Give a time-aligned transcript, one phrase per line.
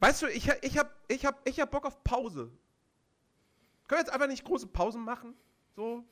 [0.00, 2.50] Weißt du, ich, ich, hab, ich, hab, ich hab Bock auf Pause.
[3.88, 5.34] Können wir jetzt einfach nicht große Pausen machen?
[5.74, 6.04] So.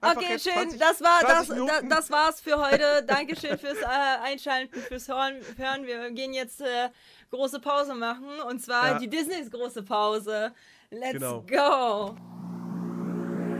[0.00, 0.52] Einfach Okay, schön.
[0.54, 1.88] 20 das war das, 20 da, Minuten.
[1.88, 3.04] das war's für heute.
[3.06, 3.84] Dankeschön fürs äh,
[4.22, 5.36] Einschalten, fürs Hören.
[5.56, 5.86] Hören.
[5.86, 6.90] Wir gehen jetzt äh,
[7.30, 8.98] große Pause machen und zwar Ja.
[8.98, 10.52] die Disneys große Pause.
[10.90, 11.42] Let's Genau.
[11.42, 12.16] go.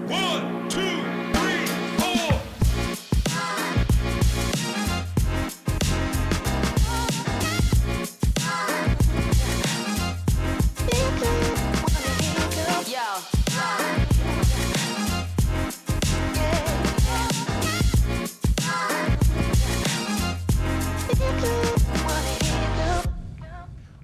[0.08, 0.80] One, two,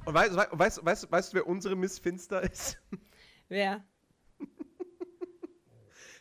[0.09, 2.79] Und weißt du, weißt, weißt, weißt, du, wer unsere Miss Finster ist?
[3.51, 3.85] Wer?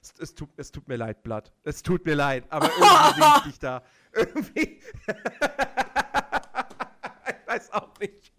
[0.02, 1.54] Es, es, tut, es tut mir leid, Blatt.
[1.64, 3.82] Es tut mir leid, aber irgendwie sehe ich dich da.
[4.12, 4.60] Irgendwie.
[7.28, 8.34] ich weiß auch nicht.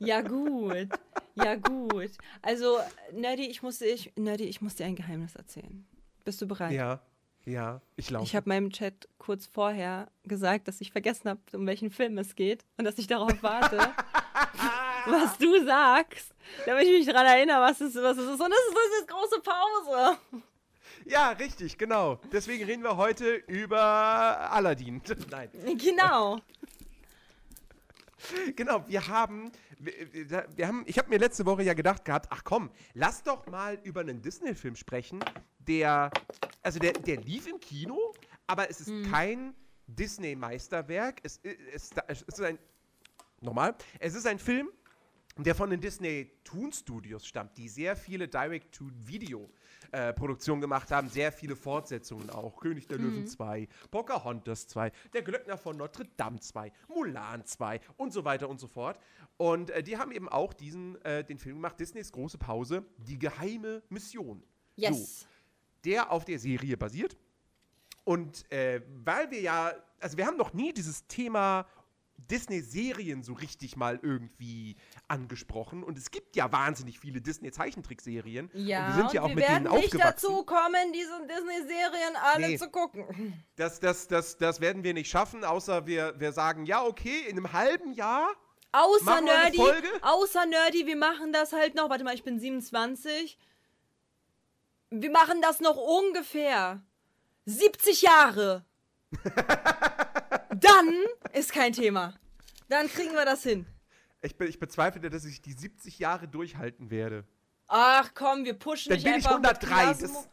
[0.00, 0.88] Ja gut.
[1.36, 2.10] Ja gut.
[2.42, 2.80] Also
[3.12, 5.86] Nerdy, ich muss dir, ich, Nerdy, ich muss dir ein Geheimnis erzählen.
[6.24, 6.72] Bist du bereit?
[6.72, 7.00] Ja,
[7.48, 8.24] ja, ich laufe.
[8.24, 12.34] Ich habe meinem Chat kurz vorher gesagt, dass ich vergessen habe, um welchen Film es
[12.34, 13.78] geht und dass ich darauf warte,
[15.06, 16.34] was du sagst,
[16.66, 18.40] damit ich mich daran erinnere, was es, was es ist.
[18.40, 20.18] Und das ist, jetzt große Pause.
[21.06, 22.20] Ja, richtig, genau.
[22.32, 25.00] Deswegen reden wir heute über Aladdin.
[25.30, 25.50] Nein.
[25.78, 26.38] Genau.
[28.56, 32.26] Genau, wir haben, wir, wir- wir haben, ich habe mir letzte Woche ja gedacht gehabt,
[32.30, 35.20] ach komm, lass doch mal über einen Disney-Film sprechen,
[35.58, 36.10] der,
[36.62, 38.14] also der, der lief im Kino,
[38.46, 39.54] aber es ist kein
[39.86, 41.20] Disney-Meisterwerk.
[41.22, 42.58] Es, i- es, es ist ein,
[43.40, 44.68] nochmal, es ist ein Film,
[45.36, 48.28] der von den Disney Toon Studios stammt, die sehr viele
[49.92, 52.56] Direct-to-Video-Produktionen gemacht haben, sehr viele Fortsetzungen auch.
[52.60, 58.12] König der Löwen 2, Pocahontas 2, Der Glöckner von Notre Dame 2, Mulan 2 und
[58.12, 58.98] so weiter und so fort.
[59.36, 63.18] Und äh, die haben eben auch diesen, äh, den Film gemacht, Disneys große Pause, Die
[63.18, 64.42] geheime Mission.
[64.76, 65.20] Yes.
[65.20, 65.26] So,
[65.84, 67.16] der auf der Serie basiert.
[68.04, 71.66] Und äh, weil wir ja, also wir haben noch nie dieses Thema
[72.18, 74.76] Disney-Serien so richtig mal irgendwie
[75.08, 75.82] angesprochen.
[75.82, 78.50] Und es gibt ja wahnsinnig viele Disney-Zeichentrickserien.
[78.54, 80.26] Ja, und wir sind ja auch wir mit werden denen nicht aufgewachsen.
[80.28, 82.58] dazu kommen, diese Disney-Serien alle Nee.
[82.58, 83.42] zu gucken.
[83.56, 87.36] Das, das, das, das werden wir nicht schaffen, außer wir, wir sagen, ja, okay, in
[87.36, 88.28] einem halben Jahr.
[88.72, 89.62] Außer Nerdy,
[90.02, 91.88] außer Nerdy, wir machen das halt noch.
[91.88, 93.38] Warte mal, ich bin 27.
[94.90, 96.82] Wir machen das noch ungefähr
[97.46, 98.64] 70 Jahre.
[100.54, 100.94] Dann
[101.32, 102.14] ist kein Thema.
[102.68, 103.66] Dann kriegen wir das hin.
[104.22, 107.24] Ich, be ich bezweifle, dass ich die 70 Jahre durchhalten werde.
[107.68, 110.18] Ach komm, wir pushen Dann nicht bin ich einfach 103, mit Klasmo.
[110.20, 110.28] das-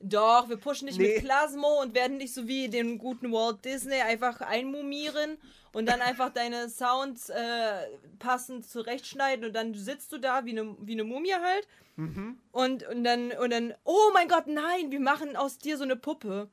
[0.00, 1.14] Doch, wir pushen nicht Nee.
[1.16, 5.38] mit Plasmo und werden nicht so wie den guten Walt Disney einfach einmumieren
[5.72, 7.86] und dann einfach deine Sounds äh,
[8.18, 11.66] passend zurechtschneiden und dann sitzt du da wie eine wie eine Mumie halt.
[11.96, 12.38] Mhm.
[12.52, 15.96] Und, und dann und dann oh mein Gott, nein, wir machen aus dir so eine
[15.96, 16.48] Puppe.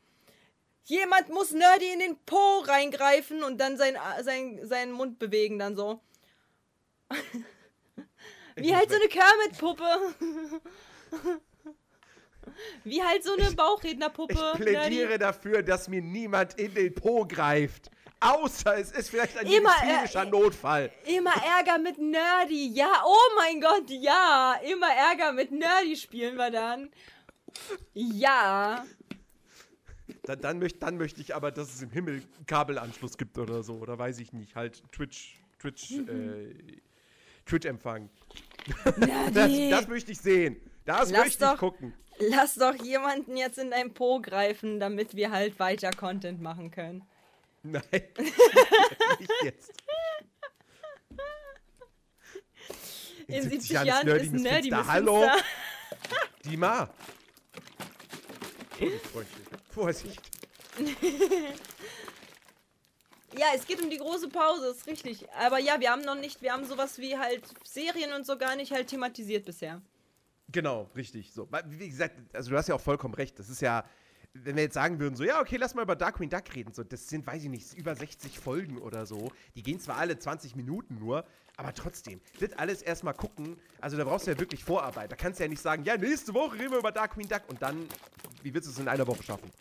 [0.86, 5.76] Jemand muss Nerdy in den Po reingreifen und dann sein, sein, seinen Mund bewegen dann
[5.76, 6.00] so.
[8.56, 10.16] Wie halt so eine Kermit-Puppe.
[12.84, 14.52] Wie halt so eine Bauchrednerpuppe.
[14.54, 15.18] Ich plädiere Nerdy.
[15.18, 17.90] dafür, dass mir niemand in den Po greift.
[18.20, 20.92] Außer es ist vielleicht ein Immer, äh, medizinischer Notfall.
[21.06, 22.70] Immer Ärger mit Nerdy.
[22.74, 24.56] Ja, oh mein Gott, ja.
[24.64, 26.92] Immer Ärger mit Nerdy spielen wir dann.
[27.94, 28.86] Ja.
[30.26, 33.64] Dann, dann, möcht, dann möchte ich aber, dass es im Himmel einen Kabelanschluss gibt oder
[33.64, 33.76] so.
[33.76, 34.56] Oder weiß ich nicht.
[34.56, 36.54] Halt Twitch, Twitch, äh,
[37.46, 38.10] Twitch-Empfang.
[39.32, 40.56] Das, das möchte ich sehen.
[40.86, 41.94] Das Lass möchte doch- ich gucken.
[42.18, 47.04] Lass doch jemanden jetzt in dein Po greifen, damit wir halt weiter Content machen können.
[47.64, 47.84] Nein.
[49.20, 49.74] nicht jetzt.
[53.28, 55.28] In 70 Jahren Jahren Nerdy ist Nerdy Hallo?
[56.46, 56.90] Dima.
[58.78, 59.45] Freundchen.
[59.76, 60.22] Vorsicht.
[63.38, 65.28] Ja, es geht um die große Pause, ist richtig.
[65.34, 68.56] Aber ja, wir haben noch nicht, wir haben sowas wie halt Serien und so gar
[68.56, 69.82] nicht halt thematisiert bisher.
[70.48, 71.34] Genau, richtig.
[71.34, 71.46] So.
[71.66, 73.38] Wie gesagt, also du hast ja auch vollkommen recht.
[73.38, 73.84] Das ist ja,
[74.34, 76.74] wenn wir jetzt sagen würden, so, ja, okay, lass mal über Darkwing Duck reden.
[76.74, 79.34] So, das sind, weiß ich nicht, über 60 Folgen oder so.
[79.56, 81.26] Die gehen zwar alle 20 Minuten nur,
[81.58, 83.58] aber trotzdem, das alles erstmal gucken.
[83.80, 85.12] Also da brauchst du ja wirklich Vorarbeit.
[85.12, 87.62] Da kannst du ja nicht sagen, ja, nächste Woche reden wir über Darkwing Duck und
[87.62, 87.88] dann,
[88.44, 89.52] wie willst du es in einer Woche schaffen?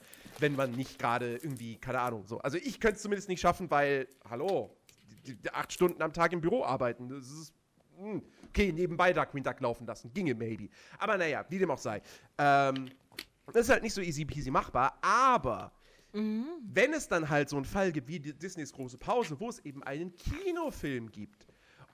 [0.41, 2.39] Wenn man nicht gerade irgendwie, keine Ahnung, so.
[2.41, 4.77] Also ich könnte es zumindest nicht schaffen, weil, hallo,
[5.27, 7.53] die, die acht Stunden am Tag im Büro arbeiten, das ist
[7.97, 10.13] hm, okay, nebenbei Darkwing Duck laufen lassen.
[10.13, 10.69] Ginge maybe.
[10.99, 12.03] Aber naja, wie dem auch sei.
[12.39, 12.91] Ähm,
[13.53, 15.73] das ist halt nicht so easy peasy machbar, aber
[16.13, 19.83] wenn es dann halt so einen Fall gibt wie Disneys große Pause, wo es eben
[19.83, 21.45] einen Kinofilm gibt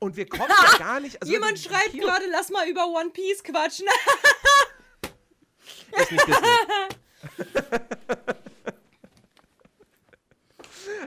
[0.00, 1.20] Und wir kommen ja gar nicht.
[1.20, 3.87] Also Jemand schreibt Kino- gerade, lass mal über One Piece quatschen.
[5.93, 6.47] Ist nicht Disney.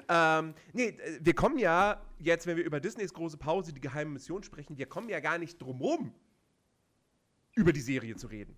[0.09, 4.11] ähm, nee, äh, wir kommen ja jetzt, wenn wir über Disneys große Pause, die geheime
[4.11, 6.13] Mission sprechen, wir kommen ja gar nicht drum rum,
[7.55, 8.55] über die Serie zu reden.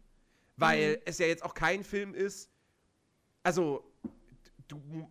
[0.57, 2.49] Weil es ja jetzt auch kein Film ist,
[3.43, 3.89] also
[4.67, 5.09] du,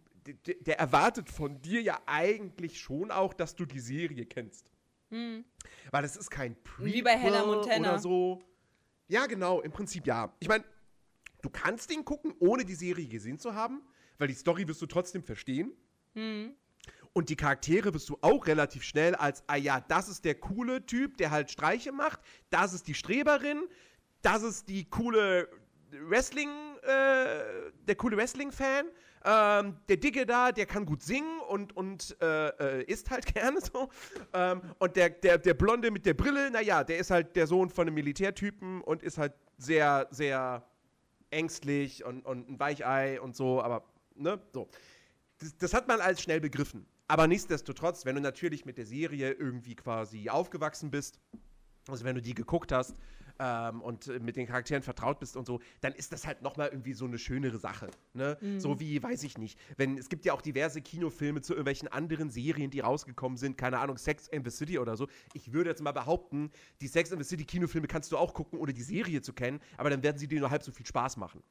[0.61, 4.70] der erwartet von dir ja eigentlich schon auch, dass du die Serie kennst.
[5.91, 7.91] Weil es ist kein Prequel Wie bei Hannah Montana.
[7.91, 8.43] oder so.
[9.09, 10.35] Ja, genau, im Prinzip ja.
[10.41, 10.65] Ich meine,
[11.43, 13.83] du kannst ihn gucken, ohne die Serie gesehen zu haben,
[14.19, 15.73] weil die Story wirst du trotzdem verstehen.
[17.12, 20.85] Und die Charaktere wirst du auch relativ schnell als, ah ja, das ist der coole
[20.85, 22.21] Typ, der halt Streiche macht,
[22.51, 23.62] das ist die Streberin,
[24.23, 25.49] das ist die coole
[26.09, 26.49] Wrestling,
[26.83, 28.87] äh, der coole Wrestling-Fan,
[29.25, 32.49] ähm, der Dicke da, der kann gut singen und, und äh,
[32.81, 33.88] äh, isst halt gerne so.
[34.32, 37.71] Ähm, und der, der, der Blonde mit der Brille, naja, der ist halt der Sohn
[37.71, 40.62] von einem Militärtypen und ist halt sehr, sehr
[41.31, 43.85] ängstlich und, und ein Weichei und so, aber,
[44.15, 44.69] ne, so.
[45.38, 46.87] Das, das hat man als schnell begriffen.
[47.09, 51.19] Aber nichtsdestotrotz, wenn du natürlich mit der Serie irgendwie quasi aufgewachsen bist,
[51.88, 52.94] also wenn du die geguckt hast
[53.38, 56.92] ähm, und mit den Charakteren vertraut bist und so, dann ist das halt nochmal irgendwie
[56.92, 57.90] so eine schönere Sache.
[58.12, 58.38] Ne?
[58.58, 62.31] So wie, weiß ich nicht, wenn es gibt ja auch diverse Kinofilme zu irgendwelchen anderen
[62.31, 65.08] Serien, die rausgekommen sind, keine Ahnung, Sex in the City oder so.
[65.32, 66.50] Ich würde jetzt mal behaupten,
[66.81, 69.60] die Sex in the City Kinofilme kannst du auch gucken, ohne die Serie zu kennen,
[69.76, 71.42] aber dann werden sie dir nur halb so viel Spaß machen.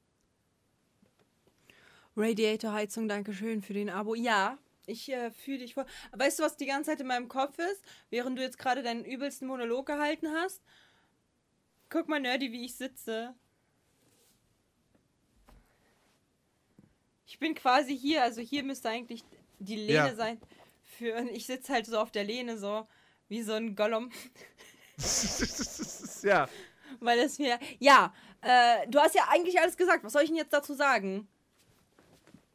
[2.16, 4.14] Radiator-Heizung, danke schön für den Abo.
[4.14, 5.86] Ja, ich äh, fühle dich voll.
[6.12, 7.82] Weißt du, was die ganze Zeit in meinem Kopf ist?
[8.10, 10.62] Während du jetzt gerade deinen übelsten Monolog gehalten hast?
[11.94, 13.36] Guck mal, Nerdy, wie ich sitze.
[17.28, 19.24] Ich bin quasi hier, also hier müsste eigentlich
[19.60, 20.16] die Lehne Ja.
[20.16, 20.42] sein.
[20.98, 22.88] Für, ich sitze halt so auf der Lehne, so
[23.30, 24.12] wie so ein Gollum.
[26.24, 26.50] ja.
[27.00, 27.60] Weil es mir.
[27.78, 28.12] Ja,
[28.42, 30.04] äh, du hast ja eigentlich alles gesagt.
[30.04, 31.28] Was soll ich denn jetzt dazu sagen?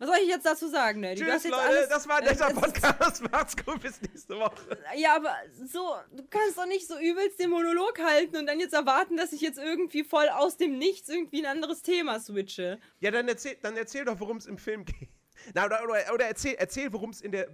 [0.00, 2.50] Was soll ich jetzt dazu sagen, hast Tschüss, Leute, alles, das war ein äh, netter
[2.50, 3.22] ist- Podcast.
[3.32, 4.78] Macht's gut, bis nächste Woche.
[4.96, 5.34] Ja, aber
[5.66, 9.32] so, du kannst doch nicht so übelst den Monolog halten und dann jetzt erwarten, dass
[9.32, 12.78] ich jetzt irgendwie voll aus dem Nichts irgendwie ein anderes Thema switche.
[13.00, 15.08] Ja, dann erzähl, dann erzähl doch, worum es im Film geht.
[15.54, 17.48] Na, oder, oder, oder erzähl, erzähl worum es in der.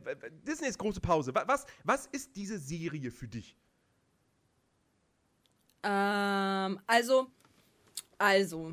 [0.46, 1.34] Disneys große Pause.
[1.34, 3.56] Wa- Was, was ist diese Serie für dich?
[5.82, 7.26] Ähm, also,
[8.18, 8.72] also.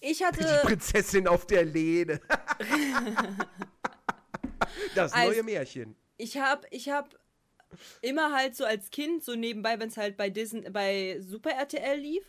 [0.00, 0.60] Ich Die hatte.
[0.64, 2.20] Prinzessin auf der Lehne.
[4.94, 5.96] das Also- neue Märchen.
[6.16, 7.18] ich habe ich hab
[8.00, 11.98] immer halt so als Kind, so nebenbei, wenn es halt bei Disney, bei Super RTL
[11.98, 12.24] lief,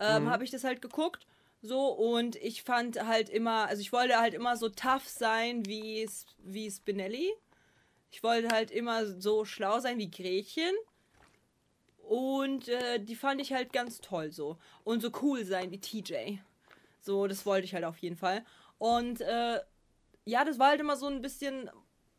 [0.00, 1.26] ähm, habe ich das halt geguckt.
[1.60, 6.08] So, und ich fand halt immer, also ich wollte halt immer so tough sein wie,
[6.38, 7.32] wie Spinelli.
[8.12, 10.72] Ich wollte halt immer so schlau sein wie Gretchen.
[12.08, 14.56] Und äh, die fand ich halt ganz toll so.
[14.84, 16.38] Und so cool sein wie TJ.
[17.08, 18.44] So, das wollte ich halt auf jeden Fall.
[18.76, 19.60] Und äh,
[20.26, 21.70] ja, das war halt immer so ein bisschen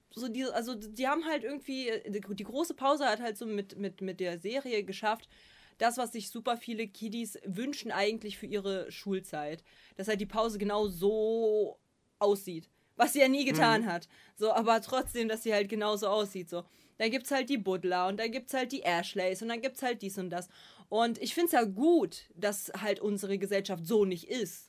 [0.10, 4.02] so die, also die haben halt irgendwie, die, große Pause hat halt so mit, mit,
[4.02, 5.30] mit der Serie geschafft,
[5.78, 9.64] das, was sich super viele Kiddies wünschen eigentlich für ihre Schulzeit.
[9.96, 11.78] Dass halt die Pause genau so
[12.18, 12.68] aussieht.
[12.96, 14.08] Was sie ja nie getan hat.
[14.38, 16.50] So, aber trotzdem, dass sie halt genauso aussieht.
[16.50, 16.64] So.
[16.98, 20.02] Da gibt's halt die Butler und da gibt's halt die Ashleys und dann gibt's halt
[20.02, 20.50] dies und das.
[20.90, 24.69] Und ich find's ja gut, dass halt unsere Gesellschaft so nicht ist.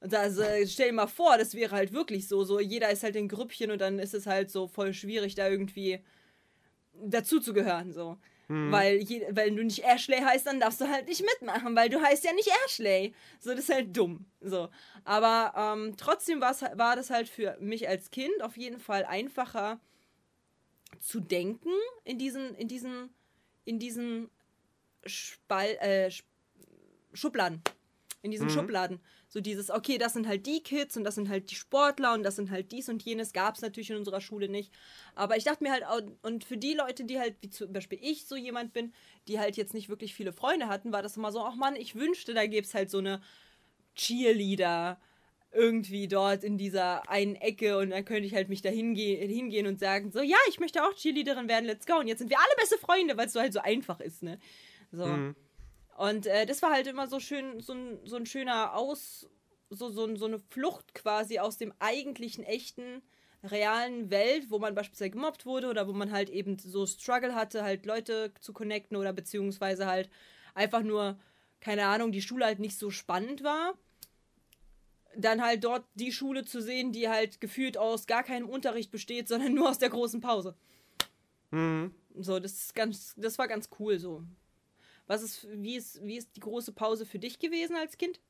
[0.00, 2.44] Und also, stell dir mal vor, das wäre halt wirklich so.
[2.44, 5.48] So, jeder ist halt in Grüppchen und dann ist es halt so voll schwierig, da
[5.48, 6.00] irgendwie
[6.92, 7.92] dazu zu gehören.
[7.92, 8.18] So.
[8.70, 12.00] Weil, je, weil du nicht Ashley heißt, dann darfst du halt nicht mitmachen, weil du
[12.00, 13.12] heißt ja nicht Ashley.
[13.40, 14.24] So, das ist halt dumm.
[14.40, 14.68] So.
[15.04, 19.80] Aber ähm, trotzdem war das halt für mich als Kind auf jeden Fall einfacher
[21.00, 21.70] zu denken
[22.04, 23.10] in diesen, in diesen,
[23.64, 24.30] in diesen
[25.04, 26.22] Spal äh, Sch-
[27.14, 27.62] Schubladen.
[28.22, 29.00] In diesen Schubladen.
[29.28, 32.22] So dieses, okay, das sind halt die Kids und das sind halt die Sportler und
[32.22, 33.32] das sind halt dies und jenes.
[33.32, 34.72] Gab es natürlich in unserer Schule nicht.
[35.14, 35.84] Aber ich dachte mir halt,
[36.22, 38.92] und für die Leute, die halt, wie zum Beispiel ich so jemand bin,
[39.26, 41.96] die halt jetzt nicht wirklich viele Freunde hatten, war das immer so, ach Mann, ich
[41.96, 43.20] wünschte, da gäbe es halt so eine
[43.96, 45.00] Cheerleader
[45.52, 49.66] irgendwie dort in dieser einen Ecke und dann könnte ich halt mich da hinge hingehen
[49.66, 51.98] und sagen, so, ja, ich möchte auch Cheerleaderin werden, let's go.
[51.98, 54.38] Und jetzt sind wir alle beste Freunde, weil es so halt so einfach ist, ne?
[54.92, 55.04] So.
[55.96, 59.28] Und äh, das war halt immer so schön, so ein, so ein schöner Aus,
[59.70, 63.02] so, so, so eine Flucht quasi aus dem eigentlichen, echten,
[63.42, 67.62] realen Welt, wo man beispielsweise gemobbt wurde oder wo man halt eben so Struggle hatte,
[67.62, 70.10] halt Leute zu connecten oder beziehungsweise halt
[70.54, 71.18] einfach nur,
[71.60, 73.74] keine Ahnung, die Schule halt nicht so spannend war.
[75.16, 79.28] Dann halt dort die Schule zu sehen, die halt gefühlt aus gar keinem Unterricht besteht,
[79.28, 80.54] sondern nur aus der großen Pause.
[82.18, 84.24] So, das ist ganz, das war ganz cool so.
[85.06, 88.20] Was ist, wie ist, wie ist die große Pause für dich gewesen als Kind?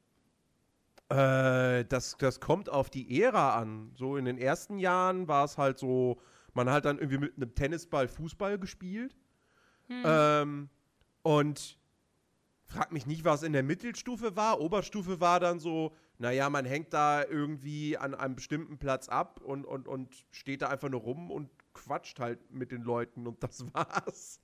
[1.08, 3.92] Äh, das, das kommt auf die Ära an.
[3.94, 6.20] So in den ersten Jahren war es halt so,
[6.52, 9.16] man hat dann irgendwie mit einem Tennisball Fußball gespielt.
[9.88, 10.68] Ähm,
[11.22, 11.78] und
[12.64, 14.60] frag mich nicht, was in der Mittelstufe war.
[14.60, 19.64] Oberstufe war dann so, naja, man hängt da irgendwie an einem bestimmten Platz ab und,
[19.64, 23.64] und, und steht da einfach nur rum und quatscht halt mit den Leuten und das
[23.74, 24.40] war's.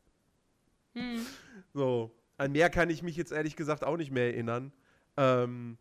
[1.73, 2.15] So.
[2.43, 4.73] An mehr kann ich mich jetzt ehrlich gesagt auch nicht mehr erinnern.
[5.17, 5.79] Ähm,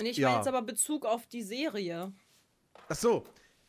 [0.00, 0.28] Und ich Ja.
[0.28, 2.12] meine jetzt aber Bezug auf die Serie.
[2.88, 3.24] Ach so.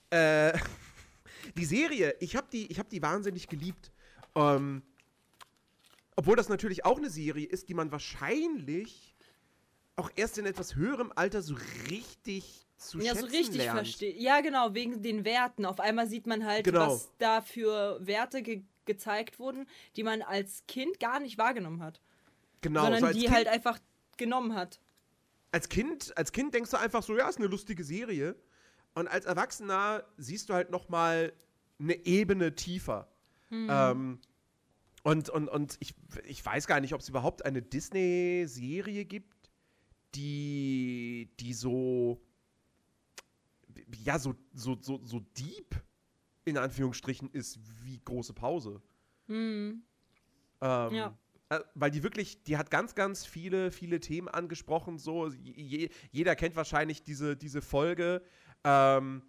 [0.10, 0.58] Äh,
[1.58, 3.92] die Serie, ich habe die, ich hab die wahnsinnig geliebt.
[4.36, 4.84] Ähm,
[6.16, 9.16] obwohl das natürlich auch eine Serie ist, die man wahrscheinlich
[9.98, 11.56] auch erst in etwas höherem Alter so
[11.90, 13.80] richtig zu Ja, so schätzen richtig lernt.
[13.80, 14.14] verstehe.
[14.18, 15.66] Ja, genau, wegen den Werten.
[15.66, 16.88] Auf einmal sieht man halt, Genau.
[16.88, 22.02] was da für Werte ge gezeigt wurden, die man als Kind gar nicht wahrgenommen hat.
[22.62, 23.80] Genau, sondern so die kind, halt einfach
[24.18, 24.80] genommen hat.
[25.52, 28.36] als Kind, als Kind denkst du einfach so, ja, ist eine lustige Serie.
[28.94, 31.34] Und als Erwachsener siehst du halt noch mal
[31.80, 33.10] eine Ebene tiefer.
[33.52, 34.20] Ähm,
[35.04, 35.94] und und, und ich,
[36.26, 39.50] ich weiß gar nicht, ob es überhaupt eine Disney-Serie gibt,
[40.16, 42.22] die, die so,
[44.04, 45.76] ja, so, so, so, so deep
[46.46, 48.82] in Anführungsstrichen ist wie große Pause.
[49.28, 49.84] Ähm,
[50.62, 51.18] Ja.
[51.50, 54.98] äh, Weil die wirklich, die hat ganz, ganz viele, viele Themen angesprochen.
[54.98, 58.22] So, je, jeder kennt wahrscheinlich diese, diese Folge
[58.64, 59.24] ähm,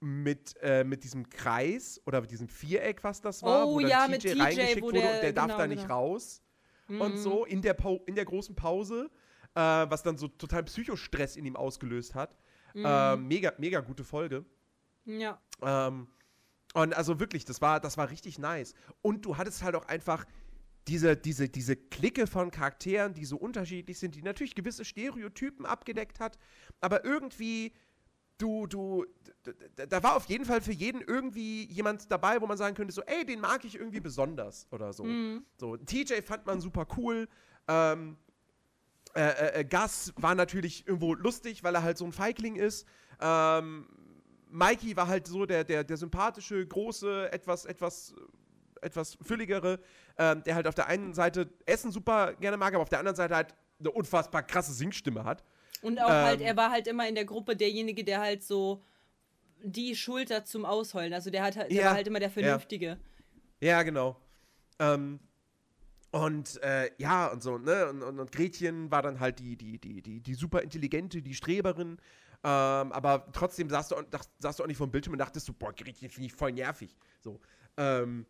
[0.00, 3.88] mit, äh, mit diesem Kreis oder mit diesem Viereck, was das war, Oh wo dann
[3.90, 5.94] ja, TJ, mit TJ, reingeschickt wurde der- und der darf genau, da nicht genau.
[5.94, 6.42] raus.
[6.86, 9.10] Und so in der, Pau in der großen Pause,
[9.54, 12.36] äh, was dann so total Psychostress in ihm ausgelöst hat.
[12.74, 14.44] Äh, mega, mega gute Folge.
[15.06, 15.40] Ja.
[15.62, 16.08] Ähm,
[16.74, 18.74] und also wirklich, das war, das war richtig nice.
[19.00, 20.26] Und du hattest halt auch einfach
[20.88, 26.20] diese, diese, diese Clique von Charakteren, die so unterschiedlich sind, die natürlich gewisse Stereotypen abgedeckt
[26.20, 26.36] hat,
[26.80, 27.72] aber irgendwie,
[28.38, 29.06] du, du,
[29.76, 33.02] da war auf jeden Fall für jeden irgendwie jemand dabei, wo man sagen könnte, so,
[33.02, 35.04] ey, den mag ich irgendwie besonders oder so.
[35.56, 37.28] So, TJ fand man super cool.
[37.68, 38.18] Ähm,
[39.14, 42.84] äh, äh, äh, Gus war natürlich irgendwo lustig, weil er halt so ein Feigling ist.
[43.20, 43.86] Ähm,
[44.54, 48.14] Mikey war halt so der, der, der sympathische, große, etwas, etwas,
[48.80, 49.80] etwas fülligere,
[50.16, 53.16] ähm, der halt auf der einen Seite Essen super gerne mag, aber auf der anderen
[53.16, 55.42] Seite halt eine unfassbar krasse Singstimme hat.
[55.82, 56.46] Und auch halt, Ähm.
[56.46, 58.84] er war halt immer in der Gruppe derjenige, der halt so
[59.64, 61.12] die Schulter zum Ausheulen.
[61.14, 62.98] Also der hat halt, der Ja, war halt immer der Vernünftige.
[63.60, 64.20] Ja, genau.
[64.78, 65.18] Ähm,
[66.12, 67.88] und äh, ja, und so, ne?
[67.88, 71.34] Und, und, und Gretchen war dann halt die, die, die, die, die super intelligente, die
[71.34, 71.98] Streberin.
[72.46, 73.96] Ähm, aber trotzdem saß du,
[74.38, 76.94] saß du auch nicht vom Bildschirm und dachtest so, boah, Gretchen finde ich voll nervig.
[77.20, 77.40] So.
[77.78, 78.26] Ähm,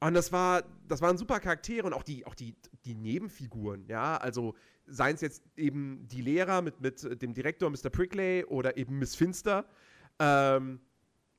[0.00, 2.56] und das war, das waren super Charaktere und auch die, auch die,
[2.86, 4.16] die Nebenfiguren, ja.
[4.16, 4.54] Also
[4.86, 7.90] seien es jetzt eben die Lehrer mit, mit dem Direktor Mr.
[7.90, 9.66] Prickley oder eben Miss Finster,
[10.18, 10.80] ähm,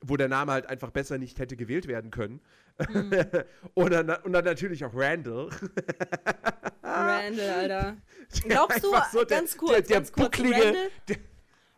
[0.02, 2.42] wo der Name halt einfach besser nicht hätte gewählt werden können.
[3.74, 5.50] und, dann, und dann natürlich auch Randall.
[6.84, 7.98] Randall, Alter.
[8.48, 11.18] Glaubst du, so der- ganz kurz, der, der ganz kurz, bucklige, Randall, der,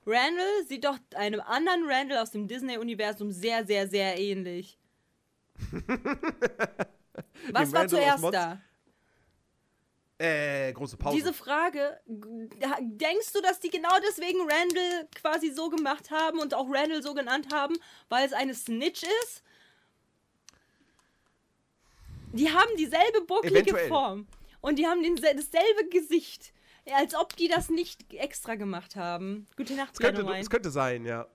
[0.05, 4.77] Randall sieht doch einem anderen Randall aus dem Disney-Universum sehr, sehr, sehr ähnlich.
[7.51, 8.62] Was war zuerst da?
[10.17, 11.15] äh, große Pause.
[11.15, 16.67] Diese Frage, denkst du, dass die genau deswegen Randall quasi so gemacht haben und auch
[16.69, 17.75] Randall so genannt haben,
[18.09, 19.43] weil es eine Snitch ist?
[22.33, 23.88] Die haben dieselbe bucklige Eventuell.
[23.88, 24.27] Form.
[24.62, 26.53] Und die haben den, dasselbe Gesicht.
[26.86, 29.48] Ja, als ob die das nicht extra gemacht haben.
[29.58, 30.42] Gute Nacht, Es könnte, Dynamite.
[30.42, 31.27] es könnte sein, ja.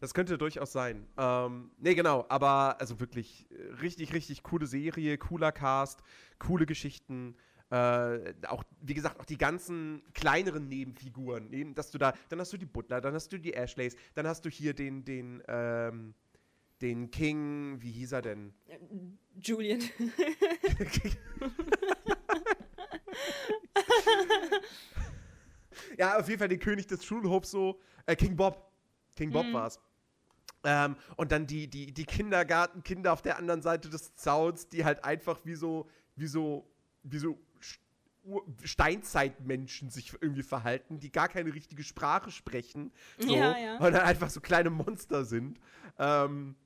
[0.00, 1.06] Das könnte durchaus sein.
[1.16, 6.00] Ähm, nee, genau, aber also wirklich äh, richtig, richtig coole Serie, cooler Cast,
[6.38, 7.36] coole Geschichten.
[7.70, 11.52] Äh, auch, wie gesagt, auch die ganzen kleineren Nebenfiguren.
[11.52, 14.26] Eben, dass du da, dann hast du die Butler, dann hast du die Ashleys, dann
[14.26, 16.14] hast du hier den, den, ähm,
[16.80, 18.54] den King, wie hieß er denn?
[19.40, 19.80] Julian.
[25.98, 28.70] ja, auf jeden Fall den König des Schulhofs so, äh, King Bob.
[29.16, 29.80] King Bob war's.
[30.64, 35.04] Ähm, und dann die, die, die Kindergartenkinder auf der anderen Seite des Zauns, die halt
[35.04, 36.66] einfach wie so, wie so,
[37.02, 37.38] wie so
[38.62, 42.90] Steinzeitmenschen sich irgendwie verhalten, die gar keine richtige Sprache sprechen.
[43.18, 43.76] So, Ja, ja.
[43.76, 45.60] Und dann einfach so kleine Monster sind.
[45.98, 46.56] Ähm,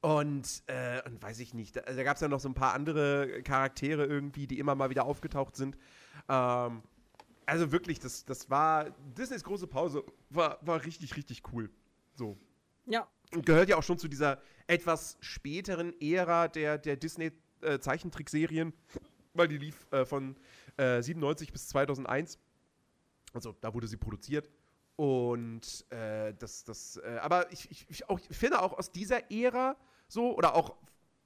[0.00, 2.72] und, äh, und weiß ich nicht, da, da gab es ja noch so ein paar
[2.72, 5.76] andere Charaktere irgendwie, die immer mal wieder aufgetaucht sind.
[6.28, 6.82] Ähm,
[7.46, 11.70] also wirklich, das, das war, Disneys große Pause war, war richtig, richtig cool.
[12.14, 12.36] So.
[12.86, 18.72] ja, gehört ja auch schon zu dieser etwas späteren Ära der, der Disney-Zeichentrickserien,
[19.34, 20.36] weil die lief äh, von
[20.76, 22.38] äh, 97 bis 2001.
[23.32, 24.48] Also da wurde sie produziert.
[24.96, 29.30] Und äh, das, das, äh, aber ich, ich, ich, auch, ich finde auch aus dieser
[29.30, 30.76] Ära so, oder auch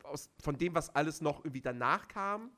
[0.05, 2.51] aus, von dem, was alles noch irgendwie danach kam,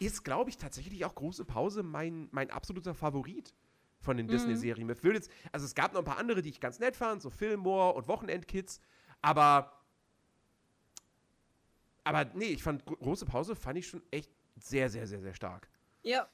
[0.00, 3.54] ist, glaube ich, tatsächlich auch große Pause mein, mein absoluter Favorit
[4.00, 4.86] von den Disney-Serien.
[4.86, 7.22] Mir fehlt jetzt, also es gab noch ein paar andere, die ich ganz nett fand,
[7.22, 8.80] so Fillmore und Wochenendkids,
[9.22, 9.76] aber
[12.02, 15.34] aber nee, ich fand Gro- große Pause fand ich schon echt sehr, sehr, sehr, sehr
[15.34, 15.68] stark.
[16.02, 16.28] Ja.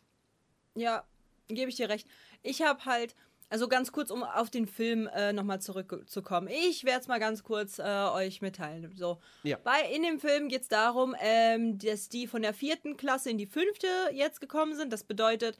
[0.75, 1.05] Ja,
[1.49, 2.07] gebe ich dir recht.
[2.43, 3.17] Ich habe halt,
[3.49, 6.49] also ganz kurz, um auf den Film äh, nochmal zurückzukommen.
[6.49, 8.93] Ich werde es mal ganz kurz äh, euch mitteilen.
[8.97, 9.19] So.
[9.45, 9.57] Ja.
[9.63, 13.39] Bei, in dem Film geht es darum, ähm, dass die von der vierten Klasse in
[13.39, 14.93] die fünfte jetzt gekommen sind.
[14.93, 15.59] Das bedeutet,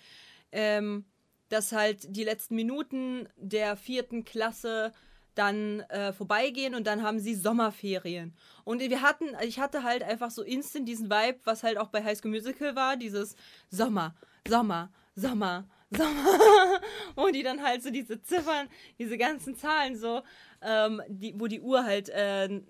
[0.51, 1.05] ähm,
[1.49, 4.93] dass halt die letzten Minuten der vierten Klasse
[5.37, 8.35] dann äh, vorbeigehen und dann haben sie Sommerferien.
[8.65, 12.03] Und wir hatten, ich hatte halt einfach so instant diesen Vibe, was halt auch bei
[12.03, 13.37] High School Musical war, dieses
[13.71, 14.15] Sommer,
[14.49, 16.81] Sommer, Sommer, Sommer.
[17.15, 20.23] und die dann halt so diese Ziffern, diese ganzen Zahlen so,
[20.63, 22.61] ähm, die, wo die Uhr halt äh,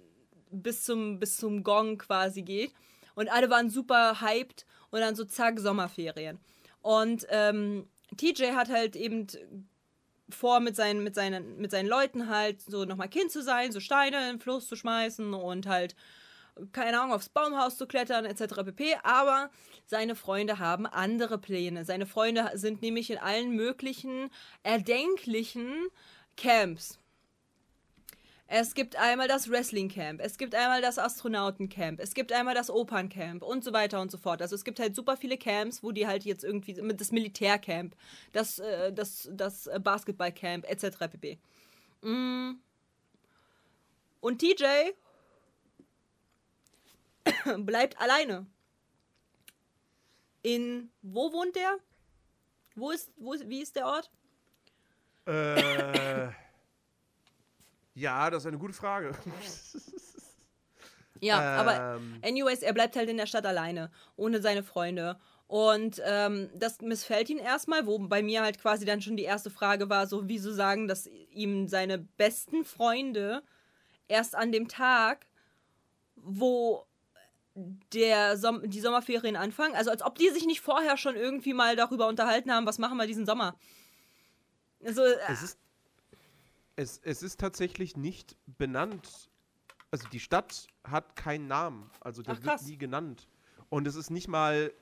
[0.51, 2.73] bis, zum, bis zum Gong quasi geht.
[3.15, 6.39] Und alle waren super hyped und dann so zack, Sommerferien.
[6.83, 9.27] Und ähm, TJ hat halt eben
[10.29, 13.81] vor, mit seinen, mit seinen, mit seinen Leuten halt so nochmal Kind zu sein, so
[13.81, 15.95] Steine in den Fluss zu schmeißen und halt,
[16.73, 18.65] keine Ahnung, aufs Baumhaus zu klettern, etc.
[18.65, 18.97] pp.
[19.03, 19.51] Aber
[19.87, 21.85] seine Freunde haben andere Pläne.
[21.85, 24.31] Seine Freunde sind nämlich in allen möglichen
[24.63, 25.89] erdenklichen
[26.37, 26.99] Camps.
[28.49, 32.71] Es gibt einmal das Wrestling Camp, es gibt einmal das Astronauten-Camp, es gibt einmal das
[32.71, 34.41] Operncamp und so weiter und so fort.
[34.41, 37.97] Also es gibt halt super viele Camps, wo die halt jetzt irgendwie, das Militärcamp,
[38.33, 40.97] das, äh, das, das Basketballcamp etc.
[41.11, 41.39] pp.
[42.03, 42.53] Mm.
[44.21, 44.93] Und TJ
[47.59, 48.47] bleibt alleine.
[50.43, 51.79] In, wo wohnt der?
[52.75, 54.11] Wo ist, wo ist, wie ist der Ort?
[55.27, 56.29] Äh,
[57.95, 59.13] ja, das ist eine gute Frage.
[61.21, 65.19] Ja, aber Ähm, anyways, er bleibt halt in der Stadt alleine, ohne seine Freunde.
[65.49, 69.51] Und ähm, das missfällt ihn erstmal, wo bei mir halt quasi dann schon die erste
[69.51, 73.43] Frage war, so wieso sagen, dass ihm seine besten Freunde
[74.09, 75.27] erst an dem Tag,
[76.17, 76.85] wo
[77.57, 81.75] der Som die Sommerferien anfangen, also als ob die sich nicht vorher schon irgendwie mal
[81.75, 83.59] darüber unterhalten haben, was machen wir diesen Sommer.
[84.85, 85.59] Also, äh, es, ist,
[86.77, 89.31] es, es ist tatsächlich nicht benannt.
[89.91, 91.91] Also die Stadt hat keinen Namen.
[92.01, 93.27] Also der Ach, wird nie genannt.
[93.71, 94.73] Und es ist nicht mal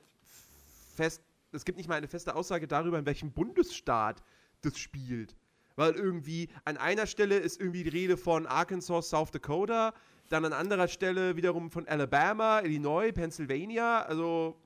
[0.97, 4.23] fest, es gibt nicht mal eine feste Aussage darüber, in welchem Bundesstaat
[4.63, 5.37] das spielt.
[5.77, 9.95] Weil irgendwie an einer Stelle ist irgendwie die Rede von Arkansas, South Dakota,
[10.29, 14.03] dann an anderer Stelle wiederum von Alabama, Illinois, Pennsylvania.
[14.03, 14.57] Also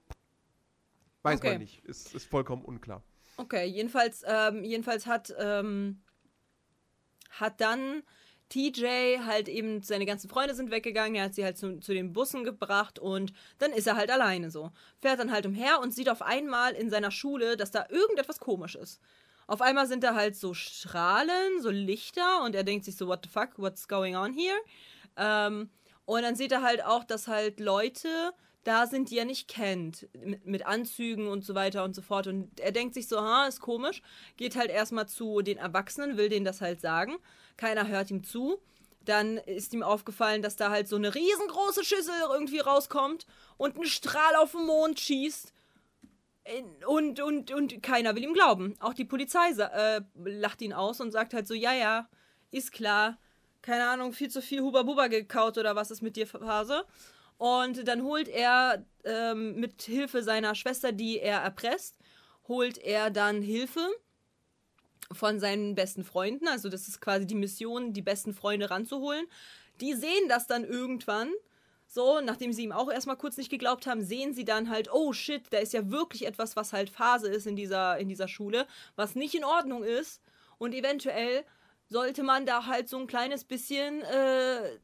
[1.22, 1.50] weiß Okay.
[1.52, 1.84] man nicht.
[1.84, 3.02] Ist, ist vollkommen unklar.
[3.36, 6.00] Okay, jedenfalls, ähm, jedenfalls hat, ähm,
[7.30, 8.02] hat dann
[8.48, 12.12] TJ halt eben, seine ganzen Freunde sind weggegangen, er hat sie halt zu, zu den
[12.14, 14.72] Bussen gebracht und dann ist er halt alleine so.
[15.00, 18.74] Fährt dann halt umher und sieht auf einmal in seiner Schule, dass da irgendetwas komisch
[18.74, 19.00] ist.
[19.46, 23.20] Auf einmal sind da halt so Strahlen, so Lichter und er denkt sich so, what
[23.24, 24.56] the fuck, what's going on here?
[25.18, 25.68] Ähm,
[26.04, 28.32] und dann sieht er halt auch, dass halt Leute
[28.64, 32.26] da sind, die er nicht kennt, mit, mit Anzügen und so weiter und so fort.
[32.26, 34.02] Und er denkt sich so, ha, ist komisch,
[34.36, 37.16] geht halt erstmal zu den Erwachsenen, will denen das halt sagen.
[37.56, 38.60] Keiner hört ihm zu.
[39.04, 43.26] Dann ist ihm aufgefallen, dass da halt so eine riesengroße Schüssel irgendwie rauskommt
[43.56, 45.52] und ein Strahl auf den Mond schießt.
[46.86, 48.74] Und, und, und keiner will ihm glauben.
[48.80, 52.08] Auch die Polizei äh, lacht ihn aus und sagt halt so, ja, ja,
[52.50, 53.18] ist klar.
[53.62, 56.84] Keine Ahnung, viel zu viel Huba Buba gekaut oder was ist mit dir, Phase?
[57.38, 61.96] Und dann holt er ähm, mit Hilfe seiner Schwester, die er erpresst,
[62.48, 63.86] holt er dann Hilfe
[65.12, 66.48] von seinen besten Freunden.
[66.48, 69.26] Also das ist quasi die Mission, die besten Freunde ranzuholen.
[69.80, 71.30] Die sehen das dann irgendwann.
[71.86, 75.14] So, nachdem sie ihm auch erstmal kurz nicht geglaubt haben, sehen sie dann halt, oh
[75.14, 78.66] shit, da ist ja wirklich etwas, was halt Phase ist in dieser, in dieser Schule,
[78.94, 80.20] was nicht in Ordnung ist.
[80.58, 81.44] Und eventuell
[81.88, 84.78] sollte man da halt so ein kleines bisschen äh,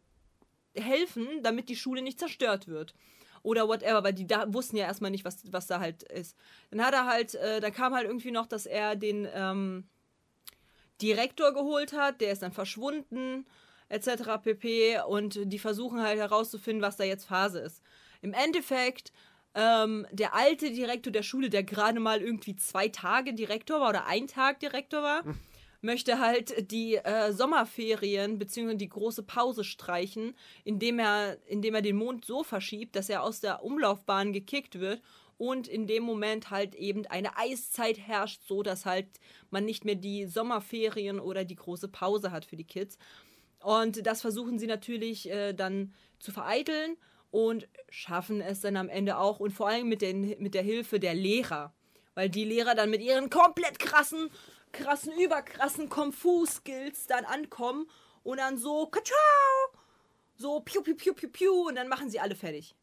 [0.74, 2.94] helfen, damit die Schule nicht zerstört wird.
[3.42, 6.34] Oder whatever, weil die da wussten ja erstmal nicht, was, was da halt ist.
[6.70, 9.86] Dann hat er halt, äh, da kam halt irgendwie noch, dass er den ähm,
[11.02, 13.46] Direktor geholt hat, der ist dann verschwunden,
[13.90, 14.42] etc.
[14.42, 15.00] pp.
[15.06, 17.82] Und die versuchen halt herauszufinden, was da jetzt Phase ist.
[18.22, 19.12] Im Endeffekt,
[19.54, 24.06] ähm, der alte Direktor der Schule, der gerade mal irgendwie zwei Tage Direktor war oder
[24.06, 25.22] ein Tag Direktor war,
[25.84, 28.74] möchte halt die äh, Sommerferien bzw.
[28.74, 33.40] die große Pause streichen, indem er, indem er den Mond so verschiebt, dass er aus
[33.40, 35.00] der Umlaufbahn gekickt wird
[35.36, 39.06] und in dem Moment halt eben eine Eiszeit herrscht, so dass halt
[39.50, 42.96] man nicht mehr die Sommerferien oder die große Pause hat für die Kids.
[43.60, 46.96] Und das versuchen sie natürlich äh, dann zu vereiteln
[47.30, 50.98] und schaffen es dann am Ende auch und vor allem mit, den, mit der Hilfe
[50.98, 51.74] der Lehrer.
[52.14, 54.30] Weil die Lehrer dann mit ihren komplett krassen,
[54.74, 57.88] krassen, überkrassen Kung-Fu-Skills dann ankommen
[58.22, 59.14] und dann so, katschau,
[60.36, 62.74] so piu, piu, piu, piu, piu und dann machen sie alle fertig.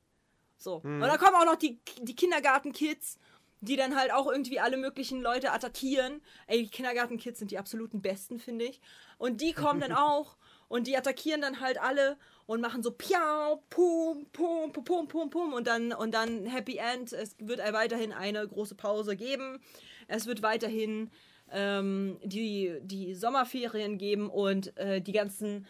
[0.58, 0.75] So.
[1.01, 3.17] Und dann kommen auch noch die, die Kindergarten-Kids,
[3.62, 6.21] die dann halt auch irgendwie alle möglichen Leute attackieren.
[6.47, 8.82] Ey, die Kindergarten-Kids sind die absoluten Besten, finde ich.
[9.17, 13.63] Und die kommen dann auch und die attackieren dann halt alle und machen so piau,
[13.69, 17.12] pum, pum, pum, pum, pum, pum und dann, und dann Happy End.
[17.12, 19.62] Es wird weiterhin eine große Pause geben.
[20.08, 21.12] Es wird weiterhin
[21.51, 25.65] ähm, die, die Sommerferien geben und äh, die ganzen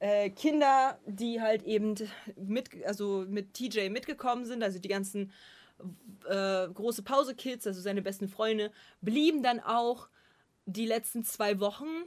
[0.00, 1.94] äh, Kinder, die halt eben
[2.36, 5.30] mit, also mit TJ mitgekommen sind, also die ganzen
[6.28, 10.08] äh, große Pause-Kids, also seine besten Freunde, blieben dann auch
[10.66, 12.04] die letzten zwei Wochen,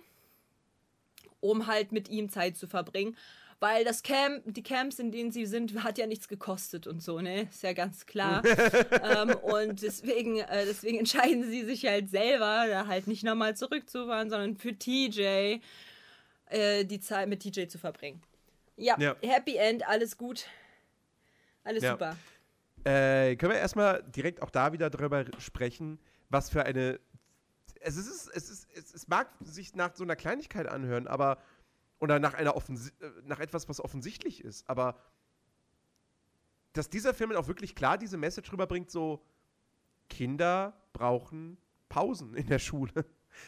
[1.40, 3.16] um halt mit ihm Zeit zu verbringen.
[3.60, 7.22] Weil das Camp, die Camps, in denen sie sind, hat ja nichts gekostet und so,
[7.22, 7.44] ne?
[7.44, 8.44] Ist ja ganz klar.
[9.02, 14.30] ähm, und deswegen, äh, deswegen entscheiden sie sich halt selber, da halt nicht nochmal zurückzufahren,
[14.30, 15.60] sondern für TJ
[16.48, 18.22] äh, die Zeit mit TJ zu verbringen.
[18.78, 19.16] Ja, Ja.
[19.22, 20.48] Happy End, alles gut.
[21.64, 21.92] Alles Ja.
[21.92, 22.18] super.
[22.84, 25.98] Äh, können wir erstmal direkt auch da wieder drüber sprechen,
[26.30, 27.00] was für eine.
[27.80, 31.38] Es ist, es ist, es, es mag sich nach so einer Kleinigkeit anhören, aber.
[32.06, 34.96] Oder nach einer äh, nach etwas, was offensichtlich ist, aber
[36.74, 39.26] dass dieser Film auch wirklich klar diese Message rüberbringt, so
[40.08, 41.58] Kinder brauchen
[41.90, 42.92] Pausen in der Schule.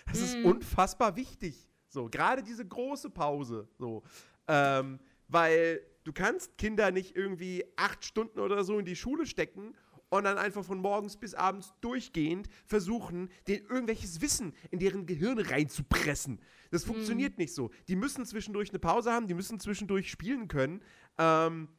[0.07, 1.69] Das ist unfassbar wichtig.
[1.87, 3.69] So, gerade diese große Pause.
[3.77, 4.03] So.
[4.47, 9.75] Ähm, weil du kannst Kinder nicht irgendwie acht Stunden oder so in die Schule stecken
[10.09, 15.39] und dann einfach von morgens bis abends durchgehend versuchen, denen irgendwelches Wissen in deren Gehirn
[15.39, 16.39] reinzupressen.
[16.71, 17.71] Das funktioniert nicht so.
[17.87, 20.81] Die müssen zwischendurch eine Pause haben, die müssen zwischendurch spielen können.
[21.17, 21.69] Ähm,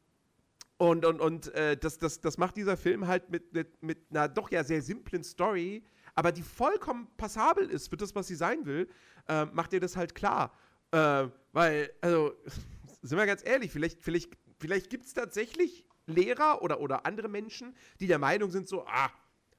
[0.76, 4.28] und, und, und äh, das, das, das macht dieser Film halt mit, mit, mit einer
[4.28, 5.82] doch ja sehr simplen Story,
[6.14, 8.88] aber die vollkommen passabel ist für das, was sie sein will,
[9.28, 10.52] äh, macht ihr das halt klar.
[10.92, 12.32] Äh, weil, also,
[13.02, 17.76] sind wir ganz ehrlich, vielleicht, vielleicht, vielleicht gibt es tatsächlich Lehrer oder, oder andere Menschen,
[18.00, 19.10] die der Meinung sind, so, ah,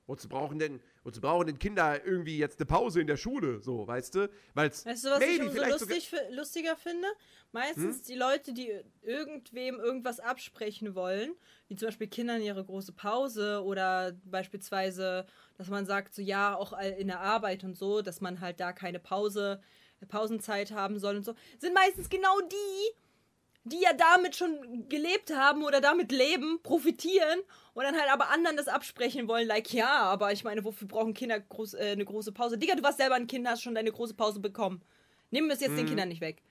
[0.10, 3.62] wozu brauchen denn, wozu brauchen denn Kinder irgendwie jetzt eine Pause in der Schule?
[3.62, 4.30] So, weißt du?
[4.56, 5.70] Weil's Weißt du, was ich umso Hm?
[5.70, 7.08] lustig, lustiger finde?
[7.52, 11.36] Meistens die Leute, die irgendwem irgendwas absprechen wollen,
[11.68, 15.26] wie zum Beispiel Kindern ihre große Pause oder beispielsweise,
[15.58, 18.74] dass man sagt, so ja, auch in der Arbeit und so, dass man halt da
[18.74, 19.62] keine Pause,
[20.08, 22.96] Pausenzeit haben soll und so, sind meistens genau die,
[23.70, 27.40] die ja damit schon gelebt haben oder damit leben, profitieren
[27.74, 31.14] und dann halt aber anderen das absprechen wollen, like, ja, aber ich meine, wofür brauchen
[31.14, 32.58] Kinder groß, äh, eine große Pause?
[32.58, 34.82] Digga, du warst selber ein Kind, hast schon deine große Pause bekommen.
[35.32, 36.42] Nimm es jetzt den Kindern nicht weg.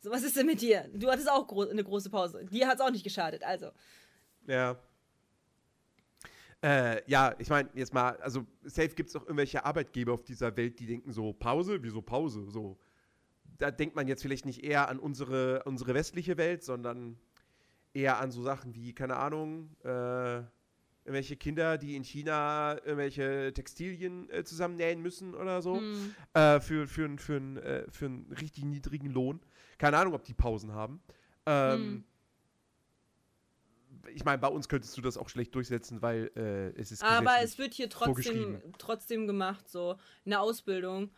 [0.00, 0.88] So, was ist denn mit dir?
[0.94, 2.44] Du hattest auch gro eine große Pause.
[2.44, 3.70] Dir hat es auch nicht geschadet, also.
[4.46, 4.78] Ja.
[6.62, 10.56] Äh, ja, ich meine, jetzt mal, also safe gibt es auch irgendwelche Arbeitgeber auf dieser
[10.56, 11.82] Welt, die denken so, Pause?
[11.82, 12.48] Wieso Pause?
[12.50, 12.78] So.
[13.58, 17.18] Da denkt man jetzt vielleicht nicht eher an unsere, unsere westliche Welt, sondern
[17.92, 20.42] eher an so Sachen wie, keine Ahnung, äh,
[21.04, 25.78] irgendwelche Kinder, die in China irgendwelche Textilien äh, zusammennähen müssen oder so.
[25.78, 26.14] Hm.
[26.34, 29.40] Äh, für, für, einen- für, einen, äh, für einen richtig niedrigen Lohn.
[29.78, 31.00] Keine Ahnung, ob die Pausen haben.
[31.46, 32.04] Ähm,
[34.14, 37.32] Ich meine, bei uns könntest du das auch schlecht durchsetzen, weil äh, es ist Aber
[37.42, 41.10] es wird hier trotzdem, trotzdem gemacht, so in der Ausbildung.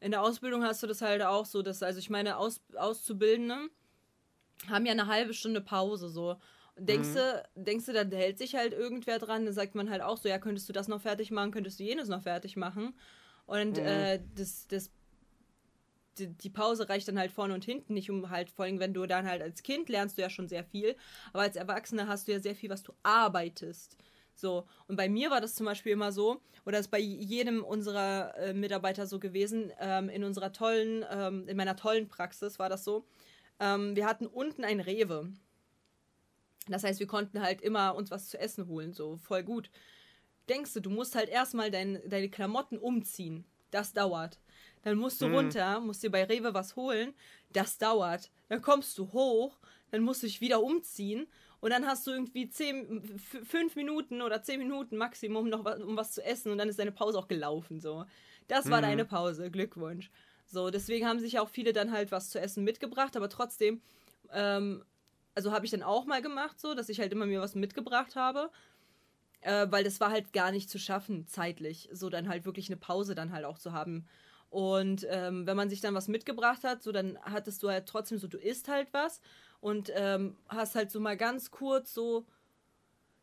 [0.00, 3.68] In der Ausbildung hast du das halt auch so, dass, also ich meine, Aus, Auszubildende
[4.68, 6.36] haben ja eine halbe Stunde Pause, so.
[6.76, 7.14] Denkst, Mhm.
[7.14, 9.44] du, denkst du, da hält sich halt irgendwer dran?
[9.44, 11.84] Dann sagt man halt auch so, ja, könntest du das noch fertig machen, könntest du
[11.84, 12.94] jenes noch fertig machen.
[13.46, 13.84] Und Mhm.
[13.84, 14.90] äh, das, das,
[16.18, 18.94] die, die Pause reicht dann halt vorne und hinten nicht, um halt, vor allem wenn
[18.94, 20.96] du dann halt als Kind lernst du ja schon sehr viel,
[21.32, 23.96] aber als Erwachsener hast du ja sehr viel, was du arbeitest.
[24.40, 28.34] So, und bei mir war das zum Beispiel immer so, oder ist bei jedem unserer
[28.38, 32.84] äh, Mitarbeiter so gewesen, ähm, in unserer tollen, ähm, in meiner tollen Praxis war das
[32.84, 33.04] so,
[33.60, 35.30] ähm, wir hatten unten ein Rewe.
[36.68, 39.70] Das heißt, wir konnten halt immer uns was zu essen holen, so voll gut.
[40.48, 43.44] Denkst du, du musst halt erstmal dein, deine Klamotten umziehen.
[43.70, 44.40] Das dauert.
[44.82, 47.14] Dann musst du runter, musst dir bei Rewe was holen.
[47.52, 48.30] Das dauert.
[48.48, 49.58] Dann kommst du hoch,
[49.90, 51.26] dann musst du dich wieder umziehen.
[51.60, 55.96] Und dann hast du irgendwie zehn, fünf Minuten oder zehn Minuten Maximum noch was, um
[55.96, 56.50] was zu essen.
[56.50, 57.80] Und dann ist deine Pause auch gelaufen.
[57.80, 58.06] So.
[58.48, 59.50] Das war deine Pause.
[59.50, 60.10] Glückwunsch.
[60.46, 63.80] So, deswegen haben sich auch viele dann halt was zu essen mitgebracht, aber trotzdem,
[64.32, 64.84] ähm,
[65.34, 68.16] also habe ich dann auch mal gemacht, so, dass ich halt immer mir was mitgebracht
[68.16, 68.50] habe.
[69.42, 71.88] Äh, weil das war halt gar nicht zu schaffen, zeitlich.
[71.92, 74.06] So dann halt wirklich eine Pause dann halt auch zu haben.
[74.50, 78.18] Und ähm, wenn man sich dann was mitgebracht hat, so dann hattest du halt trotzdem
[78.18, 79.20] so, du isst halt was
[79.60, 82.26] und ähm, hast halt so mal ganz kurz so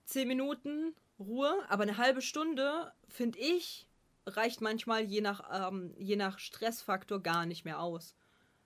[0.06, 3.88] zehn Minuten Ruhe, aber eine halbe Stunde, finde ich,
[4.26, 8.16] reicht manchmal je nach, ähm, je nach Stressfaktor gar nicht mehr aus.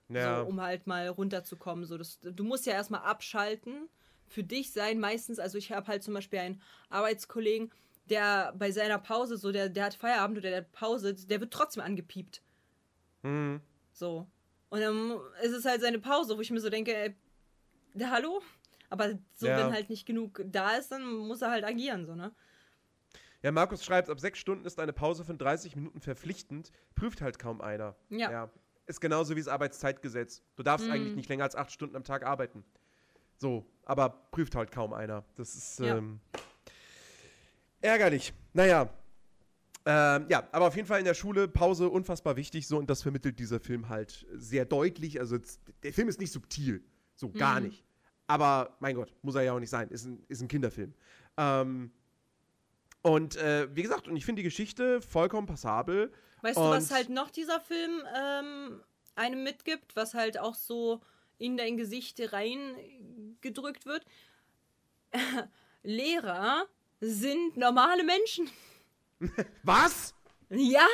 [0.08, 0.40] Ja.
[0.40, 1.86] So, um halt mal runterzukommen.
[1.86, 3.88] So, das, du musst ja erstmal abschalten,
[4.26, 4.98] für dich sein.
[4.98, 7.70] Meistens, also ich habe halt zum Beispiel einen Arbeitskollegen,
[8.10, 11.52] der bei seiner Pause, so, der, der hat Feierabend oder der hat Pause, der wird
[11.52, 12.42] trotzdem angepiept.
[13.22, 13.60] Mhm.
[13.92, 14.26] So.
[14.70, 17.14] Und dann ist es halt seine Pause, wo ich mir so denke, ey,
[17.94, 18.40] der Hallo?
[18.90, 19.58] Aber so, Ja.
[19.58, 22.32] wenn halt nicht genug da ist, dann muss er halt agieren, so, ne?
[23.42, 26.70] Ja, Markus schreibt, ab sechs Stunden ist eine Pause von 30 Minuten verpflichtend.
[26.94, 27.96] Prüft halt kaum einer.
[28.10, 28.50] Ja.
[28.86, 30.42] Ist genauso wie das Arbeitszeitgesetz.
[30.56, 30.92] Du darfst Mhm.
[30.92, 32.64] eigentlich nicht länger als acht Stunden am Tag arbeiten.
[33.38, 35.24] So, aber prüft halt kaum einer.
[35.36, 35.96] Das ist Ja.
[35.96, 36.20] ähm,
[37.80, 38.32] ärgerlich.
[38.52, 38.88] Naja.
[39.84, 43.02] Ähm, ja, aber auf jeden Fall in der Schule Pause unfassbar wichtig so und das
[43.02, 45.18] vermittelt dieser Film halt sehr deutlich.
[45.18, 45.38] Also
[45.82, 47.68] der Film ist nicht subtil, so gar Mhm.
[47.68, 47.84] nicht.
[48.26, 49.88] Aber mein Gott, muss er ja auch nicht sein.
[49.90, 50.94] Ist ein, ist ein Kinderfilm.
[51.36, 51.90] Ähm,
[53.02, 56.12] und äh, wie gesagt, und ich finde die Geschichte vollkommen passabel.
[56.42, 58.80] Weißt du, was Und- halt noch dieser Film ähm,
[59.16, 61.00] einem mitgibt, was halt auch so
[61.38, 64.04] in dein Gesicht reingedrückt wird?
[65.82, 66.66] Lehrer
[67.00, 68.48] sind normale Menschen.
[69.62, 70.14] Was?
[70.50, 70.86] Ja,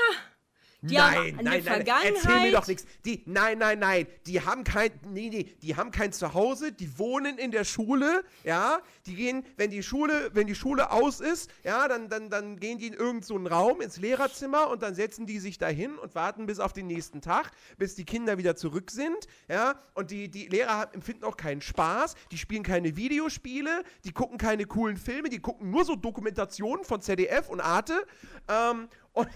[0.81, 2.85] Die haben nein, nein, nein, erzähl mir doch nichts.
[3.05, 7.37] Die, nein, nein, nein, die haben kein, nee, nee, die haben kein Zuhause, die wohnen
[7.37, 11.89] in der Schule, ja, die gehen, wenn die Schule, wenn die Schule aus ist, ja,
[11.89, 15.41] dann, dann, dann gehen die in irgendeinen so Raum ins Lehrerzimmer und dann setzen die
[15.41, 19.27] sich dahin und warten bis auf den nächsten Tag, bis die Kinder wieder zurück sind,
[19.49, 24.39] ja, und die, die Lehrer empfinden auch keinen Spaß, die spielen keine Videospiele, die gucken
[24.39, 28.07] keine coolen Filme, die gucken nur so Dokumentationen von ZDF und Arte,
[28.49, 29.29] ähm, und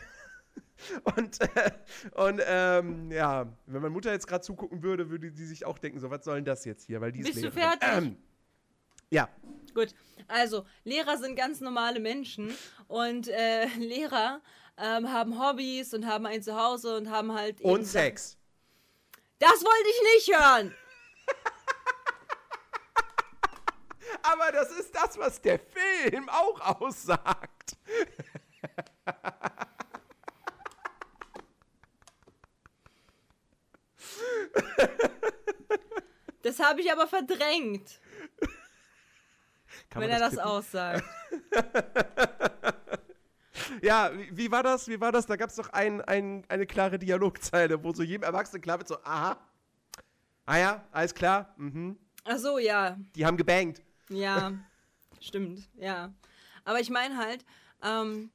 [1.17, 1.71] und, äh,
[2.15, 6.01] und ähm, ja, wenn meine Mutter jetzt gerade zugucken würde, würde sie sich auch denken,
[6.01, 7.01] so, was soll denn das jetzt hier?
[7.01, 7.79] Weil die ist Bist du Lehrerin.
[7.81, 7.89] fertig?
[7.97, 8.17] Ähm,
[9.11, 9.29] ja,
[9.75, 9.95] Gut,
[10.29, 12.55] also Lehrer sind ganz normale Menschen
[12.89, 14.41] und äh, Lehrer
[14.77, 18.37] ähm, haben Hobbys und haben ein Zuhause und haben halt eben und Sex.
[19.39, 20.75] Das wollte ich nicht hören.
[24.23, 27.77] Aber das ist das, was der Film auch aussagt.
[36.43, 38.01] Das habe ich aber verdrängt,
[39.91, 40.45] Kann wenn man er das tippen?
[40.47, 41.05] aussagt.
[43.81, 44.89] Ja, wie, wie war das?
[44.89, 45.27] Wie war das?
[45.27, 48.89] Da gab es doch ein, ein, eine klare Dialogzeile, wo so jedem Erwachsenen klar wird,
[48.89, 49.37] so, aha.
[50.47, 51.53] Ah ja, alles klar.
[51.57, 51.99] Mhm.
[52.25, 53.83] Ach so, ja, Die haben gebankt.
[54.09, 54.53] ja,
[55.21, 56.13] stimmt, ja.
[56.65, 57.45] Aber ich meine halt,
[57.83, 58.31] ähm,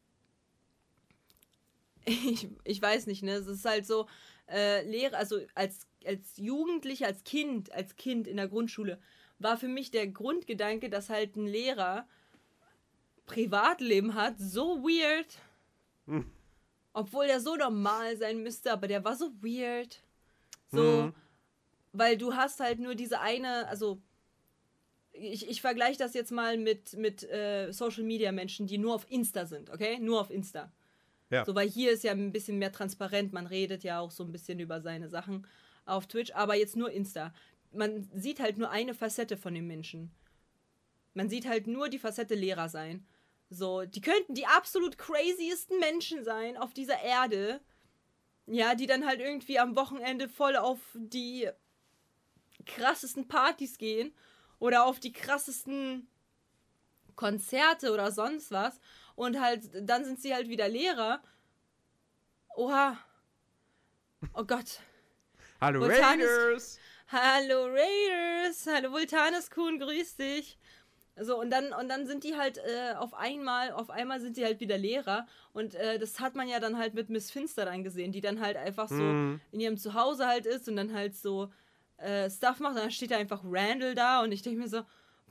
[2.05, 4.07] ich, ich weiß nicht, ne, es ist halt so,
[4.49, 8.99] äh, Lehrer, also als, als Jugendlicher, als Kind, als Kind in der Grundschule,
[9.39, 12.07] war für mich der Grundgedanke, dass halt ein Lehrer
[13.25, 15.27] Privatleben hat, so weird.
[16.93, 20.01] Obwohl der so normal sein müsste, aber der war so weird.
[20.71, 21.13] So, Mhm.
[21.93, 24.01] weil du hast halt nur diese eine, also
[25.13, 29.09] ich, ich vergleiche das jetzt mal mit, mit äh, Social Media Menschen, die nur auf
[29.09, 29.97] Insta sind, okay?
[29.99, 30.71] Nur auf Insta.
[31.29, 31.43] Ja.
[31.43, 34.31] So, weil hier ist ja ein bisschen mehr transparent, man redet ja auch so ein
[34.31, 35.45] bisschen über seine Sachen
[35.87, 37.33] auf Twitch, aber jetzt nur Insta.
[37.71, 40.11] Man sieht halt nur eine Facette von dem Menschen.
[41.13, 43.05] Man sieht halt nur die Facette Lehrer sein.
[43.49, 47.61] So, die könnten die absolut craziesten Menschen sein auf dieser Erde.
[48.45, 51.49] Ja, die dann halt irgendwie am Wochenende voll auf die
[52.65, 54.13] krassesten Partys gehen
[54.59, 56.07] oder auf die krassesten
[57.15, 58.79] Konzerte oder sonst was
[59.15, 61.21] und halt dann sind sie halt wieder Lehrer.
[62.55, 62.97] Oha.
[64.33, 64.79] Oh Gott.
[65.59, 66.79] Hallo Vulkan ist- Raiders.
[67.09, 70.57] Hallo Raiders, hallo Vultanus Kuhn, grüß dich.
[71.19, 74.43] So, und dann, und dann sind die halt äh, auf einmal, auf einmal sind die
[74.45, 75.25] halt wieder Lehrer.
[75.53, 78.39] Und äh, das hat man ja dann halt mit Miss Finster dann gesehen, die dann
[78.39, 79.41] halt einfach so Mhm.
[79.51, 81.49] in ihrem Zuhause halt ist und dann halt so
[81.97, 82.75] äh, Stuff macht.
[82.75, 84.83] Und dann steht da einfach Randall da und ich denke mir so,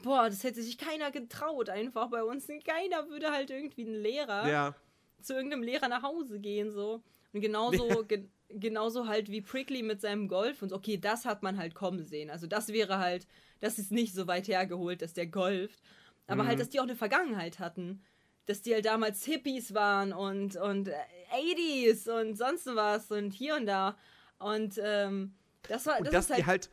[0.03, 2.49] boah, das hätte sich keiner getraut einfach bei uns.
[2.49, 4.75] Keiner würde halt irgendwie ein Lehrer Ja.
[5.23, 7.01] zu irgendeinem Lehrer nach Hause gehen, so.
[7.33, 10.77] Und genauso, ge genauso halt wie Prickly mit seinem Golf und so.
[10.77, 12.31] Okay, das hat man halt kommen sehen.
[12.31, 13.27] Also das wäre halt,
[13.61, 15.81] das ist nicht so weit hergeholt, dass der golft.
[16.27, 16.49] Aber Mhm.
[16.49, 18.03] halt, dass die auch eine Vergangenheit hatten.
[18.47, 20.95] Dass die halt damals Hippies waren und, und äh,
[21.33, 23.97] 80s und sonst was und hier und da.
[24.39, 25.35] Und ähm,
[25.69, 26.71] das war Und das dass ist halt, die halt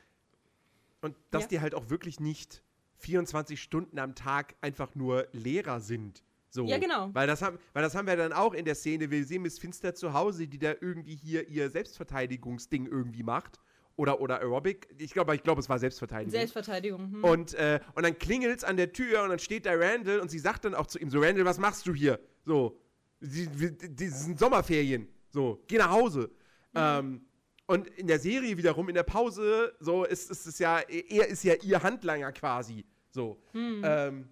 [1.02, 1.50] und dass Ja.
[1.50, 2.64] die halt auch wirklich nicht
[3.00, 6.24] 24 Stunden am Tag einfach nur Lehrer sind.
[6.54, 6.68] So.
[6.68, 7.10] Ja, genau.
[7.14, 9.10] Weil das, haben, weil das haben wir dann auch in der Szene.
[9.10, 13.60] Wir sehen Miss Finster zu Hause, die da irgendwie hier ihr Selbstverteidigungsding irgendwie macht.
[13.96, 14.88] Oder, oder Aerobic.
[15.00, 16.32] Ich glaube, ich glaube, es war Selbstverteidigung.
[16.32, 17.12] Selbstverteidigung.
[17.12, 17.24] Hm.
[17.24, 20.40] Und, äh, und dann klingelt's an der Tür und dann steht da Randall und sie
[20.40, 22.20] sagt dann auch zu ihm so, Randall, was machst du hier?
[22.46, 22.80] So,
[23.20, 25.08] die, die, sind Sommerferien.
[25.30, 26.30] So, geh nach Hause.
[26.76, 27.26] Ähm,
[27.66, 31.44] und in der Serie wiederum, in der Pause, so ist ist es ja, er ist
[31.44, 32.86] ja ihr Handlanger quasi.
[33.10, 33.42] So.
[33.54, 34.28] Ähm,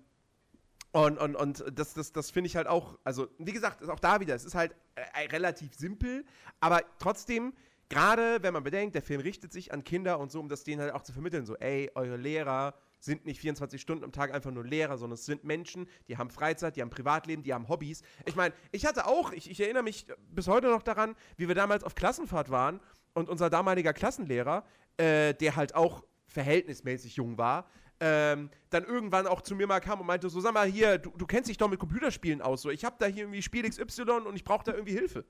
[0.91, 3.99] und, und, und das, das, das finde ich halt auch, also wie gesagt, ist auch
[3.99, 6.25] da wieder, es ist halt äh, relativ simpel,
[6.59, 7.53] aber trotzdem,
[7.87, 10.81] gerade wenn man bedenkt, der Film richtet sich an Kinder und so, um das denen
[10.81, 14.51] halt auch zu vermitteln, so, ey, eure Lehrer sind nicht 24 Stunden am Tag einfach
[14.51, 18.03] nur Lehrer, sondern es sind Menschen, die haben Freizeit, die haben Privatleben, die haben Hobbys.
[18.25, 21.55] Ich meine, ich hatte auch, ich, ich erinnere mich bis heute noch daran, wie wir
[21.55, 22.79] damals auf Klassenfahrt waren
[23.13, 24.65] und unser damaliger Klassenlehrer,
[24.97, 27.65] äh, der halt auch verhältnismäßig jung war,
[28.01, 31.11] ähm, dann irgendwann auch zu mir mal kam und meinte so, sag mal hier, du,
[31.11, 34.01] du kennst dich doch mit Computerspielen aus, so, ich habe da hier irgendwie Spiel XY
[34.25, 35.23] und ich brauche da irgendwie Hilfe.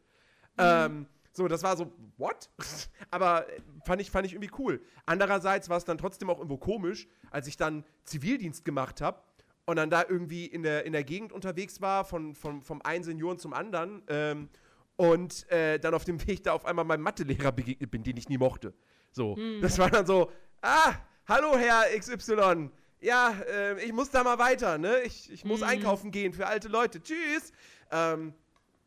[0.58, 2.50] Ähm, so, das war so, what?
[3.12, 4.82] Aber äh, fand ich, fand ich irgendwie cool.
[5.06, 9.22] Andererseits war es dann trotzdem auch irgendwo komisch, als ich dann Zivildienst gemacht habe
[9.66, 13.04] und dann da irgendwie in der, in der Gegend unterwegs war, von, von, vom einen
[13.04, 14.50] Senioren zum anderen ähm,
[14.96, 18.30] und äh, dann auf dem Weg da auf einmal meinem Mathelehrer begegnet bin, den ich
[18.30, 18.74] nie mochte.
[19.12, 20.32] So, das war dann so,
[20.62, 20.94] ah,
[21.28, 22.70] hallo Herr XY,
[23.02, 25.02] ja, äh, ich muss da mal weiter, ne?
[25.02, 27.02] Ich, ich muss einkaufen gehen für alte Leute.
[27.02, 27.52] Tschüss.
[27.92, 28.34] Ähm,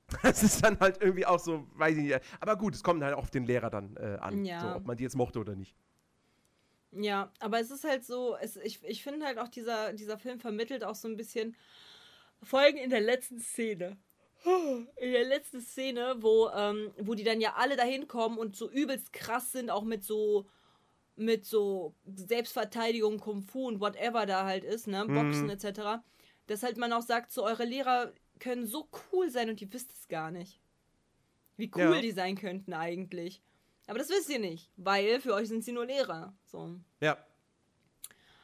[0.22, 2.20] das ist dann halt irgendwie auch so, weiß ich nicht.
[2.40, 4.60] Aber gut, es kommt halt auch auf den Lehrer dann äh, an, Ja.
[4.60, 5.74] so, ob man die jetzt mochte oder nicht.
[6.92, 10.38] Ja, aber es ist halt so, es, ich, ich finde halt auch, dieser, dieser Film
[10.38, 11.56] vermittelt auch so ein bisschen
[12.40, 13.96] Folgen in der letzten Szene.
[14.44, 18.70] In der letzten Szene, wo, ähm, wo die dann ja alle dahin kommen und so
[18.70, 20.46] übelst krass sind, auch mit so
[21.16, 26.02] mit so Selbstverteidigung, Kung Fu und whatever da halt ist, ne, Boxen etc.
[26.46, 29.92] Dass halt man auch sagt, so eure Lehrer können so cool sein und ihr wisst
[29.92, 30.60] es gar nicht.
[31.56, 32.00] Wie cool Ja.
[32.00, 33.40] die sein könnten eigentlich.
[33.86, 36.34] Aber das wisst ihr nicht, weil für euch sind sie nur Lehrer.
[36.46, 36.74] So.
[37.00, 37.16] Ja.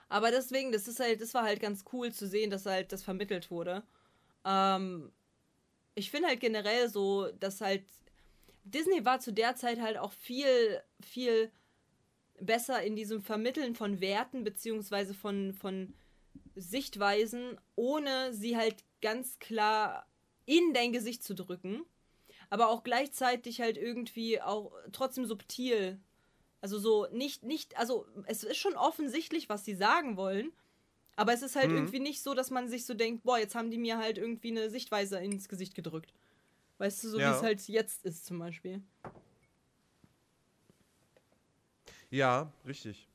[0.09, 3.03] Aber deswegen, das ist halt, das war halt ganz cool zu sehen, dass halt das
[3.03, 3.83] vermittelt wurde.
[4.45, 5.13] Ähm,
[5.95, 7.85] ich finde halt generell so, dass halt
[8.65, 11.51] Disney war zu der Zeit halt auch viel, viel
[12.40, 15.94] besser in diesem Vermitteln von Werten beziehungsweise von, von
[16.55, 20.07] Sichtweisen, ohne sie halt ganz klar
[20.46, 21.83] in dein Gesicht zu drücken,
[22.48, 26.00] aber auch gleichzeitig halt irgendwie auch trotzdem subtil.
[26.61, 30.53] Also so nicht, nicht, also es ist schon offensichtlich, was sie sagen wollen,
[31.16, 31.76] aber es ist halt Mhm.
[31.76, 34.50] irgendwie nicht so, dass man sich so denkt, boah, jetzt haben die mir halt irgendwie
[34.50, 36.12] eine Sichtweise ins Gesicht gedrückt.
[36.79, 37.31] Weißt du, so Ja.
[37.31, 38.83] wie es halt jetzt ist zum Beispiel.
[42.11, 43.07] Ja, richtig.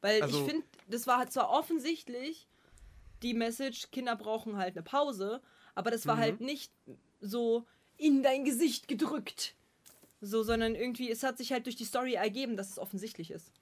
[0.00, 2.46] Weil Also- ich finde, das war halt zwar offensichtlich
[3.22, 5.40] die Message, Kinder brauchen halt eine Pause,
[5.74, 6.20] aber das war Mhm.
[6.20, 6.72] halt nicht
[7.20, 9.54] so in dein Gesicht gedrückt.
[10.20, 13.52] So, sondern irgendwie, es hat sich halt durch die Story ergeben, dass es offensichtlich ist.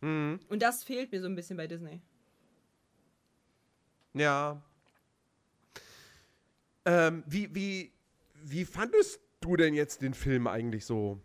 [0.00, 0.40] Mhm.
[0.48, 2.00] Und das fehlt mir so ein bisschen bei Disney.
[4.14, 4.60] Ja.
[6.84, 7.92] Ähm, wie, wie,
[8.42, 11.20] wie fandest du denn jetzt den Film eigentlich so?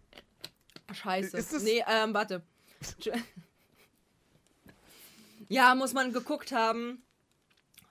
[0.93, 1.38] Scheiße.
[1.38, 2.43] Ist das- nee, ähm, warte.
[5.50, 7.04] ja, muss man geguckt haben.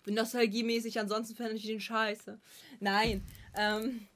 [0.06, 2.38] Nostalgiemäßig, ansonsten fände ich den scheiße.
[2.80, 3.26] Nein.
[3.54, 4.06] Ähm,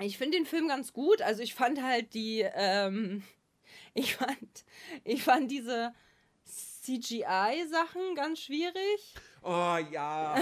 [0.00, 1.22] ich finde den Film ganz gut.
[1.22, 3.22] Also ich fand halt die, ähm,
[3.94, 4.64] ich fand,
[5.04, 5.94] ich fand diese
[6.44, 9.14] CGI-Sachen ganz schwierig.
[9.42, 10.36] Oh ja.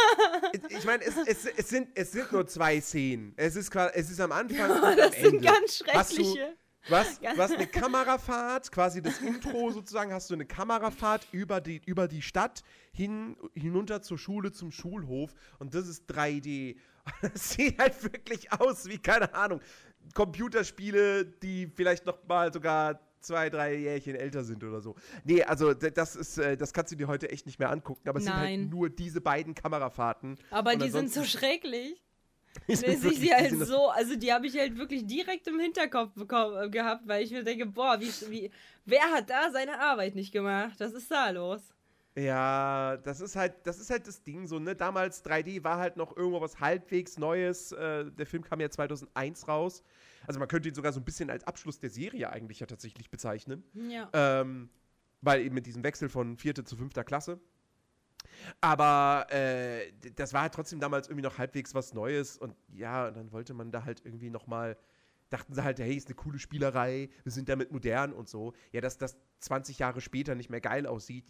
[0.68, 3.34] ich meine, es, es, es, sind, es sind nur zwei Szenen.
[3.36, 5.40] Es ist, quasi, es ist am Anfang und am Das sind Ende.
[5.46, 6.56] ganz Hast du- schreckliche.
[6.88, 7.20] Du hast
[7.54, 12.62] eine Kamerafahrt, quasi das Intro sozusagen, hast du eine Kamerafahrt über die, über die Stadt
[12.92, 16.76] hin, hinunter zur Schule, zum Schulhof und das ist 3D.
[17.20, 19.60] Das sieht halt wirklich aus wie, keine Ahnung,
[20.14, 24.94] Computerspiele, die vielleicht noch mal sogar zwei, drei Jährchen älter sind oder so.
[25.24, 28.18] Nee, also das ist, äh, das kannst du dir heute echt nicht mehr angucken, aber
[28.18, 28.60] es sind Nein.
[28.62, 30.38] halt nur diese beiden Kamerafahrten.
[30.50, 32.00] Aber die sind so schrecklich.
[32.66, 34.76] Die sind Dass ich wirklich- sie halt sind das- so, also die habe ich halt
[34.76, 38.50] wirklich direkt im Hinterkopf bekommen, äh, gehabt, weil ich mir denke, boah, wie, wie,
[38.84, 40.74] wer hat da seine Arbeit nicht gemacht?
[40.80, 41.60] Was ist da los?
[42.16, 44.74] Ja, das ist halt, das ist halt das Ding so, ne?
[44.74, 47.70] Damals 3D war halt noch irgendwo was halbwegs Neues.
[47.70, 49.84] Äh, der Film kam ja 2001 raus.
[50.30, 53.10] Also man könnte ihn sogar so ein bisschen als Abschluss der Serie eigentlich ja tatsächlich
[53.10, 53.64] bezeichnen.
[53.74, 54.08] Ja.
[54.12, 54.70] Ähm,
[55.22, 57.40] weil eben mit diesem Wechsel von vierte zu fünfter Klasse.
[58.60, 63.16] Aber äh, das war halt trotzdem damals irgendwie noch halbwegs was Neues und ja, und
[63.16, 64.76] dann wollte man da halt irgendwie noch mal
[65.30, 68.52] dachten sie halt, hey, ist eine coole Spielerei, wir sind damit modern und so.
[68.70, 71.24] Ja, dass das 20 Jahre später nicht mehr geil aussieht,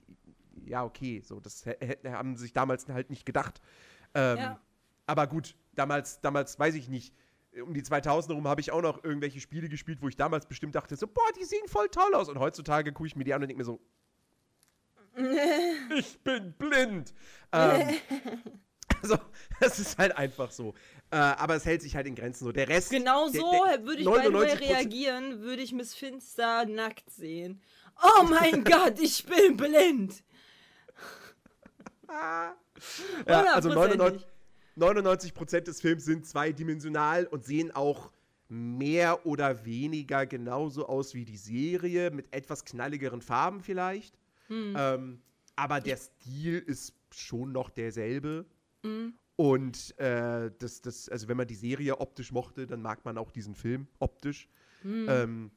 [0.66, 1.64] ja, okay, so, das
[2.04, 3.62] haben sie sich damals halt nicht gedacht.
[4.12, 4.60] Ähm, Ja.
[5.06, 7.14] Aber gut, damals, damals weiß ich nicht,
[7.62, 10.74] um die 2000er rum habe ich auch noch irgendwelche Spiele gespielt, wo ich damals bestimmt
[10.74, 12.28] dachte, so, boah, die sehen voll toll aus.
[12.28, 13.80] Und heutzutage gucke ich mir die an und denke mir so,
[15.96, 17.12] ich bin blind.
[17.52, 17.98] Ähm,
[19.02, 19.18] also,
[19.60, 20.74] das ist halt einfach so.
[21.10, 22.52] Äh, aber es hält sich halt in Grenzen so.
[22.52, 22.90] Der Rest.
[22.90, 27.60] Genau so würde ich way 99% reagieren, würde ich Miss Finster nackt sehen.
[28.02, 30.22] Oh mein Gott, ich bin blind.
[32.08, 34.29] Ja, also 99, Hundertprozentig.
[34.80, 38.12] 99% des Films sind zweidimensional und sehen auch
[38.48, 44.18] mehr oder weniger genauso aus wie die Serie, mit etwas knalligeren Farben vielleicht.
[44.48, 44.74] Hm.
[44.76, 45.22] Ähm,
[45.54, 48.46] aber der Stil ist schon noch derselbe.
[48.82, 49.14] Hm.
[49.36, 53.30] Und äh, das, das, also wenn man die Serie optisch mochte, dann mag man auch
[53.30, 54.48] diesen Film optisch.
[54.82, 55.06] Hm.
[55.08, 55.50] Ähm,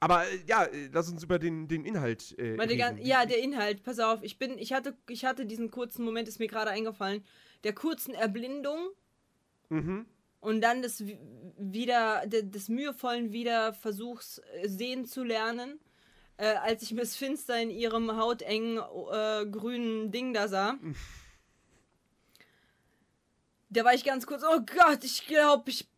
[0.00, 2.98] aber äh, ja, äh, lass uns über den, den Inhalt äh, reden.
[3.02, 6.38] ja, der Inhalt, pass auf, ich bin, ich hatte, ich hatte diesen kurzen Moment, ist
[6.38, 7.24] mir gerade eingefallen,
[7.64, 8.88] der kurzen Erblindung
[9.70, 10.06] Mhm.
[10.40, 11.18] und dann des wi-
[11.58, 15.80] wieder, de- des mühevollen Wiederversuchs äh, sehen zu lernen,
[16.36, 20.78] äh, als ich Miss Finster in ihrem hautengen äh, grünen Ding da sah.
[23.70, 25.88] Da war ich ganz kurz, oh Gott, ich glaube, ich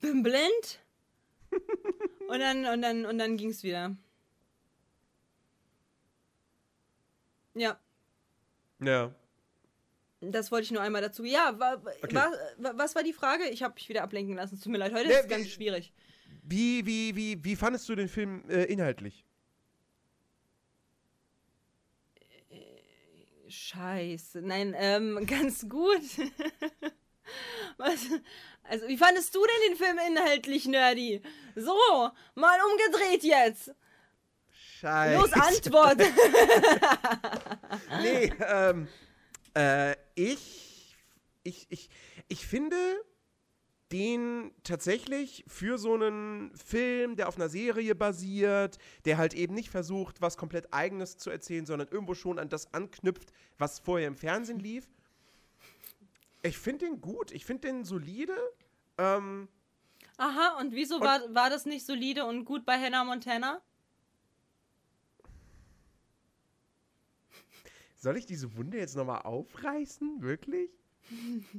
[0.00, 0.80] bin blind.
[2.28, 3.94] und dann, und dann, und dann ging's wieder.
[7.54, 7.78] Ja,
[8.80, 9.14] Ja.
[10.20, 11.24] Das wollte ich nur einmal dazu.
[11.24, 12.14] Ja, wa, Okay.
[12.14, 13.44] wa, wa- was war die Frage?
[13.48, 14.54] Ich habe mich wieder ablenken lassen.
[14.56, 15.92] Es Tut mir leid, heute Nee, ist es ganz wie- schwierig.
[16.42, 19.24] Wie, wie, wie, wie fandest du den Film äh, inhaltlich?
[23.48, 24.42] Scheiße.
[24.42, 26.00] Nein, ähm, ganz gut.
[27.76, 27.98] Was?
[28.64, 31.22] Also, wie fandest du denn den Film inhaltlich, Nerdy?
[31.54, 31.76] So,
[32.34, 33.72] mal umgedreht jetzt.
[34.80, 35.20] Scheiße.
[35.20, 35.98] Los, Antwort.
[38.02, 38.88] Nee, ähm,
[39.54, 40.96] äh, ich,
[41.44, 41.88] ich, ich,
[42.26, 42.76] ich finde
[43.92, 49.70] den tatsächlich für so einen Film, der auf einer Serie basiert, der halt eben nicht
[49.70, 54.16] versucht, was komplett Eigenes zu erzählen, sondern irgendwo schon an das anknüpft, was vorher im
[54.16, 54.88] Fernsehen lief.
[56.42, 58.36] Ich finde den gut, ich finde den solide.
[58.98, 59.48] Ähm,
[60.16, 63.60] Aha, und wieso war, war das nicht solide und gut bei Hannah Montana?
[68.06, 70.22] Soll ich diese Wunde jetzt nochmal aufreißen?
[70.22, 70.70] Wirklich?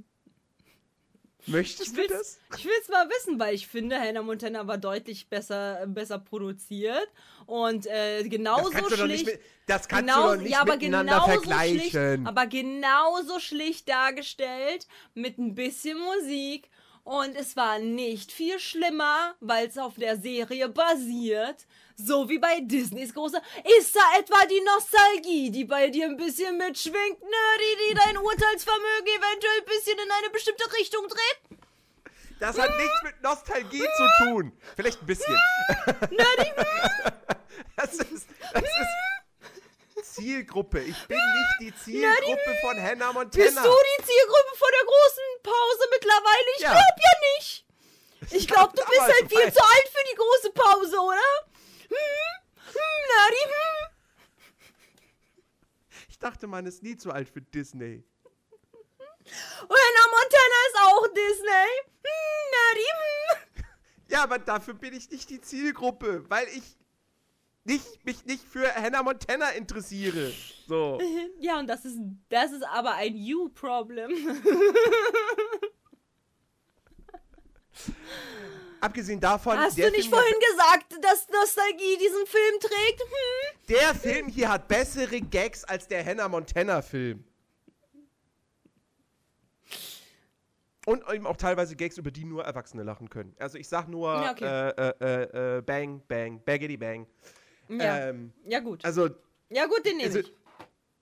[1.45, 2.39] Möchtest du das?
[2.57, 7.07] Ich will es mal wissen, weil ich finde, Hannah Montana war deutlich besser, besser produziert
[7.45, 9.25] und äh, genauso Das schlicht.
[9.25, 11.79] mit, das kannst genau, du doch nicht ja, aber miteinander genauso vergleichen.
[11.79, 16.69] schlicht, aber genauso schlicht dargestellt mit ein bisschen Musik
[17.03, 21.65] und es war nicht viel schlimmer, weil es auf der Serie basiert,
[21.97, 23.41] so wie bei Disneys große.
[23.79, 29.07] Ist da etwa die Nostalgie, die bei dir ein bisschen mitschwingt, Nerdy, die dein Urteilsvermögen
[29.07, 31.59] eventuell ein bisschen in eine bestimmte Richtung dreht?
[32.39, 34.51] Das hat nichts mit Nostalgie zu tun.
[34.75, 35.35] Vielleicht ein bisschen.
[37.75, 40.81] das ist, das ist Zielgruppe.
[40.81, 43.43] Ich bin nicht die Zielgruppe von Hannah Montana.
[43.43, 43.61] Bist du
[43.97, 46.47] die Zielgruppe vor der großen Pause mittlerweile?
[46.57, 46.71] Ich Ja.
[46.71, 47.65] glaub ja nicht.
[48.31, 51.47] Ich glaub, du bist halt viel zu alt für die große Pause, oder?
[51.89, 51.95] Hm?
[52.55, 53.89] Hm, Nadi, hm?
[56.09, 58.03] Ich dachte, man ist nie zu alt für Disney.
[59.23, 61.69] Und Hannah Montana ist auch Disney.
[62.03, 63.63] Hm, Nadi, hm?
[64.09, 66.77] Ja, aber dafür bin ich nicht die Zielgruppe, weil ich
[67.65, 70.31] nicht, mich nicht für Hannah Montana interessiere.
[70.67, 70.99] So.
[71.39, 74.09] Ja, und das ist, das ist aber ein You-Problem.
[78.79, 83.01] Abgesehen davon, Hast der du nicht Film, vorhin gesagt, dass Nostalgie diesen Film trägt?
[83.01, 83.57] Hm?
[83.69, 87.23] der Film hier hat bessere Gags als der Hannah Montana Film.
[90.85, 93.35] Und eben auch teilweise Gags, über die nur Erwachsene lachen können.
[93.39, 94.45] Also ich sag nur Ja, okay.
[94.45, 97.05] äh, äh, äh, Bang, Bang, Baggity Bang.
[97.67, 98.07] Ja.
[98.09, 98.85] Ähm, ja, gut.
[98.85, 99.09] also,
[99.49, 100.31] Ja, gut, den nehme also ich.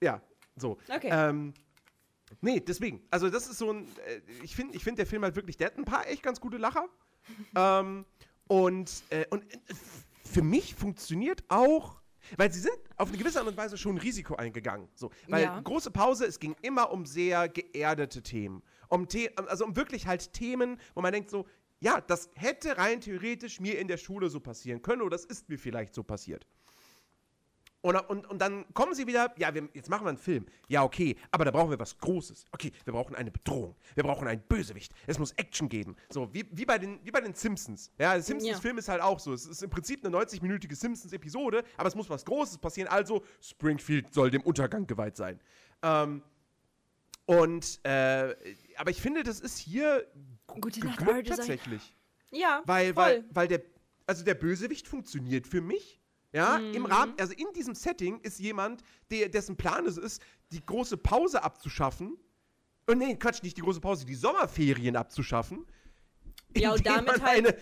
[0.01, 0.19] ja,
[0.55, 0.79] so.
[0.89, 1.09] Okay.
[1.11, 1.53] Ähm,
[2.41, 3.05] nee, deswegen.
[3.11, 5.67] Also das ist so ein, äh, ich finde, ich find, der Film halt wirklich, der
[5.67, 6.89] hat ein paar echt ganz gute Lacher.
[7.55, 8.05] Ähm,
[8.47, 9.57] und, äh, und äh,
[10.23, 12.01] für mich funktioniert auch,
[12.37, 14.87] weil sie sind auf eine gewisse Art und Weise schon ein Risiko eingegangen.
[14.95, 15.59] So, weil Ja.
[15.59, 18.63] große Pause, es ging immer um sehr geerdete Themen.
[18.89, 21.45] Um The also um wirklich halt Themen, wo man denkt so,
[21.79, 25.49] ja, das hätte rein theoretisch mir in der Schule so passieren können oder das ist
[25.49, 26.47] mir vielleicht so passiert.
[27.85, 30.47] Und, und, und dann kommen sie wieder, ja, wir, jetzt machen wir einen Film.
[30.67, 32.45] Ja, okay, aber da brauchen wir was Großes.
[32.51, 33.75] Okay, wir brauchen eine Bedrohung.
[33.93, 34.91] Wir brauchen einen Bösewicht.
[35.05, 35.95] Es muss Action geben.
[36.09, 37.91] So, wie, wie, bei, den, wie bei den Simpsons.
[37.99, 39.33] Ja, der Simpsons-Film ist halt auch so.
[39.33, 42.87] Es ist im Prinzip eine 90-minütige Simpsons-Episode, aber es muss was Großes passieren.
[42.87, 45.39] Also, Springfield soll dem Untergang geweiht sein.
[45.83, 46.23] Ähm,
[47.27, 48.35] und, äh,
[48.77, 50.07] aber ich finde, das ist hier
[50.47, 51.93] Gute Nacht, tatsächlich.
[52.31, 53.03] Ja, Weil, voll.
[53.03, 53.61] weil, weil der,
[54.07, 56.01] also der Bösewicht funktioniert für mich.
[56.35, 56.73] Ja, Mhm.
[56.73, 60.21] im Rahmen, also in diesem Setting ist jemand, der, dessen Plan es ist,
[60.51, 62.17] die große Pause abzuschaffen.
[62.87, 65.65] Und nee, Quatsch, nicht die große Pause, die Sommerferien abzuschaffen.
[66.57, 67.57] Ja, und damit halt- Eine,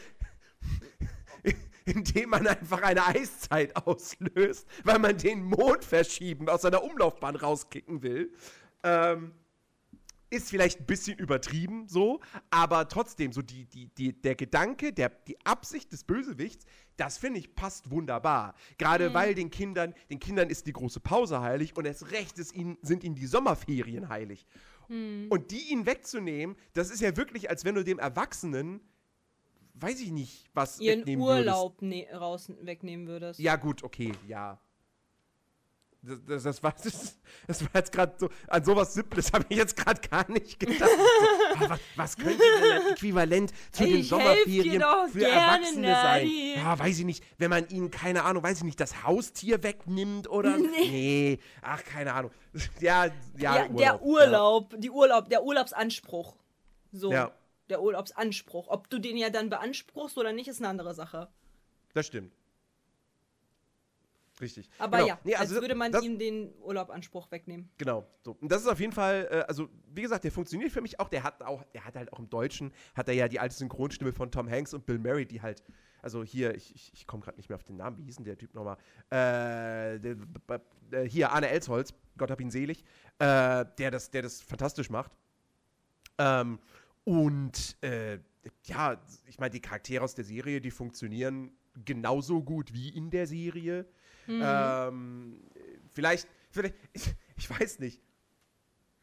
[1.86, 8.01] indem man einfach eine Eiszeit auslöst, weil man den Mond verschieben, aus seiner Umlaufbahn rauskicken
[8.01, 8.34] will.
[8.84, 9.34] Ähm,
[10.34, 12.19] ist vielleicht ein bisschen übertrieben so,
[12.49, 16.65] aber trotzdem, so die, die, die, der Gedanke, der, die Absicht des Bösewichts,
[16.97, 18.55] das finde ich passt wunderbar.
[18.77, 22.53] Gerade weil den Kindern, den Kindern ist die große Pause heilig und erst recht ist
[22.53, 24.45] ihnen, sind ihnen die Sommerferien heilig.
[24.89, 28.81] Und die ihn wegzunehmen, das ist ja wirklich, als wenn du dem Erwachsenen,
[29.75, 33.07] weiß ich nicht, was ihren Urlaub ne raus wegnehmen.
[33.07, 33.39] Würdest.
[33.39, 34.59] Ja, gut, okay, ja.
[36.05, 39.57] Das, das, das, war, das, das war jetzt gerade so, an sowas Simples habe ich
[39.57, 40.89] jetzt gerade gar nicht gedacht.
[40.89, 45.33] So, ah, was, was könnte denn ein Äquivalent zu den Ich dir Sommerferien für gerne,
[45.33, 46.29] Erwachsene sein?
[46.55, 50.29] Ja, weiß ich nicht, wenn man ihnen, keine Ahnung, weiß ich nicht, das Haustier wegnimmt
[50.29, 50.57] oder.
[50.57, 51.39] Nee.
[51.61, 52.31] ach, keine Ahnung.
[52.79, 53.05] Ja,
[53.37, 56.35] ja, Ja, der Urlaub, die Urlaub, der Urlaubsanspruch.
[56.91, 57.11] So.
[57.11, 57.31] Ja.
[57.69, 58.67] Der Urlaubsanspruch.
[58.67, 61.29] Ob du den ja dann beanspruchst oder nicht, ist eine andere Sache.
[61.93, 62.33] Das stimmt.
[64.41, 64.69] Richtig.
[64.79, 65.09] Aber Genau.
[65.09, 67.69] ja, Nee, als also würde man das, ihm den Urlaubanspruch wegnehmen.
[67.77, 68.05] Genau.
[68.23, 68.38] So.
[68.39, 71.09] Und das ist auf jeden Fall, äh, also wie gesagt, der funktioniert für mich auch.
[71.09, 74.11] Der hat auch, der hat halt auch im Deutschen, hat er ja die alte Synchronstimme
[74.11, 75.63] von Tom Hanks und Bill Murray, die halt,
[76.01, 78.25] also hier, ich, ich, ich komme gerade nicht mehr auf den Namen, wie hieß denn
[78.25, 78.77] der Typ nochmal?
[79.09, 80.17] Äh, der,
[80.91, 82.84] äh, hier, Arne Elsholz, Gott hab ihn selig,
[83.19, 85.11] äh, der, das, der das fantastisch macht.
[86.17, 86.59] Ähm,
[87.03, 88.19] und äh,
[88.65, 91.51] ja, ich meine, die Charaktere aus der Serie, die funktionieren
[91.86, 93.86] genauso gut wie in der Serie.
[94.28, 95.41] Ähm,
[95.93, 98.01] vielleicht, vielleicht, ich, ich weiß nicht.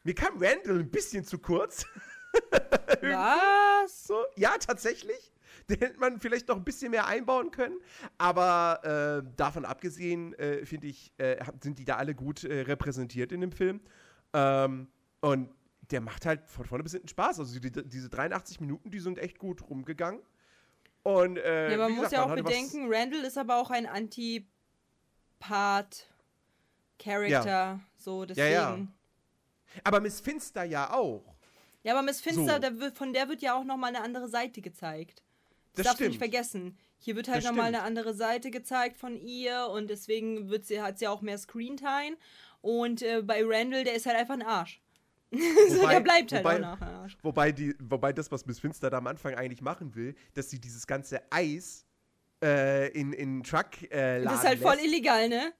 [0.03, 1.85] Mir kam Randall ein bisschen zu kurz.
[3.01, 4.07] Was?
[4.07, 5.31] So, ja, tatsächlich.
[5.69, 7.77] Den hätte man vielleicht noch ein bisschen mehr einbauen können.
[8.17, 13.31] Aber äh, davon abgesehen, äh, finde ich, äh, sind die da alle gut äh, repräsentiert
[13.31, 13.81] in dem Film.
[14.33, 14.87] Ähm,
[15.19, 15.49] und
[15.91, 17.39] der macht halt von vorne bis hinten Spaß.
[17.39, 20.21] Also die, diese 83 Minuten, die sind echt gut rumgegangen.
[21.03, 23.87] Und, äh, Ja, man wie muss gesagt, ja auch bedenken, Randall ist aber auch ein
[25.41, 27.79] Anti-Part-Character.
[27.97, 28.47] So, deswegen.
[28.51, 28.87] Ja, ja.
[29.83, 31.23] Aber Miss Finster ja auch.
[31.83, 32.79] Ja, aber Miss Finster, So.
[32.79, 35.23] wird, von der wird ja auch nochmal eine andere Seite gezeigt.
[35.73, 36.77] Das, Das darfst du nicht vergessen.
[36.99, 40.99] Hier wird halt nochmal eine andere Seite gezeigt von ihr und deswegen wird sie, hat
[40.99, 42.17] sie auch mehr Screentime.
[42.61, 44.79] Und äh, bei Randall, der ist halt einfach ein Arsch.
[45.31, 47.17] so, Wobei- der bleibt halt wobei- auch nachher ein Arsch.
[47.23, 50.59] Wobei, die, wobei das, was Miss Finster da am Anfang eigentlich machen will, dass sie
[50.59, 51.85] dieses ganze Eis
[52.41, 55.53] äh, in, in Truck äh, laden Das ist halt voll lässt illegal, ne?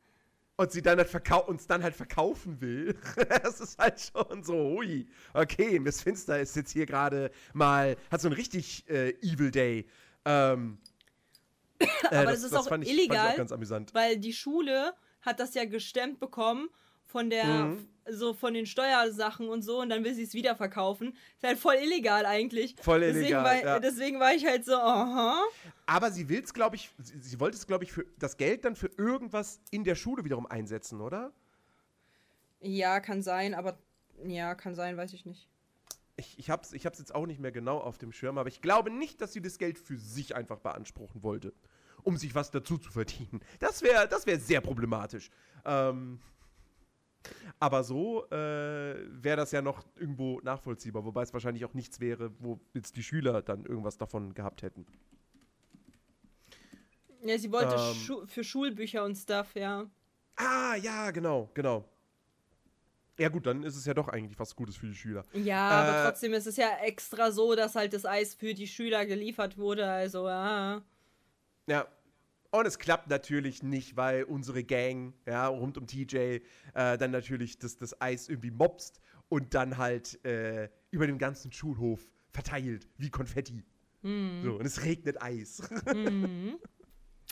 [0.62, 2.96] und sie dann halt verkau uns dann halt verkaufen will.
[3.44, 5.08] das ist halt schon so, hui.
[5.34, 9.88] Okay, Miss Finster ist jetzt hier gerade mal, hat so einen richtig äh, Evil Day.
[10.24, 10.78] Ähm,
[11.80, 13.18] äh, Aber das ist auch ich, illegal.
[13.18, 13.94] Fand ich auch ganz amüsant.
[13.94, 16.70] Weil die Schule hat das ja gestemmt bekommen
[17.12, 17.88] von der, Mhm.
[18.10, 21.10] so von den Steuersachen und so und dann will sie es wieder verkaufen.
[21.38, 22.76] Ist halt voll illegal eigentlich.
[22.82, 23.80] Voll deswegen illegal, War, ja.
[23.80, 25.40] Deswegen war ich halt so, aha.
[25.86, 28.66] Aber sie will es, glaube ich, sie, sie wollte es, glaube ich, für das Geld
[28.66, 31.32] dann für irgendwas in der Schule wiederum einsetzen, oder?
[32.62, 33.78] Ja, kann sein, aber
[34.26, 35.48] ja, kann sein, weiß ich nicht.
[36.18, 38.50] Ich, ich habe es ich hab's jetzt auch nicht mehr genau auf dem Schirm, aber
[38.50, 41.54] ich glaube nicht, dass sie das Geld für sich einfach beanspruchen wollte,
[42.04, 43.42] um sich was dazu zu verdienen.
[43.60, 45.30] Das wäre das wär sehr problematisch.
[45.66, 46.20] Ähm,
[47.60, 52.32] aber so äh, wäre das ja noch irgendwo nachvollziehbar, wobei es wahrscheinlich auch nichts wäre,
[52.40, 54.86] wo jetzt die Schüler dann irgendwas davon gehabt hätten.
[57.24, 57.94] Ja, sie wollte Ähm.
[57.96, 59.86] Schu für Schulbücher und Stuff, ja.
[60.38, 61.86] Ah, ja, genau, genau.
[63.20, 65.24] Ja gut, dann ist es ja doch eigentlich was Gutes für die Schüler.
[65.34, 68.66] Ja, aber Äh, trotzdem ist es ja extra so, dass halt das Eis für die
[68.68, 70.82] Schüler geliefert wurde, also ja.
[71.68, 71.88] Ja.
[72.52, 76.42] Und es klappt natürlich nicht, weil unsere Gang, ja, rund um TJ, äh,
[76.74, 79.00] dann natürlich das, das Eis irgendwie mobst
[79.30, 83.64] und dann halt äh, über den ganzen Schulhof verteilt, wie Konfetti.
[84.02, 84.42] Hm.
[84.44, 85.62] So, und es regnet Eis.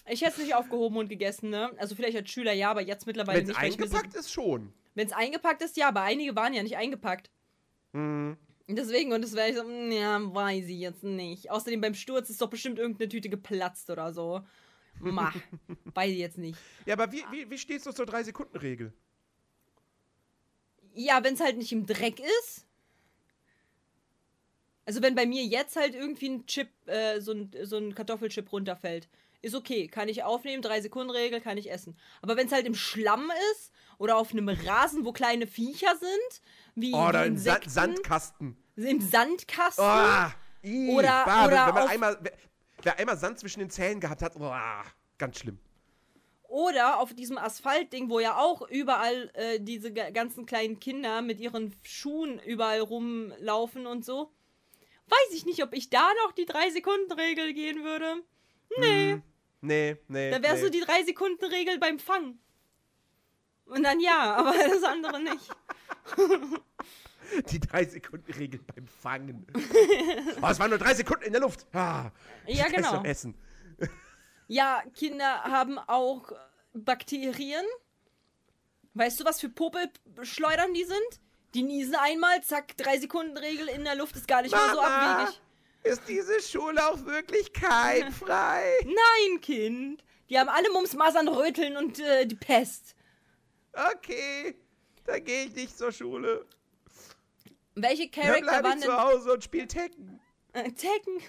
[0.08, 1.72] Ich hätte es nicht aufgehoben und gegessen, ne?
[1.78, 3.80] Also vielleicht als Schüler ja, aber jetzt mittlerweile Wenn es nicht.
[3.80, 4.74] mir so- eingepackt ist, schon.
[4.96, 7.30] Wenn es eingepackt ist, ja, aber einige waren ja nicht eingepackt.
[7.94, 8.38] Mhm.
[8.68, 11.52] Deswegen, und das wäre ich so, mm, ja, weiß ich jetzt nicht.
[11.52, 14.42] Außerdem beim Sturz ist doch bestimmt irgendeine Tüte geplatzt oder so.
[15.00, 15.36] Mach.
[15.94, 16.58] Weiß ich jetzt nicht.
[16.86, 18.94] Ja, aber wie, wie, wie stehst du zur 3-Sekunden-Regel?
[20.94, 22.66] Ja, wenn es halt nicht im Dreck ist.
[24.86, 28.52] Also wenn bei mir jetzt halt irgendwie ein Chip, äh, so, ein, so ein Kartoffelchip
[28.52, 29.08] runterfällt,
[29.42, 29.88] ist okay.
[29.88, 31.96] Kann ich aufnehmen, drei Sekunden Regel, kann ich essen.
[32.22, 36.42] Aber wenn es halt im Schlamm ist oder auf einem Rasen, wo kleine Viecher sind,
[36.76, 38.58] wie, Oder wie im Sa Sandkasten.
[38.76, 39.86] im Sandkasten.
[39.86, 42.32] Oh, ih, Oder- bah, oder wenn man einmal,
[42.84, 44.54] wer, einmal Sand zwischen den Zähnen gehabt hat, oh,
[45.18, 45.60] ganz schlimm.
[46.44, 51.40] Oder auf diesem Asphaltding, wo ja auch überall äh, diese ga- ganzen kleinen Kinder mit
[51.40, 54.32] ihren Schuhen überall rumlaufen und so.
[55.08, 58.24] Weiß ich nicht, ob ich da noch die 3-Sekunden-Regel gehen würde.
[58.78, 59.22] Nee,
[59.62, 60.32] Nee, nee.
[60.32, 60.62] da wäre nee.
[60.62, 62.40] so die 3-Sekunden-Regel beim Fang.
[63.66, 65.50] Und dann ja, aber das andere nicht.
[67.52, 69.46] Die 3-Sekunden-Regel beim Fangen.
[70.42, 71.68] oh, es waren nur drei Sekunden in der Luft.
[71.74, 72.12] Ah,
[72.46, 73.04] Ja, genau.
[73.04, 73.36] Essen.
[74.48, 76.32] Ja, Kinder haben auch
[76.74, 77.64] Bakterien.
[78.96, 81.22] Weißt du, was für Popelschleudern die sind?
[81.54, 85.42] Die niesen einmal, zack, 3-Sekunden-Regel in der Luft ist gar nicht mehr so Mama, abwegig.
[85.84, 88.72] Ist diese Schule auch wirklich keimfrei?
[88.86, 90.04] Nein, Kind.
[90.30, 92.96] Die haben alle Mumps, Masern, Röteln und äh, die Pest.
[93.74, 94.56] Okay,
[95.06, 96.46] dann gehe ich nicht zur Schule.
[97.82, 98.92] Welche Charakter bleibe waren ich denn...
[98.92, 100.20] zu Hause und spiele Tekken.
[100.54, 101.22] Äh, Tekken.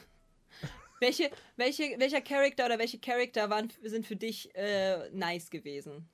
[1.00, 6.08] welche, welche, welcher Charakter oder welche Charakter waren, sind für dich äh, nice gewesen?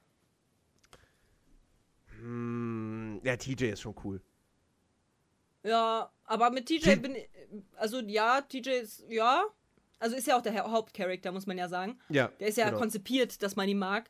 [2.20, 4.20] Hm, ja, TJ ist schon cool.
[5.62, 7.16] Ja, aber mit TJ T- bin
[7.76, 9.44] also ja, TJ ist ja,
[9.98, 11.98] also ist ja auch der Ha- Hauptcharakter, muss man ja sagen.
[12.08, 12.28] Ja.
[12.40, 12.78] Der ist ja genau.
[12.78, 14.08] konzipiert, dass man ihn mag.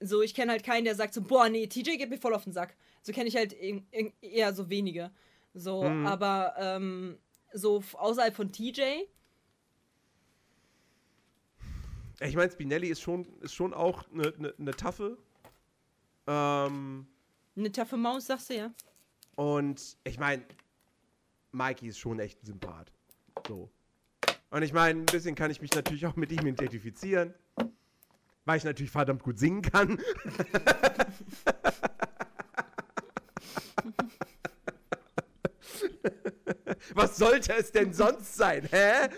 [0.00, 2.44] So, ich kenne halt keinen, der sagt so, boah, nee, TJ geht mir voll auf
[2.44, 2.76] den Sack.
[3.06, 3.54] So kenne ich halt
[4.20, 5.12] eher so wenige.
[5.54, 6.06] So, Mhm.
[6.06, 7.18] aber ähm,
[7.52, 9.04] so außerhalb von TJ,
[12.18, 15.18] Ich meine, Spinelli ist schon, ist schon auch eine ne, ne Taffe.
[16.26, 17.06] Ähm,
[17.54, 18.74] eine taffe Maus, sagst du ja.
[19.36, 20.42] und ich meine,
[21.52, 22.90] Mikey ist schon echt ein Sympath.
[23.46, 23.70] So.
[24.50, 27.34] Und ich meine, ein bisschen kann ich mich natürlich auch mit ihm identifizieren.
[28.46, 30.00] Weil ich natürlich verdammt gut singen kann.
[36.96, 39.08] Was sollte es denn sonst sein, hä?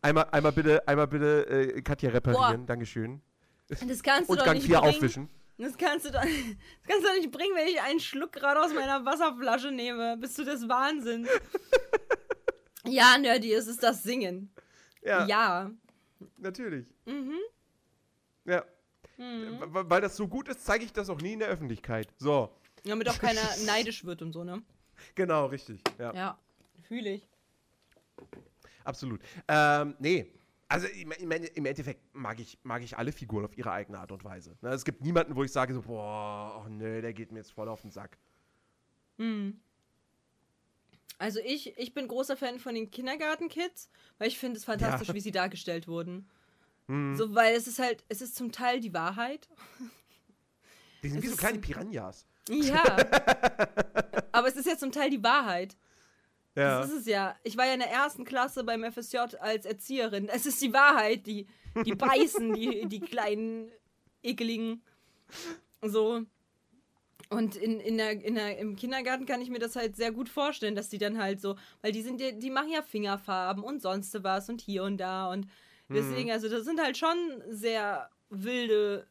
[0.00, 2.66] Einmal, einmal bitte, einmal bitte äh, Katja reparieren, Boah.
[2.66, 3.20] Dankeschön.
[3.68, 4.94] Das kannst du Und doch Gang nicht 4 bringen.
[4.94, 5.28] aufwischen.
[5.58, 6.30] Das kannst du doch, das
[6.86, 10.16] kannst du doch nicht bringen, wenn ich einen Schluck gerade aus meiner Wasserflasche nehme.
[10.16, 11.28] Bist du des Wahnsinns?
[12.86, 14.52] ja, Nerdy, es ist das Singen.
[15.02, 15.70] Ja, Ja.
[16.36, 16.94] natürlich.
[17.06, 17.34] Mhm.
[18.48, 18.64] Ja.
[19.16, 22.08] W- Weil das so gut ist, zeige ich das auch nie in der Öffentlichkeit.
[22.18, 22.50] So,
[22.84, 24.62] Damit auch keiner neidisch wird und so, ne?
[25.14, 25.80] genau, richtig.
[25.98, 26.38] Ja, Ja,
[26.82, 27.28] fühle ich.
[28.84, 29.20] absolut.
[29.48, 30.32] Ähm, nee.
[30.70, 34.22] Also im, im, Endeffekt mag ich, mag ich alle Figuren auf ihre eigene Art und
[34.24, 34.54] Weise.
[34.60, 37.52] Ne, es gibt niemanden, wo ich sage so, boah, oh nö, der geht mir jetzt
[37.52, 38.18] voll auf den Sack.
[41.18, 43.88] Also ich, ich bin großer Fan von den Kindergartenkids,
[44.18, 45.14] weil ich finde es fantastisch, Ja.
[45.14, 46.28] wie sie dargestellt wurden.
[46.88, 47.16] Hm.
[47.16, 49.48] So, weil es ist halt, es ist zum Teil die Wahrheit.
[51.02, 52.26] Die sind Es wie so kleine Piranhas.
[52.48, 52.82] Ja.
[54.32, 55.76] Aber es ist ja zum Teil die Wahrheit.
[56.54, 56.80] Ja.
[56.80, 57.36] Das ist es ja.
[57.44, 60.28] Ich war ja in der ersten Klasse beim FSJ als Erzieherin.
[60.28, 61.46] Es ist die Wahrheit, die,
[61.84, 63.70] die beißen, die, die kleinen
[64.22, 64.82] ekeligen.
[65.82, 66.22] So.
[67.30, 70.30] Und in, in der, in der, im Kindergarten kann ich mir das halt sehr gut
[70.30, 73.82] vorstellen, dass die dann halt so, weil die sind ja, die machen ja Fingerfarben und
[73.82, 75.46] sonst was und hier und da und
[75.88, 79.06] deswegen, also das sind halt schon sehr wilde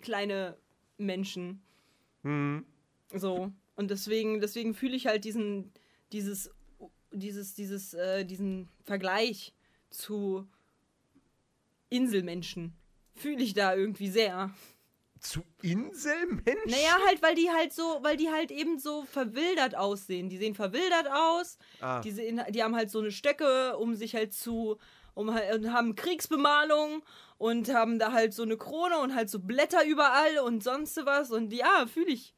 [0.00, 0.56] kleine
[0.98, 1.62] Menschen.
[2.22, 2.64] Hm.
[3.12, 3.52] So.
[3.76, 5.72] Und deswegen, deswegen fühle ich halt diesen,
[6.12, 6.50] dieses,
[7.10, 9.54] dieses, dieses, äh, diesen Vergleich
[9.90, 10.46] zu
[11.88, 12.74] Inselmenschen.
[13.14, 14.50] Fühle ich da irgendwie sehr.
[15.20, 16.70] Zu Inselmenschen?
[16.70, 20.28] Naja, halt, weil die halt so, weil die halt eben so verwildert aussehen.
[20.28, 21.58] Die sehen verwildert aus.
[21.80, 22.00] Ah.
[22.00, 24.78] Die, sehen, die haben halt so eine Stöcke, um sich halt zu,
[25.16, 27.02] halt, und haben Kriegsbemalung
[27.38, 31.30] und haben da halt so eine Krone und halt so Blätter überall und sonst was.
[31.30, 32.34] Und ja, fühle ich.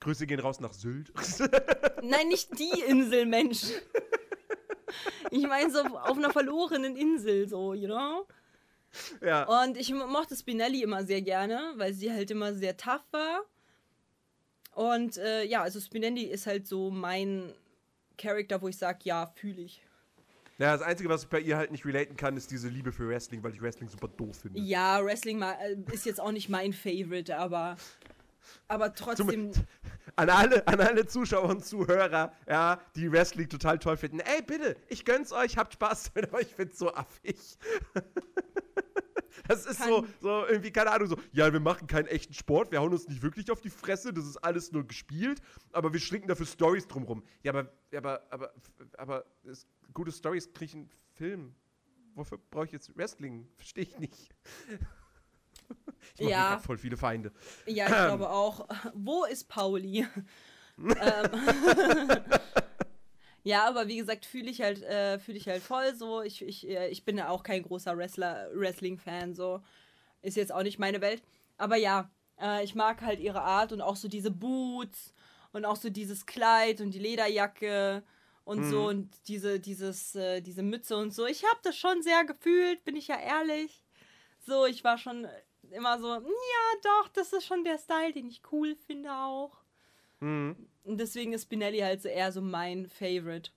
[0.00, 1.12] Grüße gehen raus nach Sylt.
[2.02, 3.70] Nein, nicht die Inselmenschen.
[5.30, 8.26] Ich meine so auf einer verlorenen Insel, so, you know?
[9.20, 9.62] ja.
[9.62, 13.40] Und ich mo- mochte Spinelli immer sehr gerne, weil sie halt immer sehr tough war.
[14.74, 17.52] Und äh, ja, also Spinelli ist halt so mein
[18.16, 19.83] Charakter, wo ich sage, ja, fühle ich.
[20.58, 23.08] Ja, das Einzige, was ich bei ihr halt nicht relaten kann, ist diese Liebe für
[23.08, 24.60] Wrestling, weil ich Wrestling super doof finde.
[24.60, 27.76] Ja, Wrestling äh, ist jetzt auch nicht mein Favorite, aber,
[28.68, 29.52] aber trotzdem.
[29.52, 29.64] Zum,
[30.16, 34.20] an alle, an alle Zuschauer und Zuhörer, ja, die Wrestling total toll finden.
[34.20, 37.36] Ey, bitte, ich gönn's euch, habt Spaß damit, aber ich find's so affig.
[39.46, 42.80] Das ist so, so irgendwie, keine Ahnung, so, ja, wir machen keinen echten Sport, wir
[42.80, 45.40] hauen uns nicht wirklich auf die Fresse, das ist alles nur gespielt,
[45.72, 47.22] aber wir schlinken dafür Stories drumrum.
[47.42, 48.52] Ja, aber, aber, aber,
[48.96, 51.54] aber, es, gute Stories kriege ich einen Film.
[52.14, 53.48] Wofür brauche ich jetzt Wrestling?
[53.56, 54.34] Verstehe ich nicht.
[56.18, 56.58] Ich Ja.
[56.58, 57.32] voll viele Feinde.
[57.66, 58.68] Ja, ich glaube auch.
[58.94, 60.06] Wo ist Pauli?
[60.78, 60.96] ähm,
[63.44, 66.22] ja, aber wie gesagt, fühle ich halt, äh, fühle ich halt voll so.
[66.22, 69.60] Ich, ich, äh, ich bin ja auch kein großer Wrestler, Wrestling-Fan, so.
[70.22, 71.22] Ist jetzt auch nicht meine Welt.
[71.58, 75.12] Aber ja, äh, ich mag halt ihre Art und auch so diese Boots
[75.52, 78.02] und auch so dieses Kleid und die Lederjacke
[78.44, 81.26] und so und diese, dieses, äh, diese Mütze und so.
[81.26, 83.84] Ich habe das schon sehr gefühlt, bin ich ja ehrlich.
[84.46, 85.26] So, ich war schon
[85.70, 86.20] immer so, ja,
[86.82, 89.58] doch, das ist schon der Style, den ich cool finde auch.
[90.20, 90.56] Mhm.
[90.84, 93.50] Und deswegen ist Spinelli halt so eher so mein Favorite.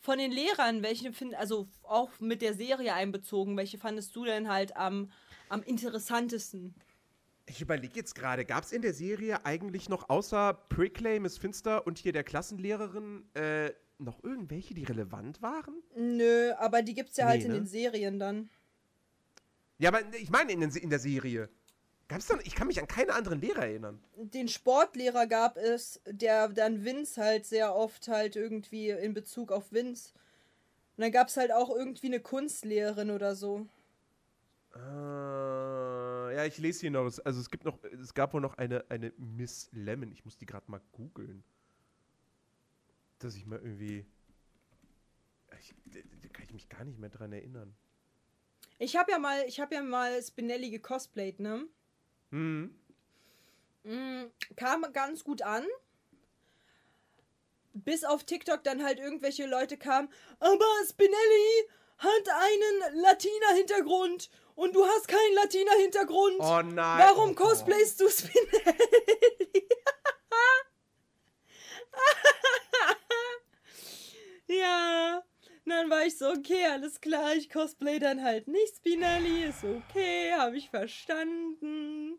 [0.00, 4.48] Von den Lehrern, welche find, also auch mit der Serie einbezogen, welche fandest du denn
[4.48, 5.10] halt am,
[5.48, 6.74] am interessantesten?
[7.46, 11.86] Ich überlege jetzt gerade, gab es in der Serie eigentlich noch außer Prickley, Miss Finster
[11.86, 15.82] und hier der Klassenlehrerin äh, noch irgendwelche, die relevant waren?
[15.96, 17.54] Nö, aber die gibt's ja Nee, halt in ne?
[17.54, 18.50] den Serien dann.
[19.78, 21.48] Ja, aber ich meine in, in der Serie.
[22.08, 24.02] Gab's dann, ich kann mich an keine anderen Lehrer erinnern.
[24.16, 29.72] Den Sportlehrer gab es, der dann Vince halt sehr oft halt irgendwie in Bezug auf
[29.72, 30.14] Vince.
[30.96, 33.66] Und dann gab es halt auch irgendwie eine Kunstlehrerin oder so.
[34.74, 34.78] Äh,
[36.34, 37.04] ja, ich lese hier noch.
[37.04, 40.10] was- Also es gibt noch, es gab wohl noch eine, eine Miss Lemon.
[40.12, 41.44] Ich muss die gerade mal googeln.
[43.18, 44.06] Dass ich mal irgendwie.
[45.60, 47.74] Ich, da, da kann ich mich gar nicht mehr dran erinnern.
[48.78, 51.64] Ich habe ja mal, ich habe ja mal Spinelli gecosplayt, ne?
[52.30, 52.74] Hm.
[53.84, 54.24] Mm,
[54.56, 55.66] kam ganz gut an.
[57.72, 61.68] Bis auf TikTok dann halt irgendwelche Leute kamen, aber Spinelli
[61.98, 66.40] hat einen Latina-Hintergrund und du hast keinen Latina-Hintergrund.
[66.40, 66.98] Oh nein.
[66.98, 69.68] Warum oh cosplayst du Spinelli?
[74.48, 75.22] ja.
[75.68, 80.32] Dann war ich so, okay, alles klar, ich cosplay dann halt nicht Spinelli, ist okay,
[80.36, 82.18] habe ich verstanden.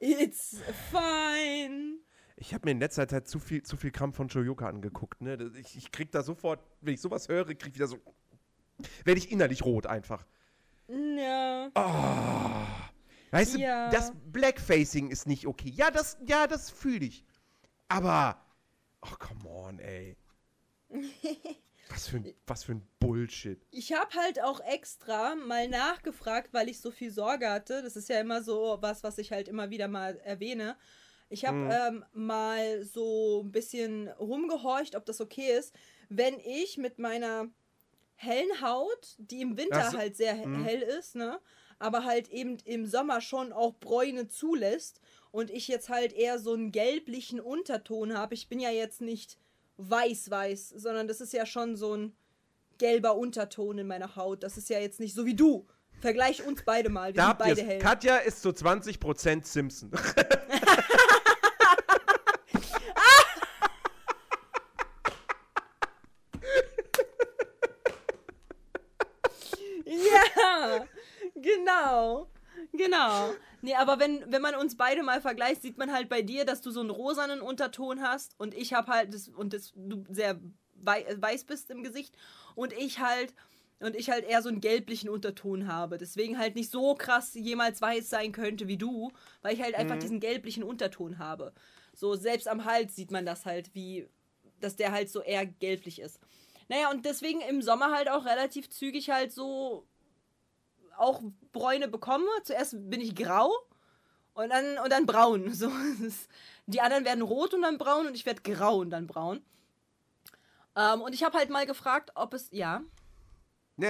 [0.00, 0.58] It's
[0.90, 1.98] fine.
[2.36, 5.20] Ich habe mir in letzter Zeit zu viel, zu viel Kram von Shoyoka angeguckt.
[5.20, 5.52] Ne?
[5.58, 7.98] Ich, ich krieg da sofort, wenn ich sowas höre, krieg ich wieder so.
[9.04, 10.26] Werde ich innerlich rot einfach.
[10.88, 11.70] Ja.
[13.30, 13.88] Weißt Ja.
[13.88, 15.70] du, das Blackfacing ist nicht okay.
[15.70, 17.24] Ja, das, ja, das fühle ich.
[17.88, 18.44] Aber.
[19.00, 20.16] Ach, come on, ey.
[21.94, 23.64] Was für ein, was für ein Bullshit.
[23.70, 27.82] Ich habe halt auch extra mal nachgefragt, weil ich so viel Sorge hatte.
[27.82, 30.76] Das ist ja immer so was, was ich halt immer wieder mal erwähne.
[31.28, 35.74] Ich habe ähm, mal so ein bisschen rumgehorcht, ob das okay ist,
[36.08, 37.48] wenn ich mit meiner
[38.16, 39.98] hellen Haut, die im Winter so.
[39.98, 41.40] halt sehr he- hell ist, ne,
[41.78, 46.52] aber halt eben im Sommer schon auch Bräune zulässt und ich jetzt halt eher so
[46.52, 48.34] einen gelblichen Unterton habe.
[48.34, 49.38] Ich bin ja jetzt nicht
[49.76, 52.16] weiß-weiß, sondern das ist ja schon so ein
[52.78, 54.42] gelber Unterton in meiner Haut.
[54.42, 55.66] Das ist ja jetzt nicht so wie du.
[56.00, 57.14] Vergleich uns beide mal.
[57.14, 57.78] Wir Da sind beide hell.
[57.78, 59.90] Katja ist zu 20% Simpson.
[69.86, 70.86] Ja,
[71.34, 72.28] genau.
[72.72, 73.34] Genau.
[73.64, 76.60] Nee, aber wenn, wenn man uns beide mal vergleicht, sieht man halt bei dir, dass
[76.60, 80.38] du so einen rosanen Unterton hast und ich habe halt das und das du sehr
[80.74, 82.14] wei weiß bist im Gesicht
[82.54, 83.32] und ich halt
[83.80, 85.96] und ich halt eher so einen gelblichen Unterton habe.
[85.96, 89.10] Deswegen halt nicht so krass jemals weiß sein könnte wie du,
[89.40, 91.54] weil ich halt einfach diesen gelblichen Unterton habe.
[91.94, 94.06] So selbst am Hals sieht man das halt, wie
[94.60, 96.20] dass der halt so eher gelblich ist.
[96.68, 99.86] Naja, und deswegen im Sommer halt auch relativ zügig halt so
[100.98, 101.22] auch
[101.52, 102.26] Bräune bekomme.
[102.44, 103.52] Zuerst bin ich grau
[104.34, 105.52] und dann, und dann braun.
[105.54, 105.70] So,
[106.66, 109.42] die anderen werden rot und dann braun und ich werde grau und dann braun.
[110.76, 112.82] Ähm, und ich habe halt mal gefragt, ob es, ja,
[113.76, 113.86] ne,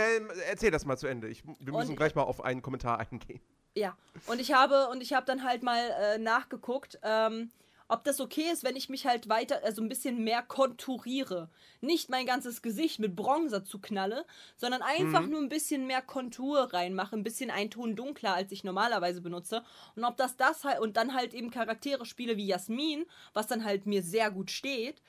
[0.48, 1.28] erzähl das mal zu Ende.
[1.28, 3.40] Ich, wir müssen Und- gleich mal auf einen Kommentar eingehen.
[3.76, 3.96] Ja,
[4.26, 7.50] und ich habe und ich habe dann halt mal äh, nachgeguckt, ähm,
[7.88, 11.50] ob das okay ist, wenn ich mich halt weiter, also ein bisschen mehr konturiere.
[11.80, 14.24] Nicht mein ganzes Gesicht mit Bronzer zu knalle,
[14.56, 18.64] sondern einfach nur ein bisschen mehr Kontur reinmache, ein bisschen einen Ton dunkler, als ich
[18.64, 19.62] normalerweise benutze.
[19.96, 23.04] Und ob das das halt, und dann halt eben Charaktere spiele wie Jasmin,
[23.34, 25.02] was dann halt mir sehr gut steht.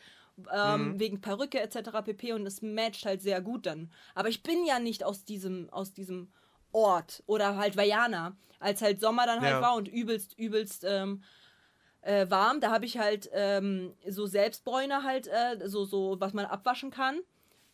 [0.52, 2.02] Ähm, wegen Perücke etc.
[2.04, 2.34] pp.
[2.34, 3.90] Und es matcht halt sehr gut dann.
[4.16, 6.30] Aber ich bin ja nicht aus diesem, aus diesem
[6.74, 9.62] Ort oder halt Vajana, als halt Sommer dann halt Ja.
[9.62, 11.24] war und übelst, übelst ähm,
[12.06, 12.62] äh, warm.
[12.62, 17.20] Da habe ich halt ähm, so Selbstbräuner halt, äh, so, so, was man abwaschen kann.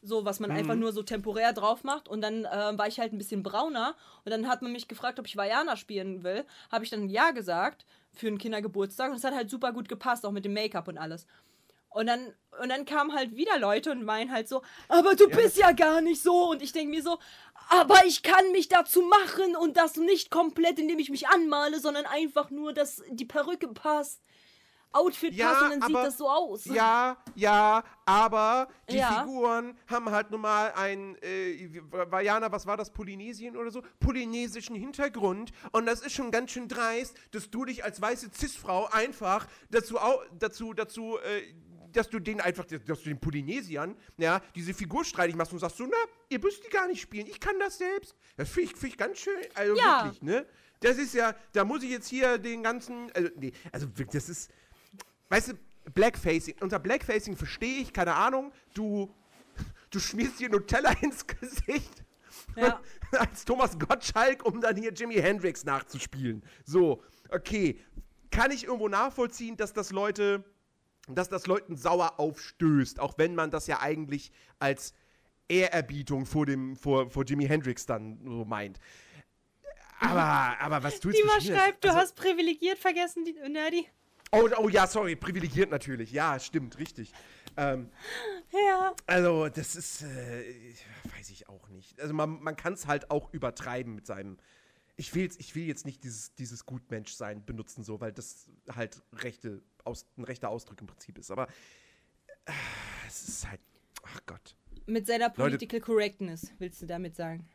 [0.04, 2.08] So, was man einfach nur so temporär drauf macht.
[2.08, 3.94] Und dann ähm, war ich halt ein bisschen brauner.
[4.26, 6.44] Und dann hat man mich gefragt, ob ich Vajana spielen will.
[6.72, 9.12] Habe ich dann Ja gesagt für einen Kindergeburtstag.
[9.12, 11.28] Und es hat halt super gut gepasst, auch mit dem Make-up und alles.
[11.90, 15.58] Und dann, und dann kamen halt wieder Leute und meinen halt so, aber du bist
[15.58, 16.50] ja gar nicht so.
[16.50, 17.20] Und ich denke mir so,
[17.72, 22.06] aber ich kann mich dazu machen und das nicht komplett, indem ich mich anmale, sondern
[22.06, 24.22] einfach nur, dass die Perücke passt,
[24.94, 26.66] Outfit Ja, passt und dann sieht aber- das so aus.
[26.66, 29.22] Ja, ja, aber die Ja.
[29.22, 33.84] Figuren haben halt nun mal einen, äh, Vajana, was war das, Polynesien oder so?
[34.02, 35.54] Polynesischen Hintergrund.
[35.72, 39.98] Und das ist schon ganz schön dreist, dass du dich als weiße Cis-Frau einfach dazu,
[40.38, 41.54] dazu, dazu, äh,
[41.94, 45.78] dass du den einfach, dass du den Polynesiern, ja, diese Figur streitig machst und sagst
[45.78, 45.98] so, na,
[46.30, 48.16] ihr müsst die gar nicht spielen, ich kann das selbst.
[48.38, 50.04] Das finde ich, find ich ganz schön, also Ja.
[50.06, 50.46] wirklich, ne?
[50.80, 54.52] Das ist ja, da muss ich jetzt hier den ganzen, also, nee, also das ist,
[55.30, 55.54] weißt du,
[55.94, 59.14] Blackfacing, unter Blackfacing verstehe ich, keine Ahnung, du,
[59.90, 62.04] du schmierst dir Nutella ins Gesicht
[62.56, 62.80] Ja.
[63.12, 66.44] als Thomas Gottschalk, um dann hier Jimi Hendrix nachzuspielen.
[66.66, 67.80] So, okay,
[68.32, 70.44] kann ich irgendwo nachvollziehen, dass das Leute,
[71.08, 74.94] dass das Leuten sauer aufstößt, auch wenn man das ja eigentlich als
[75.50, 78.80] Ehrerbietung vor dem, vor, vor Jimi Hendrix dann so meint.
[80.00, 81.22] Aber, aber was tust du?
[81.22, 81.60] Dima Schlimmes?
[81.62, 83.88] schreibt, du Also- hast privilegiert vergessen, die Nerdy.
[84.32, 86.12] Oh, oh ja, sorry, privilegiert natürlich.
[86.12, 87.12] Ja, stimmt, richtig.
[87.58, 87.90] Ähm,
[88.52, 88.96] Ja.
[89.06, 90.74] also, das ist, äh,
[91.18, 92.00] weiß ich auch nicht.
[92.00, 94.38] Also, man, man kann es halt auch übertreiben mit seinem.
[94.96, 99.02] Ich will, jetzt- ich will jetzt nicht dieses, dieses Gutmensch-Sein benutzen, so, weil das halt
[99.14, 101.32] rechte, aus, ein rechter Ausdruck im Prinzip ist.
[101.32, 101.48] Aber
[102.46, 102.52] äh,
[103.08, 103.62] es ist halt,
[104.04, 104.56] ach Gott.
[104.88, 107.48] Mit seiner Political Correctness, willst du damit sagen?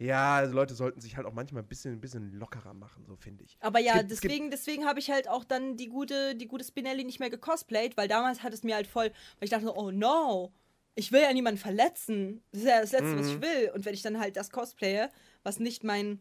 [0.00, 3.16] Ja, also Leute sollten sich halt auch manchmal ein bisschen, ein bisschen lockerer machen, so
[3.16, 3.56] finde ich.
[3.60, 6.46] Aber ja, gibt- es gibt- deswegen, deswegen habe ich halt auch dann die gute, die
[6.46, 9.76] gute Spinelli nicht mehr gecosplayt, weil damals hat es mir halt voll, weil ich dachte,
[9.76, 10.52] oh no,
[10.94, 12.42] ich will ja niemanden verletzen.
[12.52, 13.32] Das ist ja das Letzte, was Mhm.
[13.32, 13.70] ich will.
[13.74, 15.08] Und wenn ich dann halt das cosplaye,
[15.42, 16.20] was nicht mein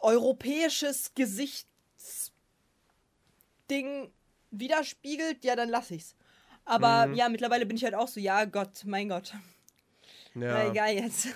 [0.00, 1.67] europäisches Gesichtsding
[4.50, 6.14] widerspiegelt, ja, dann lass ich's.
[6.64, 7.14] Aber Mhm.
[7.14, 9.34] ja, mittlerweile bin ich halt auch so, ja, Gott, mein Gott.
[10.34, 10.70] Na, Ja.
[10.70, 11.28] egal jetzt.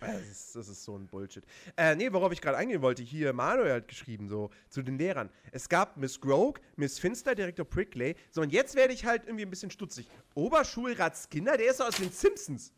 [0.00, 1.44] Das ist, das ist so ein Bullshit.
[1.76, 5.30] Äh, nee, worauf ich gerade eingehen wollte, hier Manuel hat geschrieben, so, zu den Lehrern.
[5.50, 8.14] Es gab Miss Grogue, Miss Finster, Direktor Prickley.
[8.30, 10.06] So, und jetzt werde ich halt irgendwie ein bisschen stutzig.
[10.34, 12.72] Oberschulrat Skinner, der ist doch aus den Simpsons.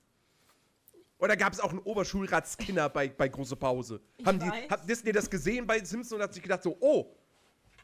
[1.19, 4.01] Oder gab es auch einen Oberschulrat Skinner bei, bei Große Pause?
[4.25, 4.71] Haben die, weiß.
[4.71, 7.13] hat Disney das gesehen bei Simpsons und hat sich gedacht, so, oh,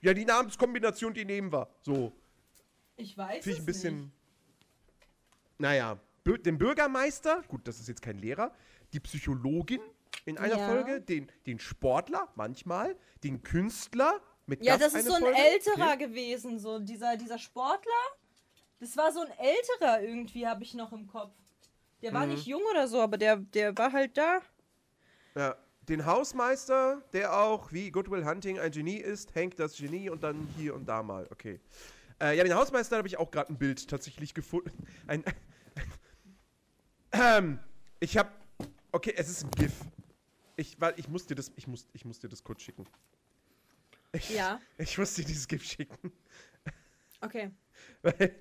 [0.03, 1.69] ja, die Namenskombination, die nehmen wir.
[1.83, 2.13] So,
[2.97, 4.01] Ich weiß finde ich ein bisschen.
[4.01, 4.13] nicht.
[5.59, 8.53] Naja, den Bürgermeister, gut, das ist jetzt kein Lehrer,
[8.93, 9.81] die Psychologin
[10.25, 10.67] in einer Ja.
[10.67, 15.39] Folge, den, den Sportler manchmal, den Künstler mit Ja, Gast das ist so ein Folge.
[15.39, 16.07] älterer Okay.
[16.07, 17.93] gewesen, so dieser, dieser Sportler.
[18.81, 21.33] Das war so ein älterer irgendwie, habe ich noch im Kopf.
[22.03, 22.15] Der Mhm.
[22.17, 24.41] war nicht jung oder so, aber der, der war halt da.
[25.37, 25.57] Ja,
[25.93, 30.49] den Hausmeister, der auch wie Goodwill Hunting ein Genie ist, Hank das Genie und dann
[30.57, 31.27] hier und da mal.
[31.31, 31.61] Okay.
[32.19, 34.73] Äh, ja, den Hausmeister habe ich auch gerade ein Bild tatsächlich gefunden.
[35.07, 35.23] Ein,
[37.13, 37.59] ähm,
[38.01, 38.31] ich habe,
[38.91, 39.75] okay, es ist ein GIF.
[40.57, 42.87] Ich, weil ich muss dir das, ich muss, ich muss dir das kurz schicken.
[44.13, 44.61] Ich, Ja.
[44.79, 46.11] Ich muss dir dieses GIF schicken.
[47.21, 47.51] Okay.
[48.03, 48.35] Weil,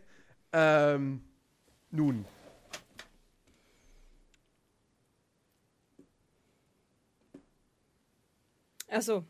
[0.53, 1.21] ähm,
[1.89, 2.25] nun.
[8.91, 9.25] Achso.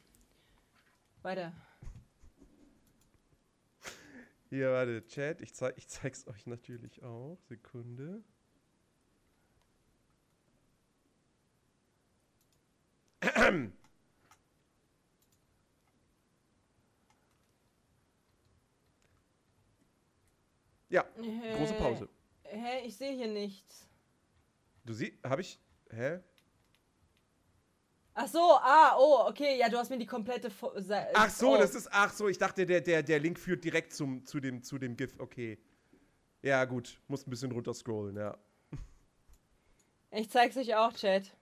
[1.21, 1.53] Weiter.
[4.49, 5.39] Hier, warte, Chat.
[5.41, 7.37] Ich, zeig, ich zeig's euch natürlich auch.
[7.47, 8.23] Sekunde.
[20.89, 21.05] Ja,
[21.55, 22.09] große Pause.
[22.43, 23.87] Hä, ich sehe hier nichts.
[24.83, 25.57] Du siehst, habe ich,
[25.89, 26.19] hä?
[28.23, 30.51] Ach so, ah, oh, okay, ja, du hast mir die komplette.
[30.51, 30.71] Fo
[31.13, 31.57] Ach so, oh.
[31.57, 34.61] das ist, ach so, ich dachte, der, der, der Link führt direkt zum, zu, dem,
[34.61, 35.57] zu dem GIF, okay.
[36.43, 38.37] Ja, gut, muss ein bisschen runter scrollen, ja.
[40.11, 41.35] Ich zeig's euch auch, Chat.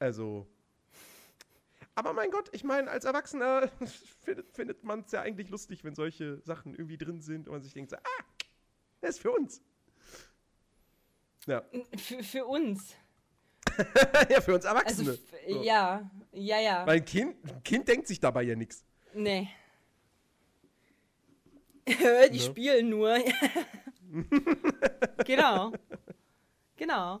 [0.00, 0.48] Also.
[1.94, 3.68] Aber mein Gott, ich meine, als Erwachsener
[4.24, 7.62] findet, findet man es ja eigentlich lustig, wenn solche Sachen irgendwie drin sind und man
[7.62, 8.24] sich denkt, so, ah,
[9.00, 9.62] das ist für uns.
[11.46, 11.62] Ja,
[11.96, 12.94] Für, für uns.
[14.28, 15.10] ja für uns Also, Erwachsene.
[15.12, 15.62] f- So.
[15.62, 16.86] ja, ja, ja.
[16.86, 18.84] Weil ein kind, ein kind denkt sich dabei ja nichts.
[19.14, 19.48] Nee.
[21.86, 21.94] Die
[22.32, 22.40] Ne?
[22.40, 23.16] spielen nur.
[25.24, 25.72] genau.
[26.76, 27.20] Genau.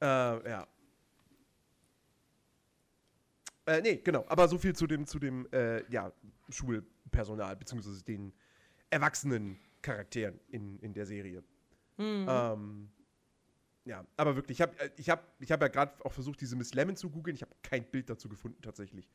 [0.00, 0.66] Äh, ja.
[3.66, 4.24] Äh, nee, genau.
[4.28, 6.10] Aber so viel zu dem, zu dem äh, ja,
[6.48, 8.32] Schulpersonal, beziehungsweise den
[8.90, 11.42] erwachsenen Charakteren in, in der Serie.
[11.98, 12.88] Ähm,
[13.88, 16.74] ja, aber wirklich, ich habe ich hab, ich hab ja gerade auch versucht, diese Miss
[16.74, 17.34] Lemon zu googeln.
[17.34, 19.08] Ich habe kein Bild dazu gefunden, tatsächlich.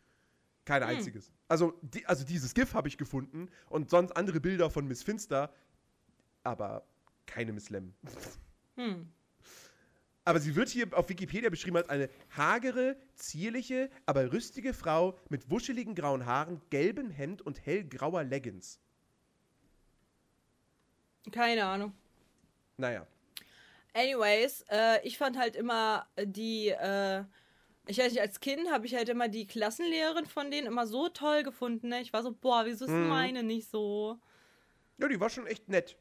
[0.66, 1.32] Kein einziges.
[1.48, 5.54] Also, die, also dieses GIF habe ich gefunden und sonst andere Bilder von Miss Finster,
[6.42, 6.88] aber
[7.28, 7.94] keine Miss Lemon.
[8.76, 9.14] Hm.
[10.26, 15.52] Aber sie wird hier auf Wikipedia beschrieben als eine hagere, zierliche, aber rüstige Frau mit
[15.52, 18.80] wuscheligen grauen Haaren, gelbem Hemd und hellgrauer Leggings.
[21.32, 21.94] Keine Ahnung.
[22.78, 23.06] Naja.
[23.94, 27.24] Anyways, äh, ich fand halt immer die, äh,
[27.86, 31.10] ich weiß nicht, als Kind habe ich halt immer die Klassenlehrerin von denen immer so
[31.10, 31.90] toll gefunden.
[31.90, 32.02] Ne?
[32.02, 33.08] Ich war so, boah, wieso ist Mhm.
[33.10, 34.20] meine nicht so?
[34.98, 35.98] Ja, die war schon echt nett.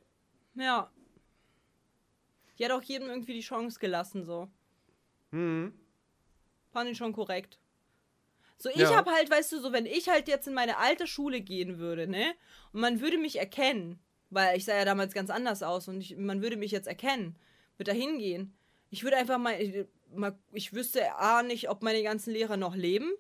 [0.55, 0.91] Ja.
[2.59, 4.49] Die hat auch jedem irgendwie die Chance gelassen, so.
[5.31, 5.75] Mhm.
[6.73, 7.59] Fand ich schon korrekt.
[8.57, 8.97] So, ich Ja.
[8.97, 12.07] hab halt, weißt du, so, wenn ich halt jetzt in meine alte Schule gehen würde,
[12.07, 12.35] ne?
[12.73, 13.99] Und man würde mich erkennen,
[14.31, 17.37] weil ich sah ja damals ganz anders aus und ich, man würde mich jetzt erkennen,
[17.83, 18.55] würde da hingehen.
[18.91, 22.75] Ich würde einfach mal, ich, mal, ich wüsste A nicht, ob meine ganzen Lehrer noch
[22.77, 23.11] leben.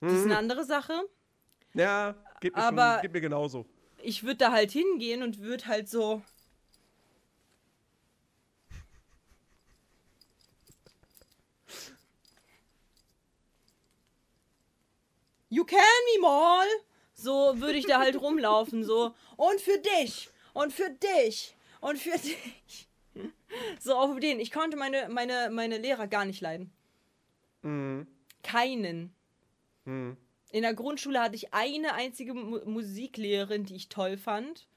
[0.00, 0.92] Das ist eine andere Sache.
[1.74, 3.66] Ja, geht mir, Aber- schon, geht mir genauso.
[4.02, 6.22] Ich würde da halt hingehen und würde halt so.
[15.48, 15.78] You can
[16.14, 16.66] me mal.
[17.14, 19.14] So würde ich da halt rumlaufen, so.
[19.36, 20.28] Und für dich.
[20.52, 21.56] Und für dich.
[21.80, 22.88] Und für dich.
[23.80, 24.40] So auf den.
[24.40, 26.72] Ich konnte meine, meine, meine Lehrer gar nicht leiden.
[27.62, 28.06] Mhm.
[28.42, 29.14] Keinen.
[29.84, 30.16] Mhm.
[30.50, 34.68] In der Grundschule hatte ich eine einzige Mu Musiklehrerin, die ich toll fand.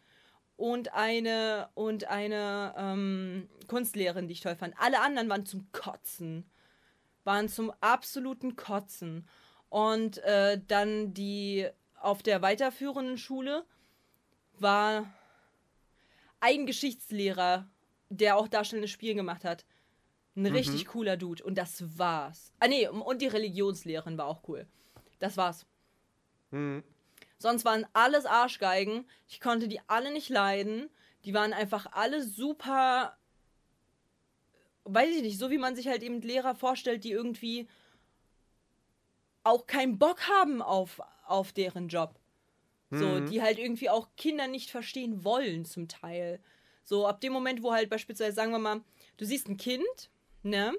[0.57, 4.75] Und eine, und eine ähm, Kunstlehrerin, die ich toll fand.
[4.77, 6.49] Alle anderen waren zum Kotzen.
[7.23, 9.25] Waren zum absoluten Kotzen.
[9.69, 11.67] Und äh, dann die
[12.01, 13.65] auf der weiterführenden Schule
[14.57, 15.05] war
[16.39, 17.69] ein Geschichtslehrer,
[18.09, 19.65] der auch darstellendes Spiel gemacht hat.
[20.35, 21.43] Ein richtig cooler Dude.
[21.43, 22.53] Und das war's.
[22.59, 24.67] Ah, nee, und die Religionslehrerin war auch cool.
[25.19, 25.65] Das war's.
[26.51, 26.83] Mhm.
[27.37, 29.05] Sonst waren alles Arschgeigen.
[29.27, 30.89] Ich konnte die alle nicht leiden.
[31.25, 33.17] Die waren einfach alle super.
[34.85, 37.67] Weiß ich nicht, so wie man sich halt eben Lehrer vorstellt, die irgendwie
[39.43, 42.19] auch keinen Bock haben auf, auf deren Job.
[42.91, 46.39] So, die halt irgendwie auch Kinder nicht verstehen wollen, zum Teil.
[46.89, 48.81] So, ab dem Moment, wo halt beispielsweise, sagen wir mal,
[49.17, 50.09] du siehst ein Kind,
[50.41, 50.73] ne?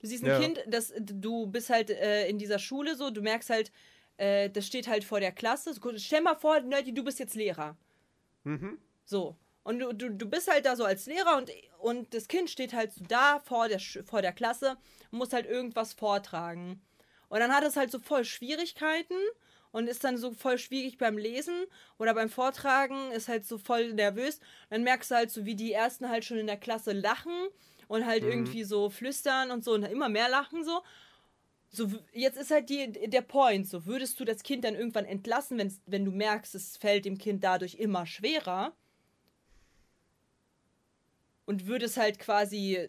[0.00, 0.38] Du siehst ein Ja.
[0.38, 3.72] Kind, das, du bist halt äh, in dieser Schule so, du merkst halt,
[4.18, 5.72] äh, das steht halt vor der Klasse.
[5.72, 7.74] So, Stell mal vor, Nerdy, du bist jetzt Lehrer.
[8.44, 8.76] Mhm.
[9.06, 9.34] So.
[9.62, 12.74] Und du, du, du bist halt da so als Lehrer und, und das Kind steht
[12.74, 14.76] halt so da vor der, vor der Klasse
[15.10, 16.82] und muss halt irgendwas vortragen.
[17.30, 19.16] Und dann hat es halt so voll Schwierigkeiten
[19.76, 21.66] und ist dann so voll schwierig beim Lesen
[21.98, 24.40] oder beim Vortragen, ist halt so voll nervös.
[24.70, 27.48] Dann merkst du halt so, wie die Ersten halt schon in der Klasse lachen
[27.86, 30.80] und halt irgendwie so flüstern und so und immer mehr lachen so.
[31.68, 35.58] So, jetzt ist halt die, der Point, so würdest du das Kind dann irgendwann entlassen,
[35.58, 38.72] wenn's, wenn du merkst, es fällt dem Kind dadurch immer schwerer
[41.44, 42.88] und würdest halt quasi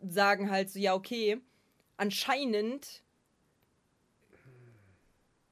[0.00, 1.40] sagen halt so, ja, okay,
[1.96, 3.02] anscheinend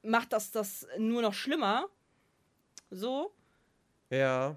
[0.03, 1.89] macht das das nur noch schlimmer.
[2.89, 3.33] So.
[4.09, 4.55] Ja.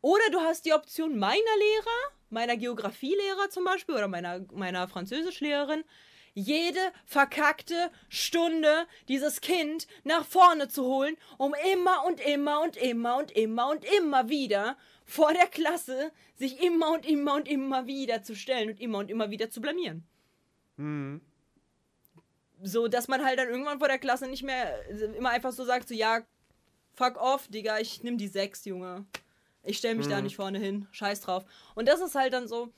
[0.00, 5.84] Oder du hast die Option meiner Lehrer, meiner Geografielehrer zum Beispiel oder meiner, meiner Französischlehrerin,
[6.32, 13.18] jede verkackte Stunde dieses Kind nach vorne zu holen, um immer und immer und immer
[13.18, 18.22] und immer und immer wieder vor der Klasse sich immer und immer und immer wieder
[18.22, 20.06] zu stellen und immer und immer wieder zu blamieren.
[20.76, 21.20] Mhm.
[22.62, 25.64] So, dass man halt dann irgendwann vor der Klasse nicht mehr äh, immer einfach so
[25.64, 26.22] sagt, so, ja,
[26.94, 29.06] fuck off, Digga, ich nimm die sechs, Junge.
[29.62, 30.86] Ich stell mich da nicht vorne hin.
[30.90, 31.44] Scheiß drauf.
[31.74, 32.72] Und das ist halt dann so,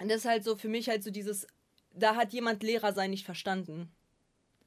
[0.00, 1.46] das ist halt so für mich halt so dieses,
[1.94, 3.92] da hat jemand Lehrer sein nicht verstanden.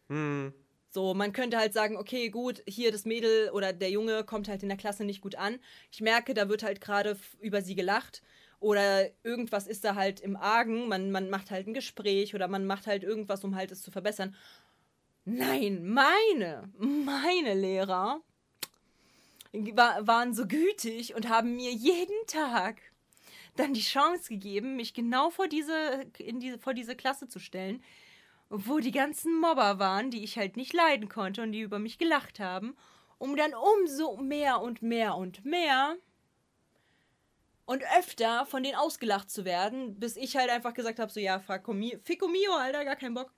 [0.07, 0.53] Mhm.
[0.89, 4.63] So, man könnte halt sagen, okay, gut, hier das Mädel oder der Junge kommt halt
[4.63, 5.59] in der Klasse nicht gut an.
[5.91, 8.21] Ich merke, da wird halt gerade über sie gelacht.
[8.65, 10.87] Oder irgendwas ist da halt im Argen.
[10.87, 13.91] Man, man macht halt ein Gespräch oder man macht halt irgendwas, um halt es zu
[13.91, 14.35] verbessern.
[15.23, 18.21] Nein, meine, meine Lehrer
[19.53, 22.81] wa- waren so gütig und haben mir jeden Tag
[23.55, 27.83] dann die Chance gegeben, mich genau vor diese, in diese, vor diese Klasse zu stellen,
[28.49, 31.99] wo die ganzen Mobber waren, die ich halt nicht leiden konnte und die über mich
[31.99, 32.75] gelacht haben,
[33.19, 35.97] um dann umso mehr und mehr und mehr
[37.65, 41.39] und öfter von denen ausgelacht zu werden, bis ich halt einfach gesagt habe, so ja,
[41.39, 43.33] Fico Mio, Alter, gar keinen Bock.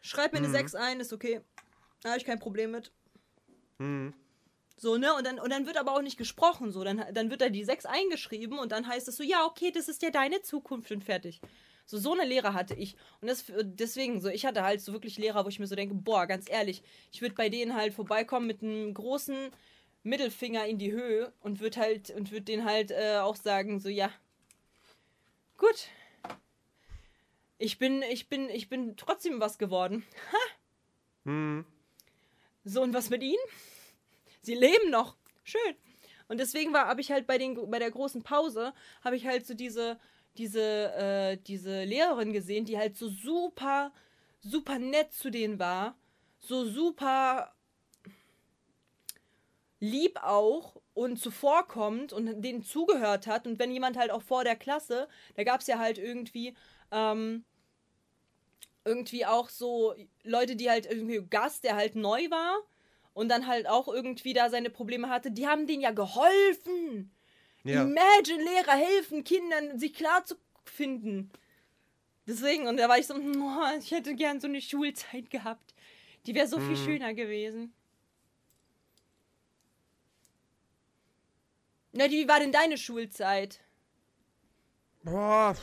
[0.00, 1.40] Schreib mir eine 6 ein, ist okay.
[2.02, 2.92] Da habe ich kein Problem mit.
[3.78, 4.14] Mhm.
[4.76, 5.12] So, ne?
[5.14, 6.70] Und dann, und dann wird aber auch nicht gesprochen.
[6.70, 9.72] So, dann, dann wird da die 6 eingeschrieben und dann heißt es so, ja, okay,
[9.72, 11.40] das ist ja deine Zukunft und fertig.
[11.84, 12.96] So, so eine Lehre hatte ich.
[13.20, 15.94] Und das, deswegen, so, ich hatte halt so wirklich Lehrer, wo ich mir so denke,
[15.94, 19.50] boah, ganz ehrlich, ich würde bei denen halt vorbeikommen mit einem großen
[20.08, 23.88] Mittelfinger in die Höhe und würde halt, und würde denen halt äh, auch sagen, so,
[23.88, 24.10] ja,
[25.56, 25.88] gut.
[27.58, 30.04] Ich bin, ich bin, ich bin trotzdem was geworden.
[31.24, 31.66] Mhm.
[32.64, 33.36] So, und was mit ihnen?
[34.42, 35.16] Sie leben noch.
[35.42, 35.74] Schön.
[36.28, 39.46] Und deswegen war, habe ich halt bei, den, bei der großen Pause, habe ich halt
[39.46, 39.98] so diese,
[40.36, 43.92] diese, äh, diese Lehrerin gesehen, die halt so super,
[44.40, 45.98] super nett zu denen war.
[46.38, 47.54] So super
[49.80, 53.46] lieb auch und zuvorkommend und denen zugehört hat.
[53.46, 56.54] Und wenn jemand halt auch vor der Klasse, da gab es ja halt irgendwie,
[56.90, 57.44] ähm,
[58.84, 62.58] irgendwie auch so Leute, die halt irgendwie Gast, der halt neu war
[63.12, 67.12] und dann halt auch irgendwie da seine Probleme hatte, die haben denen ja geholfen.
[67.64, 67.82] Ja.
[67.82, 71.30] Imagine, Lehrer helfen Kindern, sich klar zu finden.
[72.26, 75.74] Deswegen, und da war ich so, oh, ich hätte gern so eine Schulzeit gehabt.
[76.26, 77.72] Die wäre so viel schöner gewesen.
[81.92, 83.60] Na, wie war denn deine Schulzeit?
[85.02, 85.56] Boah,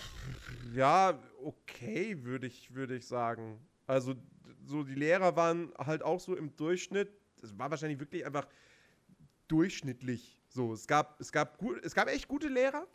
[0.74, 3.60] ja, okay, würde ich, würde ich sagen.
[3.86, 4.16] Also,
[4.66, 7.12] so die Lehrer waren halt auch so im Durchschnitt,
[7.44, 8.48] es war wahrscheinlich wirklich einfach
[9.48, 10.42] durchschnittlich.
[10.50, 12.88] So, es gab, es gab gut, es gab echt gute Lehrer,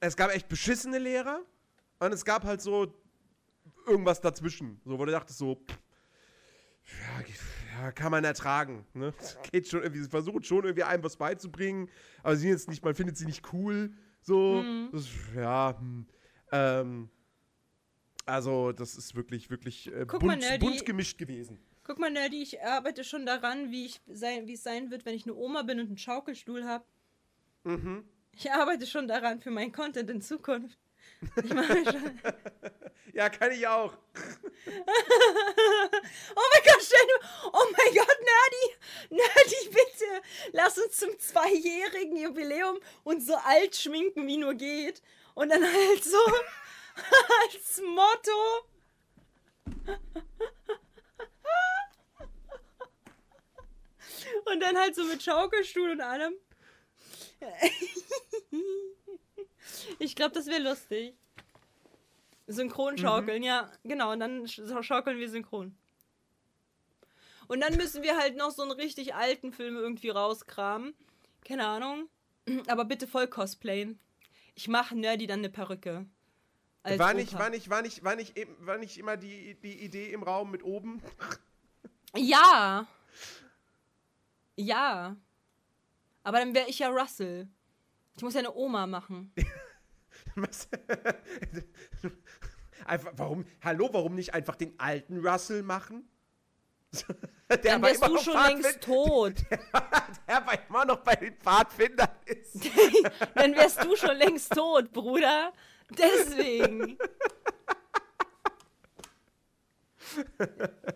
[0.00, 1.42] es gab echt beschissene Lehrer
[1.98, 2.94] und es gab halt so
[3.86, 4.80] irgendwas dazwischen.
[4.84, 5.78] So, wo du dachtest so, pff,
[7.00, 7.24] ja,
[7.72, 8.84] ja, kann man ertragen.
[8.94, 9.12] Ne?
[9.52, 11.88] Geht schon irgendwie, sie versuchen schon irgendwie einem was beizubringen,
[12.22, 13.92] aber sie jetzt nicht, man findet sie nicht cool.
[14.20, 14.62] So,
[14.92, 16.06] das, ja, hm.
[16.52, 17.10] ähm,
[18.24, 20.64] also das ist wirklich, wirklich äh, Guck mal, bunt, Nerdy.
[20.64, 21.58] bunt gemischt gewesen.
[21.84, 25.14] Guck mal, Nerdy, ich arbeite schon daran, wie, ich sein, wie es sein wird, wenn
[25.14, 26.84] ich eine Oma bin und einen Schaukelstuhl habe.
[27.64, 28.04] Mhm.
[28.34, 30.78] Ich arbeite schon daran für meinen Content in Zukunft.
[33.14, 33.92] Ja, kann ich auch.
[36.34, 37.20] Oh mein Gott, stell dir.
[37.52, 38.76] Oh mein Gott, Nerdy!
[39.10, 40.22] Nerdy, bitte!
[40.52, 45.02] Lass uns zum zweijährigen Jubiläum uns so alt schminken, wie nur geht.
[45.34, 46.16] Und dann halt so
[47.42, 48.66] als Motto.
[54.46, 56.34] Und dann halt so mit Schaukelstuhl und allem.
[59.98, 61.14] Ich glaube, das wäre lustig.
[62.46, 64.12] Synchron schaukeln, ja, genau.
[64.12, 65.76] Und dann sch- schaukeln wir synchron.
[67.48, 70.94] Und dann müssen wir halt noch so einen richtig alten Film irgendwie rauskramen.
[71.44, 72.08] Keine Ahnung.
[72.66, 73.98] Aber bitte voll cosplayen.
[74.54, 76.06] Ich mache Nerdy dann eine Perücke.
[76.82, 80.12] Als War nicht, war nicht, war nicht, war nicht, war nicht immer die, die Idee
[80.12, 81.00] im Raum mit oben?
[82.16, 82.86] Ja.
[84.56, 85.16] Ja.
[86.24, 87.48] Aber dann wäre ich ja Russell.
[88.16, 89.32] Ich muss ja eine Oma machen.
[92.84, 96.08] Einfach, warum, hallo, warum nicht einfach den alten Russell machen?
[97.48, 99.34] Der Dann wärst du schon Pfadfind- längst tot.
[100.28, 102.64] Der aber immer noch bei den Pfadfindern ist.
[103.34, 105.52] Dann wärst du schon längst tot, Bruder.
[105.90, 106.98] Deswegen.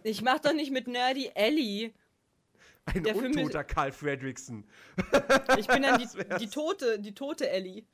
[0.03, 1.93] Ich mach doch nicht mit Nerdy Ellie.
[2.87, 4.65] Ein Der Film ist- untoter Karl Fredrickson.
[5.59, 6.09] Ich bin dann die,
[6.41, 7.85] die tote, die tote Ellie.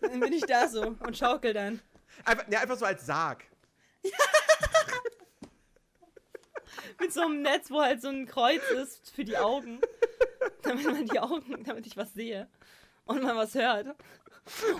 [0.00, 1.80] Dann bin ich da so und schaukel dann.
[2.24, 3.44] Einfach, ne, einfach so als Sarg.
[7.00, 9.80] Mit so einem Netz, wo halt so ein Kreuz ist für die Augen.
[10.62, 12.48] Damit man die Augen, damit ich was sehe.
[13.04, 13.86] Und man was hört.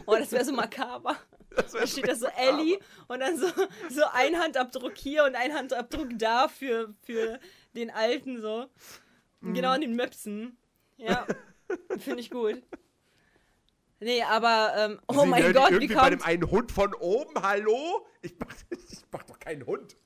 [0.07, 1.17] Oh, das wäre so makaber.
[1.57, 2.43] Das Da steht da so makaber.
[2.43, 2.79] Ellie
[3.09, 3.47] und dann so,
[3.91, 7.39] so ein Handabdruck hier und ein Handabdruck da für, für
[7.75, 8.67] den Alten so.
[9.43, 10.57] Und Genau an den Möpsen.
[10.97, 11.27] Ja,
[11.99, 12.63] finde ich gut.
[14.01, 16.27] Nee, aber, ähm, oh Sie mein Gott, wie irgendwie bei dem kommt.
[16.29, 18.07] einen Hund von oben, hallo?
[18.23, 19.97] Ich mach, ich mach doch keinen Hund.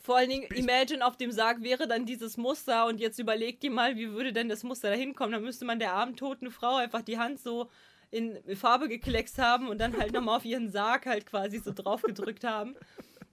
[0.00, 3.70] Vor allen Dingen, Imagine auf dem Sarg wäre dann dieses Muster und jetzt überleg dir
[3.70, 5.32] mal, wie würde denn das Muster da hinkommen?
[5.32, 7.70] Dann müsste man der armen toten Frau einfach die Hand so
[8.10, 12.02] in Farbe gekleckst haben und dann halt nochmal auf ihren Sarg halt quasi so drauf
[12.02, 12.74] gedrückt haben.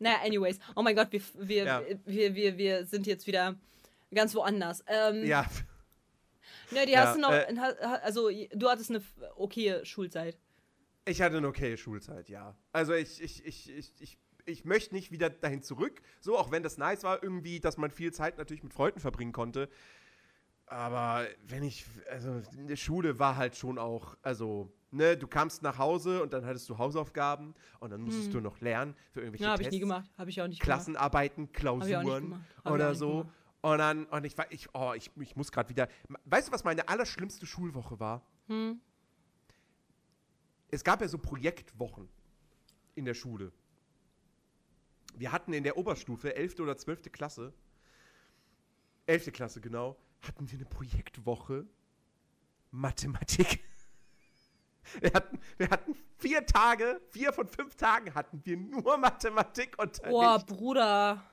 [0.01, 0.59] Naja, anyways.
[0.77, 1.81] Oh mein Gott, wir, wir, Ja.
[2.05, 3.55] wir, wir, wir sind jetzt wieder
[4.13, 4.83] ganz woanders.
[4.87, 5.45] Ähm, Ja,
[6.71, 7.55] Ne, die Ja, hast du noch, äh,
[8.03, 9.01] also du hattest eine
[9.35, 10.37] okaye Schulzeit.
[11.05, 12.55] ich hatte eine okay Schulzeit, ja.
[12.71, 16.01] Also ich, ich, ich, ich, ich, ich möchte nicht wieder dahin zurück.
[16.21, 19.31] So, auch wenn das nice war, irgendwie, dass man viel Zeit natürlich mit Freunden verbringen
[19.31, 19.69] konnte.
[20.65, 25.63] Aber wenn ich, also in der Schule war halt schon auch, also ne, du kamst
[25.63, 28.33] nach Hause und dann hattest du Hausaufgaben und dann musstest Hm.
[28.33, 30.09] du noch lernen für irgendwelche Ja, habe ich Tests, nie gemacht.
[30.17, 32.41] Habe ich auch nicht Klassenarbeiten, Klausuren gemacht.
[32.57, 33.17] Hab ich auch oder so.
[33.21, 33.35] gemacht.
[33.61, 35.89] Und dann, und ich war, ich, oh, ich, ich muss gerade wieder.
[36.25, 38.21] Weißt du, was meine allerschlimmste Schulwoche war?
[38.47, 38.79] Hm.
[40.69, 42.07] Es gab ja so Projektwochen
[42.95, 43.51] in der Schule.
[45.15, 46.59] Wir hatten in der Oberstufe, 11.
[46.59, 47.11] oder 12.
[47.11, 47.53] Klasse,
[49.07, 49.33] 11.
[49.33, 51.65] Klasse genau, hatten wir eine Projektwoche
[52.71, 53.63] Mathematik.
[55.01, 60.09] Wir hatten, wir hatten vier Tage, vier von fünf Tagen hatten wir nur Mathematikunterricht.
[60.09, 61.29] Boah, Bruder.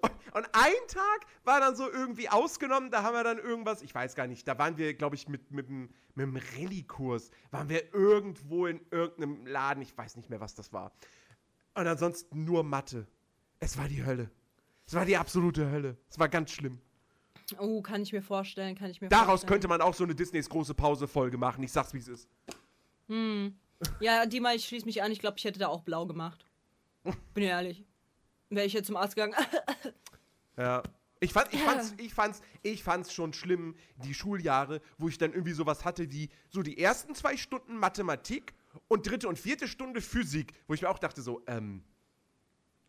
[0.00, 3.94] Und, und ein Tag war dann so irgendwie ausgenommen, da haben wir dann irgendwas, ich
[3.94, 7.68] weiß gar nicht, da waren wir, glaube ich, mit, mit, dem- mit dem Rallye-Kurs, waren
[7.68, 10.92] wir irgendwo in irgendeinem Laden, ich weiß nicht mehr, was das war.
[11.74, 13.06] Und ansonsten nur Mathe.
[13.60, 14.30] Es war die Hölle.
[14.86, 15.96] Es war die absolute Hölle.
[16.10, 16.80] Es war ganz schlimm.
[17.58, 19.48] Oh, kann ich mir vorstellen, kann ich mir Daraus vorstellen.
[19.50, 21.62] könnte man auch so eine Disneys große Pause-Folge machen.
[21.62, 22.28] Ich sag's, wie es ist.
[24.00, 25.10] Ja, die mal, ich schließe mich an.
[25.12, 26.44] Ich glaube, ich hätte da auch blau gemacht.
[27.34, 27.84] Bin ehrlich.
[28.50, 29.34] Wäre ich jetzt zum Arzt gegangen.
[30.56, 30.82] Ja.
[31.20, 35.32] Ich, fand, ich, fand's, ich, fand's, ich fand's schon schlimm, die Schuljahre, wo ich dann
[35.32, 38.54] irgendwie sowas hatte wie so die ersten zwei Stunden Mathematik
[38.88, 41.84] und dritte und vierte Stunde Physik, wo ich mir auch dachte so, ähm,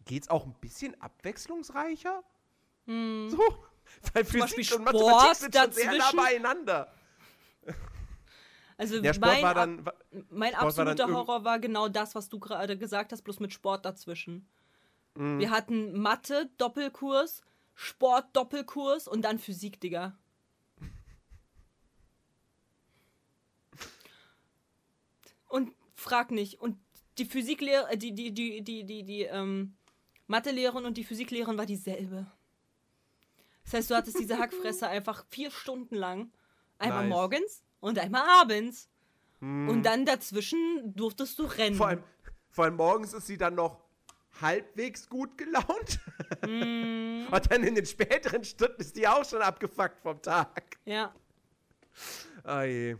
[0.05, 2.23] geht's auch ein bisschen abwechslungsreicher?
[2.87, 2.93] So?
[4.13, 6.17] Weil Physik Beispiel und Mathematik Sport sind schon sehr nah dazwischen.
[6.17, 6.93] beieinander.
[8.77, 9.83] Also Sport mein, war ab- dann,
[10.29, 13.39] mein Sport war absoluter irgend- Horror war genau das, was du gerade gesagt hast, bloß
[13.41, 14.47] mit Sport dazwischen.
[15.19, 15.37] Mhm.
[15.37, 17.41] Wir hatten Mathe, Doppelkurs,
[17.75, 20.17] Sport, Doppelkurs und dann Physik, Digga.
[25.49, 26.61] Und frag nicht.
[26.61, 26.77] Und
[27.17, 29.75] die Physiklehrer, äh, die, die, die, die, die, die, ähm,
[30.27, 32.27] Mathelehrerin und die Physiklehrerin war dieselbe.
[33.65, 36.31] Das heißt, du hattest diese Hackfresse einfach vier Stunden lang.
[36.77, 37.09] Einmal Nice.
[37.09, 38.89] morgens und einmal abends.
[39.41, 41.75] Und dann dazwischen durftest du rennen.
[41.75, 42.03] vor, allem,
[42.51, 43.88] vor allem morgens ist sie dann noch
[44.41, 45.99] halbwegs gut gelaunt.
[46.45, 47.27] Mhm.
[47.31, 50.77] und dann in den späteren Stunden ist die auch schon abgefuckt vom Tag.
[50.85, 51.13] Ja.
[52.43, 52.95] Ah je.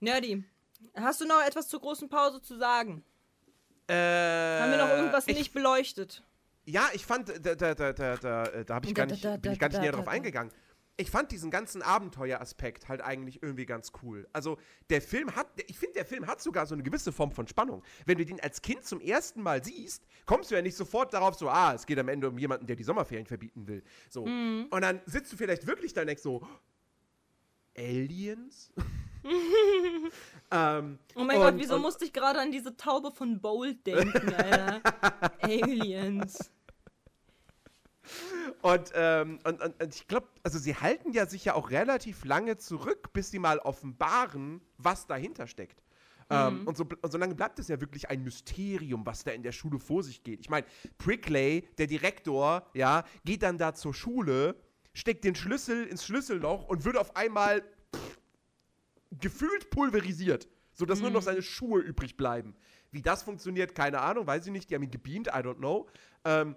[0.00, 0.44] Nerdy.
[0.94, 3.04] Hast du noch etwas zur großen Pause zu sagen?
[3.88, 6.22] Äh, Haben wir noch irgendwas ich, nicht beleuchtet?
[6.64, 9.24] Ja, ich fand, da, da, da, da, da, äh, da, hab ich gar Da, nicht,
[9.24, 10.10] da, da, bin ich gar nicht da, näher da, drauf da.
[10.12, 10.52] eingegangen.
[10.98, 14.28] Ich fand diesen ganzen Abenteueraspekt halt eigentlich irgendwie ganz cool.
[14.32, 14.58] Also
[14.90, 17.82] der Film hat, ich finde, der Film hat sogar so eine gewisse Form von Spannung.
[18.04, 21.34] Wenn du den als Kind zum ersten Mal siehst, kommst du ja nicht sofort darauf
[21.34, 23.82] so, ah, es geht am Ende um jemanden, der die Sommerferien verbieten will.
[24.10, 24.26] So.
[24.26, 24.66] Mhm.
[24.70, 26.46] Und dann sitzt du vielleicht wirklich da und denkst so,
[27.76, 28.70] Aliens?
[30.50, 33.86] ähm, Oh mein und- Gott, wieso und- musste ich gerade an diese Taube von Bold
[33.86, 34.82] denken, Alter?
[35.40, 36.50] Aliens.
[38.62, 42.24] Und, ähm, und, und, und ich glaube, also sie halten ja sich ja auch relativ
[42.24, 45.82] lange zurück, bis sie mal offenbaren, was dahinter steckt.
[46.30, 49.42] Ähm, und, so, und so lange bleibt es ja wirklich ein Mysterium, was da in
[49.42, 50.40] der Schule vor sich geht.
[50.40, 50.66] Ich meine,
[50.96, 54.54] Prickley, der Direktor, ja, geht dann da zur Schule,
[54.94, 57.62] steckt den Schlüssel ins Schlüsselloch und wird auf einmal
[57.94, 58.18] pff,
[59.20, 62.54] gefühlt pulverisiert, sodass nur noch seine Schuhe übrig bleiben.
[62.92, 64.70] Wie das funktioniert, keine Ahnung, weiß ich nicht.
[64.70, 65.88] Die haben ihn gebeamt, I don't know.
[66.24, 66.56] Ähm,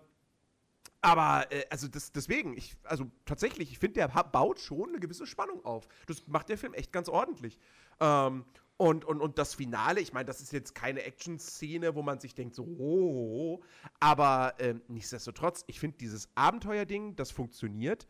[1.06, 5.28] aber, äh, also das, deswegen, ich, also tatsächlich, ich finde, der baut schon eine gewisse
[5.28, 5.88] Spannung auf.
[6.08, 7.60] Das macht der Film echt ganz ordentlich.
[8.00, 8.44] Ähm,
[8.78, 12.34] und, und, und das Finale, ich meine, das ist jetzt keine Action-Szene, wo man sich
[12.34, 13.62] denkt, so, oh,
[14.00, 18.08] aber ähm, nichtsdestotrotz, ich finde dieses Abenteuerding, das funktioniert.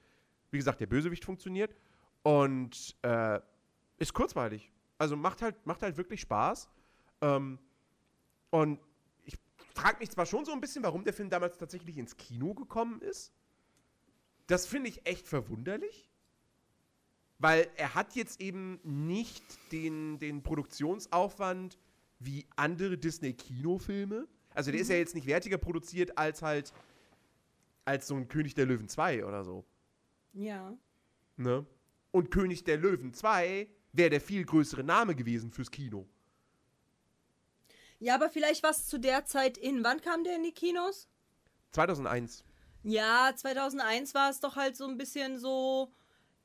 [0.52, 1.76] Wie gesagt, der Bösewicht funktioniert
[2.24, 3.42] und äh,
[3.98, 4.72] ist kurzweilig.
[4.98, 6.70] Also macht halt, macht halt wirklich Spaß.
[7.22, 7.60] Ähm,
[8.52, 8.80] und
[9.76, 13.02] frage mich zwar schon so ein bisschen, warum der Film damals tatsächlich ins Kino gekommen
[13.02, 13.34] ist.
[14.48, 16.10] Das finde ich echt verwunderlich.
[17.38, 19.44] Weil er hat jetzt eben nicht
[19.74, 21.78] den, den Produktionsaufwand
[22.20, 24.28] wie andere Disney-Kinofilme.
[24.54, 26.74] Also der ist ja jetzt nicht wertiger produziert als halt
[27.84, 29.64] als so ein König der Löwen 2 oder so.
[30.34, 30.76] Ja.
[31.38, 31.66] Ne?
[32.12, 36.08] Und König der Löwen 2 wäre der viel größere Name gewesen fürs Kino.
[38.00, 39.84] Ja, aber vielleicht war es zu der Zeit in.
[39.84, 41.08] Wann kam der in die Kinos?
[41.72, 42.44] 2001.
[42.84, 45.92] Ja, 2001 war es doch halt so ein bisschen so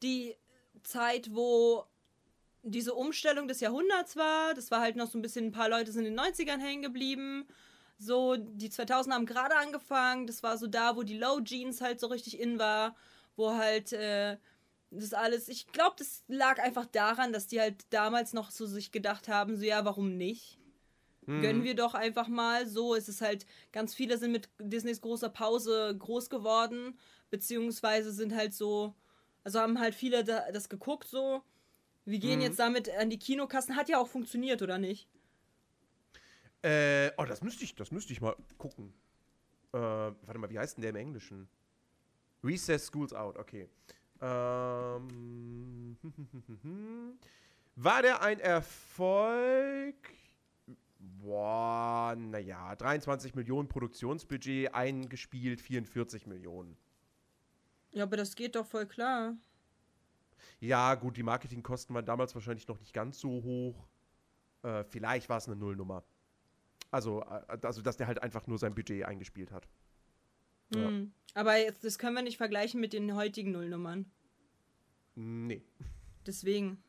[0.02, 0.36] die
[0.82, 1.84] Zeit, wo
[2.62, 4.54] diese Umstellung des Jahrhunderts war.
[4.54, 6.82] Das war halt noch so ein bisschen, ein paar Leute sind in den 90ern hängen
[6.82, 7.46] geblieben.
[7.98, 10.26] So, die 2000er haben gerade angefangen.
[10.26, 12.96] Das war so da, wo die Low Jeans halt so richtig in war.
[13.36, 14.38] Wo halt äh,
[14.90, 15.48] das alles.
[15.48, 19.56] Ich glaube, das lag einfach daran, dass die halt damals noch so sich gedacht haben:
[19.56, 20.58] so, ja, warum nicht?
[21.40, 22.66] Gönnen wir doch einfach mal.
[22.66, 26.98] So ist es halt, ganz viele sind mit Disneys großer Pause groß geworden,
[27.30, 28.94] beziehungsweise sind halt so,
[29.44, 31.42] also haben halt viele da, das geguckt so.
[32.04, 32.44] Wir gehen Mhm.
[32.44, 33.76] jetzt damit an die Kinokassen.
[33.76, 35.06] Hat ja auch funktioniert, oder nicht?
[36.62, 38.92] Äh, oh, das müsste ich, das müsste ich mal gucken.
[39.72, 41.48] Äh, warte mal, wie heißt denn der im Englischen?
[42.42, 43.68] Recess Schools Out, okay.
[44.20, 45.96] Ähm,
[47.76, 49.94] war der ein Erfolg?
[51.22, 56.76] Boah, naja, 23 Millionen Produktionsbudget, eingespielt 44 Millionen.
[57.92, 59.36] Ja, aber das geht doch voll klar.
[60.60, 63.86] Ja, gut, die Marketingkosten waren damals wahrscheinlich noch nicht ganz so hoch.
[64.62, 66.04] Äh, vielleicht war es eine Nullnummer.
[66.90, 69.68] Also, äh, also, dass der halt einfach nur sein Budget eingespielt hat.
[70.74, 70.86] Ja.
[70.88, 71.12] Hm.
[71.34, 74.10] Aber jetzt, das können wir nicht vergleichen mit den heutigen Nullnummern.
[75.14, 75.62] Nee.
[76.26, 76.82] Deswegen.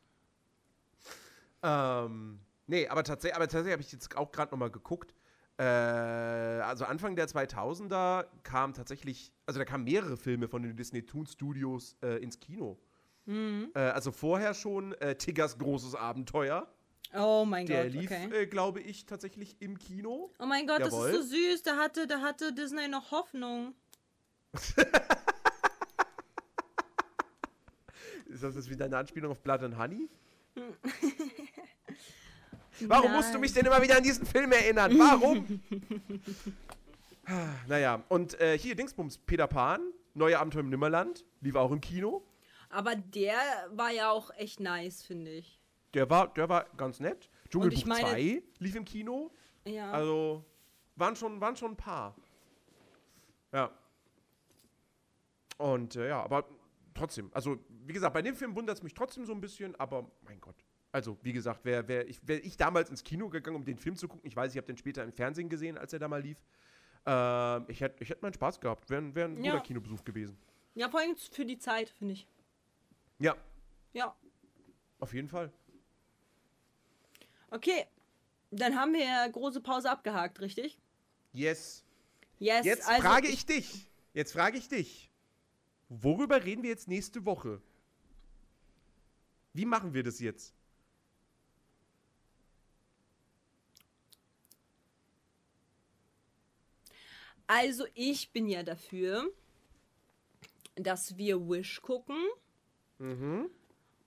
[1.63, 2.39] Ähm,
[2.71, 5.13] nee, aber tatsächlich, aber tatsächlich habe ich jetzt auch gerade nochmal geguckt.
[5.57, 11.05] Äh, also Anfang der 2000er kam tatsächlich, also da kamen mehrere Filme von den Disney
[11.05, 12.79] Toon Studios äh, ins Kino.
[13.25, 13.69] Mhm.
[13.75, 16.67] Äh, also vorher schon äh, Tiggers großes Abenteuer.
[17.13, 18.29] Oh mein Der Gott, lief, okay.
[18.33, 20.31] äh, glaube ich, tatsächlich im Kino.
[20.39, 21.11] Oh mein Gott, Jawohl.
[21.11, 21.63] das ist so süß.
[21.63, 23.75] Da hatte, da hatte Disney noch Hoffnung.
[28.27, 30.09] Ist das jetzt wieder eine Anspielung auf Blood and Honey?
[32.87, 33.41] Warum musst du Nein.
[33.41, 34.97] mich denn immer wieder an diesen Film erinnern?
[34.97, 35.61] Warum?
[37.23, 39.79] Ah, naja, und äh, hier Dingsbums, Peter Pan,
[40.15, 42.23] Neue Abenteuer im Nimmerland, lief auch im Kino.
[42.69, 43.37] Aber der
[43.69, 45.61] war ja auch echt nice, finde ich.
[45.93, 47.29] Der war, der war ganz nett.
[47.49, 49.31] Dschungelbuch ich meine- 2 lief im Kino.
[49.65, 49.91] Ja.
[49.91, 50.43] Also
[50.95, 52.15] waren schon, waren schon ein paar.
[53.53, 53.71] Ja.
[55.57, 56.45] Und äh, ja, aber
[56.95, 60.09] trotzdem, also wie gesagt, bei dem Film wundert es mich trotzdem so ein bisschen, aber
[60.23, 60.55] mein Gott.
[60.91, 63.95] Also, wie gesagt, wäre wär ich, wär ich damals ins Kino gegangen, um den Film
[63.95, 66.21] zu gucken, ich weiß, ich habe den später im Fernsehen gesehen, als er da mal
[66.21, 66.37] lief.
[67.05, 68.89] Ähm, ich hätte ich hätt meinen Spaß gehabt.
[68.89, 69.53] Wäre wär ein Ja.
[69.53, 70.37] guter Kinobesuch gewesen.
[70.75, 72.27] ja, vor allem für die Zeit, finde ich.
[73.19, 73.35] Ja,
[73.93, 74.15] Ja.
[74.99, 75.51] auf jeden Fall.
[77.49, 77.85] Okay.
[78.51, 80.77] Dann haben wir große Pause abgehakt, richtig?
[81.31, 81.85] Yes.
[82.39, 82.65] Yes.
[82.65, 83.87] Jetzt also frage ich dich.
[84.13, 85.09] Jetzt frage ich dich.
[85.87, 87.61] Worüber reden wir jetzt nächste Woche?
[89.53, 90.53] Wie machen wir das jetzt?
[97.53, 99.29] Also ich bin ja dafür,
[100.75, 102.15] dass wir Wish gucken.
[102.97, 103.49] Mhm.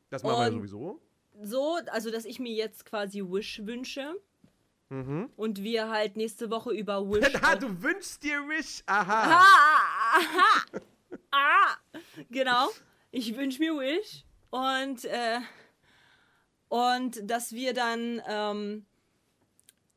[0.08, 1.00] Das machen wir ja sowieso.
[1.42, 4.18] So, also dass ich mir jetzt quasi Wish wünsche.
[4.88, 5.28] Mhm.
[5.36, 7.34] Und wir halt nächste Woche über Wish.
[7.42, 8.82] Ah, du wünschst dir Wish.
[8.86, 9.38] Aha.
[9.38, 10.78] Ah, aha,
[11.30, 12.00] ah,
[12.30, 12.70] genau.
[13.10, 14.24] Ich wünsche mir Wish.
[14.48, 15.40] Und, äh,
[16.70, 18.86] und dass wir dann, ähm,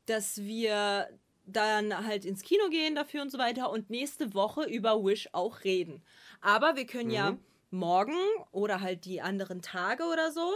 [0.06, 1.08] dass wir
[1.48, 5.64] dann halt ins Kino gehen dafür und so weiter und nächste Woche über Wish auch
[5.64, 6.04] reden.
[6.42, 7.40] Aber wir können ja Mhm.
[7.72, 8.18] morgen
[8.52, 10.52] oder halt die anderen Tage oder so,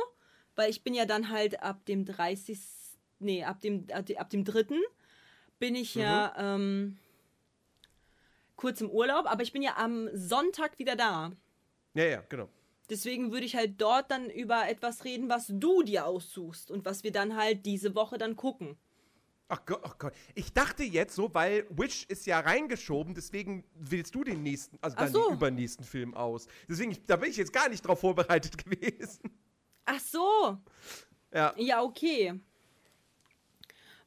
[0.55, 2.59] weil ich bin ja dann halt ab dem 30.
[3.19, 4.79] Nee, ab dem, ab dem- ab dem 3.
[5.59, 6.43] bin ich ja Mhm.
[6.43, 6.97] ähm,
[8.55, 11.31] kurz im Urlaub, aber ich bin ja am Sonntag wieder da.
[11.93, 12.47] Ja, ja, genau.
[12.89, 17.03] Deswegen würde ich halt dort dann über etwas reden, was du dir aussuchst und was
[17.03, 18.77] wir dann halt diese Woche dann gucken.
[19.53, 20.13] Ach Gott, ach Gott.
[20.33, 24.95] Ich dachte jetzt so, weil Wish ist ja reingeschoben, deswegen wählst du den nächsten, also
[24.97, 25.25] Ach dann so.
[25.27, 26.47] den übernächsten Film aus.
[26.69, 29.19] Deswegen, da bin ich jetzt gar nicht drauf vorbereitet gewesen.
[29.83, 30.57] Ach so.
[31.33, 31.53] Ja.
[31.57, 32.39] Ja, okay.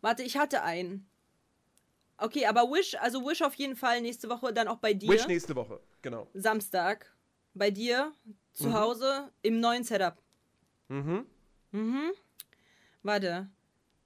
[0.01, 1.07] Warte, ich hatte einen.
[2.17, 5.11] Okay, aber Wish, also Wish auf jeden Fall nächste Woche dann auch bei dir.
[5.11, 6.27] Wish nächste Woche, genau.
[6.33, 7.15] Samstag.
[7.53, 8.13] Bei dir
[8.55, 8.75] zu Mhm.
[8.75, 10.17] Hause im neuen Setup.
[10.89, 11.27] Mhm.
[11.71, 12.13] Mhm.
[13.03, 13.51] Warte.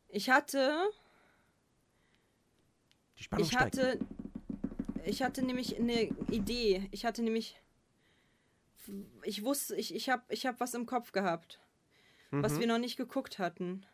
[0.09, 0.91] Ich hatte.
[3.19, 3.77] Die Spannung Ich steigt.
[3.79, 3.99] hatte.
[5.05, 6.89] Ich hatte nämlich eine Idee.
[6.91, 7.61] Ich hatte nämlich.
[9.23, 11.61] Ich wusste, ich, ich habe ich hab was im Kopf gehabt,
[12.31, 12.61] was Mhm.
[12.61, 13.85] wir noch nicht geguckt hatten.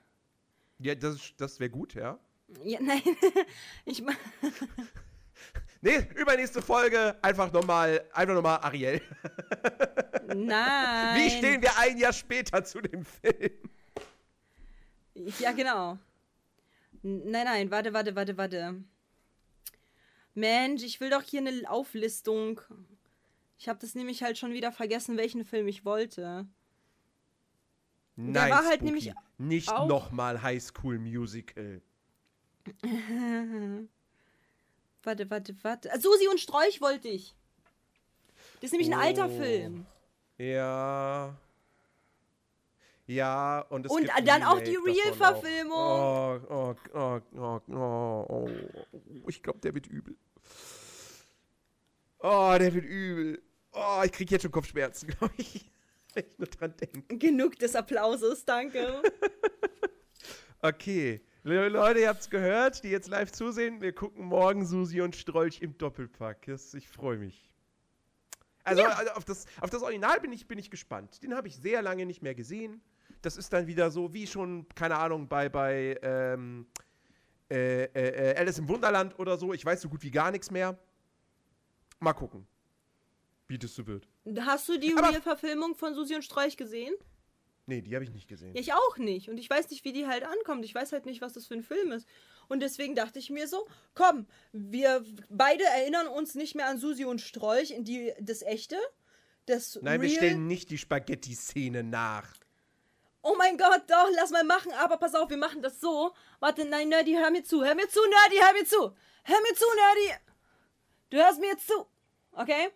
[0.79, 2.19] Ja, das, das wäre gut, ja.
[2.63, 3.03] Ja, nein.
[3.85, 4.13] Ich ma-
[5.81, 9.03] Nee, übernächste Folge einfach nochmal, einfach nochmal Ariel.
[10.35, 11.17] Nein.
[11.17, 13.51] Wie stehen wir ein Jahr später zu dem Film?
[15.39, 15.99] Ja, genau.
[17.03, 18.85] Nein, nein, warte, warte, warte, warte.
[20.35, 22.61] Mensch, ich will doch hier eine Auflistung.
[23.59, 26.47] Ich habe das nämlich halt schon wieder vergessen, welchen Film ich wollte.
[28.17, 28.85] Nein, war halt Spooky.
[28.85, 31.81] nämlich nicht nochmal High School Musical.
[35.03, 35.93] Warte, warte, warte.
[35.93, 37.35] Ah, Susi und Strolch wollte ich.
[38.55, 39.37] Das ist nämlich ein alter Oh.
[39.37, 39.85] Film.
[40.39, 41.37] Ja.
[43.07, 45.77] Ja, und es Und gibt ein dann auch die Real-Verfilmung.
[45.77, 48.49] Oh, oh, oh, oh, oh, oh.
[49.29, 50.17] Ich glaube, der wird übel.
[52.27, 53.43] Oh, der wird übel.
[53.73, 55.71] Oh, ich krieg jetzt schon Kopfschmerzen, glaube ich.
[56.15, 57.19] Wenn ich nur dran denke.
[57.19, 59.03] Genug des Applauses, danke.
[60.61, 61.21] Okay.
[61.43, 63.83] Le Leute, ihr habt's gehört, die jetzt live zusehen.
[63.83, 66.47] Wir gucken morgen Susi und Strolch im Doppelpack.
[66.47, 67.53] Das, ich freue mich.
[68.63, 71.23] Also, also auf, das, auf das Original bin ich, bin ich gespannt.
[71.23, 72.81] Den habe ich sehr lange nicht mehr gesehen.
[73.21, 76.67] Das ist dann wieder so wie schon, keine Ahnung, bei, bei ähm,
[77.51, 79.53] äh, äh, äh, Alice im Wunderland oder so.
[79.53, 80.79] Ich weiß so gut wie gar nichts mehr.
[82.05, 82.47] Mal gucken,
[83.49, 84.07] wie das so wird.
[84.41, 86.95] Hast du die Real-Verfilmung von Susi und Strolch gesehen?
[87.65, 88.55] Nee, die habe ich nicht gesehen.
[88.55, 89.31] Ja, ich auch nicht.
[89.31, 90.67] Und ich weiß nicht, wie die halt ankommt.
[90.67, 92.07] Ich weiß halt nicht, was das für ein Film ist.
[92.47, 97.07] Und deswegen dachte ich mir so, komm, wir beide erinnern uns nicht mehr an Susi
[97.07, 98.77] und Strolch in die das echte.
[99.47, 100.19] Das Nein, wir Real.
[100.19, 102.29] stellen nicht die Spaghetti-Szene nach.
[103.23, 104.73] Oh mein Gott, doch, lass mal machen.
[104.73, 106.13] Aber pass auf, wir machen das so.
[106.41, 107.65] Warte, nein, Nerdy, hör mir zu.
[107.65, 108.95] Hör mir zu, Nerdy, hör mir zu.
[109.25, 110.21] Hör mir zu, Nerdy.
[111.09, 111.87] Du hörst mir jetzt zu.
[112.37, 112.69] Okay?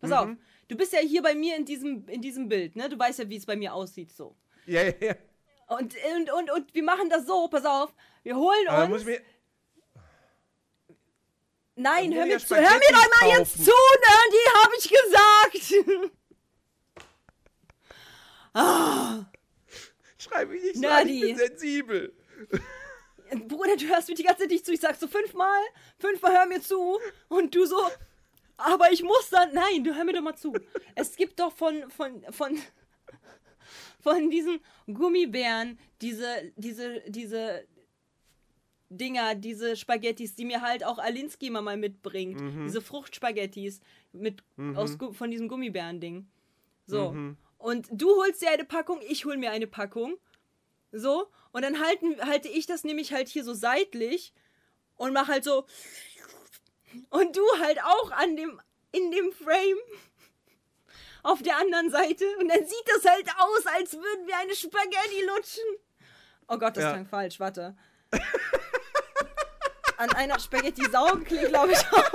[0.00, 0.30] Pass auf.
[0.68, 2.88] Du bist ja hier bei mir in diesem, in diesem Bild, ne?
[2.88, 4.36] Du weißt ja, wie es bei mir aussieht, so.
[4.66, 5.14] Ja, ja, ja.
[5.68, 7.94] Und, und, und, und wir machen das so, pass auf.
[8.22, 9.04] Wir holen Aber uns.
[11.74, 12.54] Nein, hör mir zu.
[12.54, 16.12] Hör mir doch mal jetzt zu, Nerdy, hab ich gesagt.
[20.18, 22.14] Schreib mich nicht so an, ich bin sensibel.
[23.48, 24.72] Bruder, du hörst mir die ganze Zeit nicht zu.
[24.72, 25.62] Ich sag so fünfmal,
[25.98, 27.00] fünfmal hör mir zu.
[27.28, 27.80] Und du so,
[28.64, 29.52] aber ich muss dann.
[29.54, 30.52] Nein, du hör mir doch mal zu.
[30.94, 32.58] Es gibt doch von, von, von,
[34.00, 34.60] von diesen
[34.92, 37.64] Gummibären diese, diese, diese
[38.88, 42.40] Dinger, diese Spaghettis, die mir halt auch Alinsky immer mal mitbringt.
[42.66, 43.80] Diese Fruchtspaghettis
[44.12, 44.42] mit,
[44.76, 46.26] aus, Gu- von diesem Gummibären-Ding.
[46.86, 47.10] So.
[47.58, 50.16] Und du holst dir eine Packung, ich hol mir eine Packung.
[50.90, 51.26] So.
[51.52, 54.34] Und dann halten, halte ich das nämlich halt hier so seitlich
[54.96, 55.64] und mach halt so.
[57.10, 58.60] Und du halt auch an dem,
[58.92, 59.78] in dem Frame
[61.22, 62.24] auf der anderen Seite.
[62.38, 65.64] Und dann sieht das halt aus, als würden wir eine Spaghetti lutschen.
[66.48, 66.90] Oh Gott, das Ja.
[66.92, 67.76] klang falsch, warte.
[69.96, 72.12] An einer Spaghetti saugen klingt, glaube ich, auch.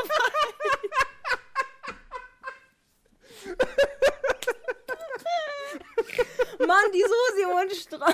[6.59, 8.13] Mann, die Susi und Stra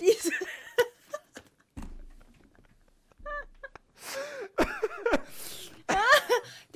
[0.00, 0.32] Diese.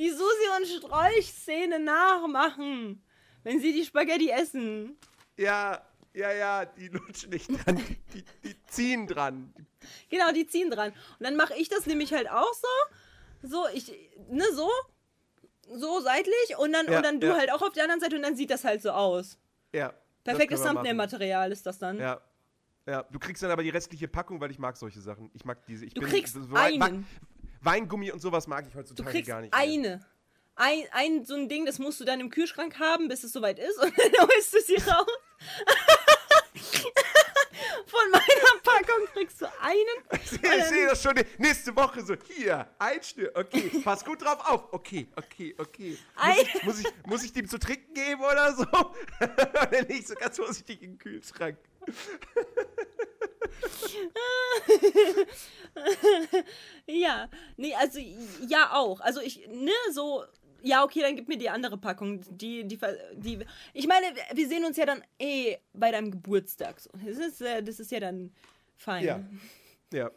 [0.01, 3.02] Die Susi und Strolch-Szene nachmachen,
[3.43, 4.97] wenn sie die Spaghetti essen.
[5.36, 7.77] Ja, ja, ja, die lutschen nicht dran,
[8.14, 9.52] die, die, ziehen dran.
[10.09, 10.90] Genau, die ziehen dran.
[10.90, 13.48] Und dann mache ich das nämlich halt auch so.
[13.48, 13.93] So, ich,
[14.28, 14.70] ne, so.
[15.72, 16.56] So seitlich.
[16.59, 17.36] Und dann, Ja, und dann du ja.
[17.36, 19.39] halt auch auf der anderen Seite und dann sieht das halt so aus.
[19.72, 19.94] Ja.
[20.24, 20.62] Perfektes.
[20.62, 21.98] Thumbnail-Material ist das dann.
[21.98, 22.20] Ja.
[22.86, 25.31] Ja, du kriegst dann aber die restliche Packung, weil ich mag solche Sachen.
[25.35, 25.85] Ich mag diese.
[25.85, 27.06] Ich Du bin, kriegst so einen.
[27.60, 29.52] Weingummi und sowas mag ich heutzutage gar nicht.
[29.52, 29.60] mehr.
[29.60, 30.06] eine.
[30.56, 33.58] Ein, ein, so ein Ding, das musst du dann im Kühlschrank haben, bis es soweit
[33.58, 33.78] ist.
[33.82, 35.06] Und dann holst du sie raus.
[37.86, 40.20] Von meiner Packung kriegst du einen.
[40.22, 42.14] Ich sehe das schon nächste Woche so.
[42.28, 43.30] Hier, ein Stück.
[43.36, 44.72] Okay, pass gut drauf auf.
[44.72, 45.98] Okay, okay, okay.
[46.16, 48.66] Muss ich, muss ich, muss ich dem zu trinken geben oder so?
[48.66, 51.58] Oder nicht so ganz vorsichtig den Kühlschrank.
[56.86, 58.01] Ja, nee, also
[58.48, 59.01] ja auch.
[59.01, 60.24] Also ich, ne, so,
[60.62, 62.22] ja, okay, dann gib mir die andere Packung.
[62.36, 62.78] Die, die,
[63.14, 63.39] die,
[63.72, 66.81] ich meine, wir sehen uns ja dann eh bei deinem Geburtstag.
[67.05, 68.35] Das, ist, äh, das ist ja dann
[68.77, 69.05] fein.
[69.05, 69.24] Ja.
[69.93, 70.10] Ja.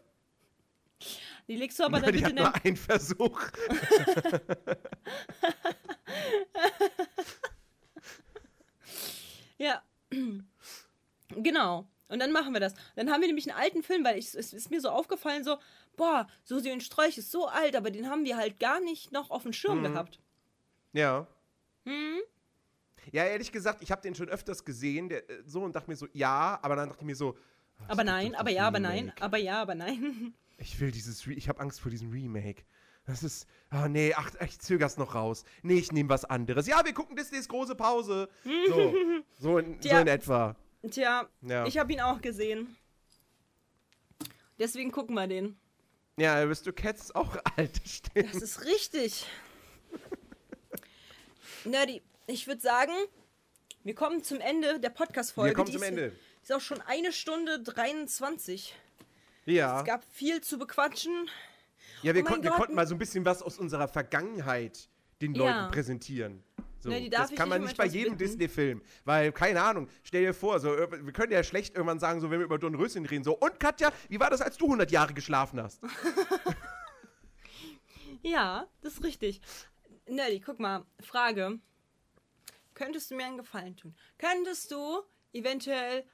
[1.48, 3.42] Die legst du aber dann Die bitte in nur dein, einen Versuch.
[9.58, 9.82] Ja.
[11.36, 11.88] Genau.
[12.10, 12.74] Und dann machen wir das.
[12.96, 15.58] Dann haben wir nämlich einen alten Film, weil ich, es ist mir so aufgefallen, so,
[15.96, 19.32] boah, Susi und Sträuch ist so alt, aber den haben wir halt gar nicht noch
[19.32, 19.84] auf dem Schirm Mhm.
[19.84, 20.20] gehabt.
[20.92, 21.28] Ja.
[21.86, 22.20] Hm?
[23.12, 25.96] Ja, ehrlich gesagt, ich habe den schon öfters gesehen, der, äh, so und dachte mir
[25.98, 27.36] so, ja, aber dann dachte ich mir so,
[27.80, 30.34] ah, Aber nein, aber ja, aber nein, aber ja, aber nein.
[30.58, 32.64] Ich will dieses, Re ich habe Angst vor diesem Remake.
[33.06, 35.44] Das ist, ah nee, ach, ich zöger's noch raus.
[35.62, 36.68] Nee, ich nehme was anderes.
[36.68, 38.30] Ja, wir gucken Disneys große Pause.
[38.46, 38.94] So,
[39.40, 40.56] so, in, so in etwa.
[40.90, 41.66] Tja, Ja.
[41.66, 42.76] ich habe ihn auch gesehen.
[44.60, 45.58] Deswegen gucken wir den.
[46.18, 48.30] Ja, bist du Cats auch alte Stimmen.
[48.32, 49.26] Das ist richtig.
[51.66, 52.92] Nerdy, ich würde sagen,
[53.84, 55.52] wir kommen zum Ende der Podcast-Folge.
[55.52, 56.16] Wir kommen zum ist- Ende.
[56.42, 58.76] Ist auch schon eine Stunde 23.
[59.46, 59.80] Ja.
[59.80, 61.30] Es gab viel zu bequatschen.
[62.02, 64.90] Ja, wir, Oh konnten, wir konnten mal so ein bisschen was aus unserer Vergangenheit
[65.22, 65.40] den Ja.
[65.62, 66.44] Leuten präsentieren.
[66.84, 68.18] So, Ne, das kann man nicht bei jedem?
[68.18, 68.82] Disney-Film.
[69.06, 72.30] Weil, keine Ahnung, stell dir vor, so, äh, wir können ja schlecht irgendwann sagen, so,
[72.30, 75.14] wenn wir über Dornröschen reden, so, und Katja, wie war das, als du 100 Jahre
[75.14, 75.80] geschlafen hast?
[78.22, 79.42] Ja, das ist richtig.
[80.08, 81.60] Nerdy, guck mal, Frage.
[82.74, 83.94] könntest du mir einen Gefallen tun?
[84.18, 85.02] Könntest du
[85.34, 86.06] eventuell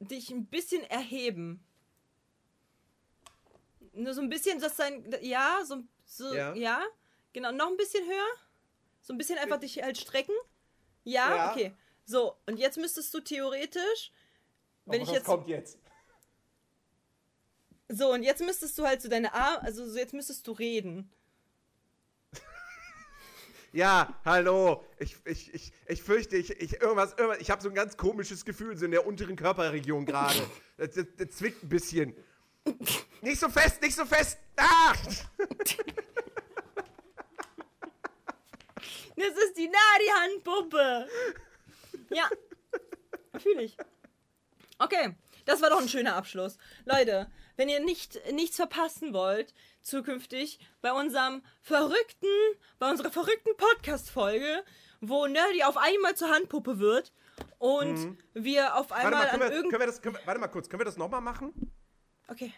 [0.00, 1.64] dich ein bisschen erheben?
[3.92, 5.08] Nur so ein bisschen, dass dein.
[5.22, 6.52] Ja, so, so Ja.
[6.54, 6.82] ja.
[7.32, 8.32] Genau, noch ein bisschen höher.
[9.06, 10.34] So ein bisschen einfach dich halt strecken.
[11.04, 11.52] Ja, Ja.
[11.52, 11.72] okay.
[12.06, 14.10] So, und jetzt müsstest du theoretisch,
[14.84, 15.24] wenn ich jetzt.
[15.26, 15.78] kommt jetzt?
[17.88, 21.08] So, und jetzt müsstest du halt so deine Arme, also so jetzt müsstest du reden.
[23.72, 24.84] Ja, hallo.
[24.98, 28.44] Ich, ich, ich, ich fürchte, ich, ich irgendwas, irgendwas, ich habe so ein ganz komisches
[28.46, 30.40] Gefühl, so in der unteren Körperregion gerade.
[30.78, 32.14] Das, das, das zwickt ein bisschen.
[33.22, 34.38] Nicht so fest, nicht so fest.
[34.56, 34.92] Ah!
[39.16, 41.08] Das ist die Nadi-Handpuppe.
[42.10, 42.28] Ja.
[43.38, 43.76] Fühle ich.
[44.78, 45.14] Okay,
[45.46, 46.58] das war doch ein schöner Abschluss.
[46.84, 52.28] Leute, wenn ihr nicht, nichts verpassen wollt, zukünftig bei unserem verrückten,
[52.78, 54.64] bei unserer verrückten Podcast-Folge,
[55.00, 57.12] wo Nerdy auf einmal zur Handpuppe wird
[57.58, 58.90] und wir auf Mhm.
[58.90, 59.70] Warte einmal mal, an wir, irgend...
[59.70, 61.72] können wir das, können wir, warte mal kurz, können wir das nochmal machen?
[62.28, 62.52] Okay.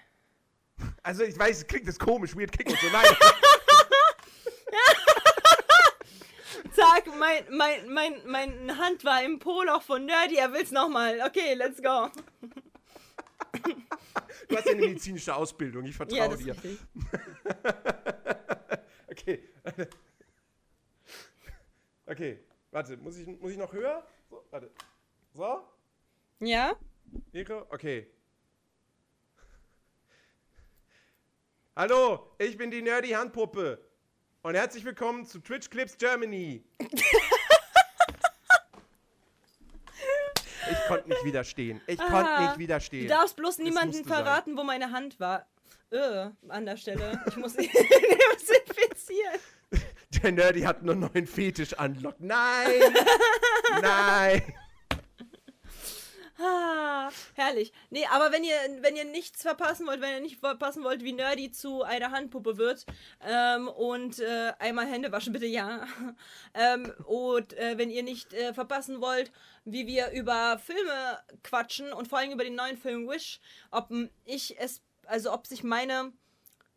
[1.02, 2.86] Also ich weiß, es klingt das komisch, weird kick und so.
[2.90, 3.04] Nein.
[6.72, 11.20] Zack, mein, mein, mein, mein Hand war im Poloch von Nerdy, er will's nochmal.
[11.26, 12.08] Okay, let's go.
[14.48, 16.56] Du hast ja eine medizinische Ausbildung, ich vertraue Ja, dir.
[19.10, 19.48] Okay.
[22.06, 22.38] Okay,
[22.70, 24.06] warte, muss ich, muss ich noch höher?
[24.30, 24.70] So, warte.
[25.34, 25.62] So,
[26.40, 26.74] Ja?
[27.32, 28.06] Mikro, okay.
[31.76, 33.87] Hallo, ich bin die Nerdy Handpuppe.
[34.48, 36.64] Und herzlich willkommen zu Twitch Clips Germany.
[36.78, 36.88] ich
[40.88, 41.82] konnte nicht widerstehen.
[41.86, 43.08] Ich konnte nicht Du widerstehen.
[43.08, 44.24] darfst bloß niemandem musste sein.
[44.24, 45.46] verraten, wo meine Hand war.
[45.90, 47.22] Äh, an der Stelle.
[47.26, 47.68] Ich muss ihn
[48.40, 49.38] desinfizieren.
[50.22, 52.22] Der Nerdy hat nur neuen Fetisch anlockt.
[52.22, 52.80] Nein!
[53.82, 54.54] Nein!
[56.40, 57.72] Ah, herrlich.
[57.90, 61.12] Nee, aber wenn ihr, wenn ihr nichts verpassen wollt, wenn ihr nicht verpassen wollt, wie
[61.12, 62.86] Nerdy zu einer Handpuppe wird
[63.26, 65.86] ähm, und äh, einmal Hände waschen, bitte ja.
[66.54, 69.32] ähm, und äh, wenn ihr nicht äh, verpassen wollt,
[69.64, 73.40] wie wir über Filme quatschen und vor allem über den neuen Film Wish,
[73.72, 76.12] ob m, ich es, also ob sich meine,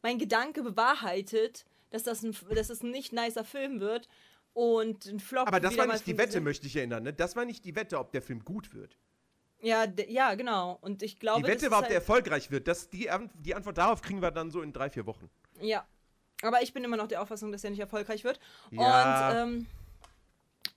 [0.01, 4.09] mein Gedanke bewahrheitet, dass das ein, dass es ein nicht nicer Film wird
[4.53, 5.47] und ein Flop.
[5.47, 6.17] Aber das war nicht die.
[6.17, 7.03] Wette, möchte ich erinnern.
[7.03, 7.13] Ne?
[7.13, 8.97] Das war nicht die Wette, ob der Film gut wird.
[9.61, 10.77] Ja, ja, genau.
[10.81, 12.67] Und ich glaube, Die Wette war, ob halt- der erfolgreich wird.
[12.67, 15.29] Das, die, die Antwort darauf kriegen wir dann so in drei, vier Wochen.
[15.59, 15.85] Ja.
[16.41, 18.39] Aber ich bin immer noch der Auffassung, dass er nicht erfolgreich wird.
[18.71, 19.29] Ja.
[19.29, 19.67] Und, ähm,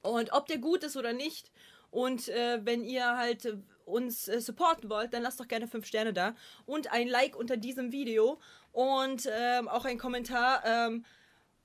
[0.02, 1.50] und ob der gut ist oder nicht.
[1.90, 3.56] Und äh, wenn ihr halt äh,
[3.86, 6.34] uns äh, supporten wollt, dann lasst doch gerne 5 Sterne da.
[6.66, 8.38] Und ein Like unter diesem Video.
[8.72, 10.62] Und ähm, auch ein Kommentar.
[10.66, 11.04] Ähm,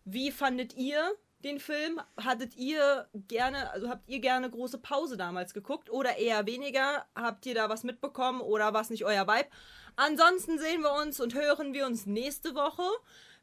[0.06, 1.12] wie fandet ihr
[1.44, 2.02] den Film?
[2.18, 7.06] Hattet ihr gerne, also habt ihr gerne große Pause damals geguckt oder eher weniger?
[7.16, 9.50] Habt ihr da was mitbekommen oder war es nicht euer Vibe?
[9.96, 12.84] Ansonsten sehen wir uns und hören wir uns nächste Woche.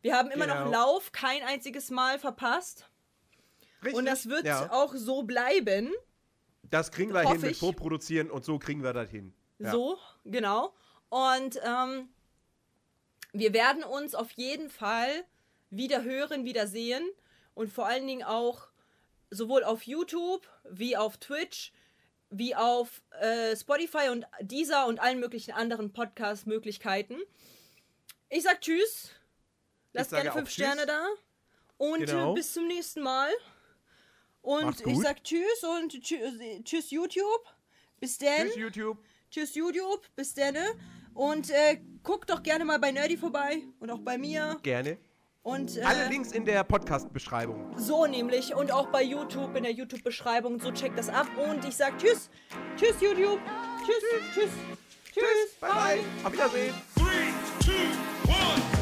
[0.03, 0.71] Wir haben immer noch Genau.
[0.71, 2.89] Lauf, kein einziges Mal verpasst.
[3.83, 3.95] Richtig?
[3.95, 4.71] Und das wird ja.
[4.73, 5.93] auch so bleiben.
[6.63, 7.59] Das kriegen wir hoffe hin mit ich.
[7.59, 9.35] Vorproduzieren und so kriegen wir das hin.
[9.59, 9.71] Ja.
[9.71, 10.75] So, genau.
[11.09, 12.09] Und ähm,
[13.33, 15.25] wir werden uns auf jeden Fall
[15.71, 17.07] wieder hören, wieder sehen
[17.57, 18.69] und vor allen Dingen auch
[19.31, 21.73] sowohl auf YouTube wie auf Twitch
[22.31, 27.17] wie auf äh, Spotify und dieser und allen möglichen anderen Podcast-Möglichkeiten.
[28.29, 29.11] Ich sag Tschüss.
[29.93, 30.51] Lasst gerne fünf.
[30.51, 31.07] Sterne da.
[31.79, 32.33] Und Genau.
[32.33, 33.31] äh, bis zum nächsten Mal.
[34.43, 36.35] Und ich sag Tschüss und tschüss,
[36.65, 37.47] tschüss YouTube.
[38.01, 38.49] Bis dann.
[38.49, 38.99] Tschüss, YouTube.
[39.31, 40.57] Tschüss YouTube, bis dann.
[41.15, 44.59] Und äh, guckt doch gerne mal bei Nerdy vorbei und auch bei mir.
[44.63, 44.99] Gerne.
[45.47, 47.73] Und Alle äh, Links in der Podcast-Beschreibung.
[47.79, 50.59] so nämlich und auch bei YouTube in der YouTube-Beschreibung.
[50.59, 51.29] So checkt das ab.
[51.39, 52.31] Und ich sag Tschüss.
[52.77, 53.39] Tschüss YouTube.
[53.85, 54.35] Tschüss.
[54.35, 54.51] Tschüss.
[55.15, 55.55] Tschüss.
[55.61, 55.99] Bye, bye.
[56.25, 56.75] Auf Wiedersehen.
[56.97, 57.31] Three,
[57.65, 58.76] two, one.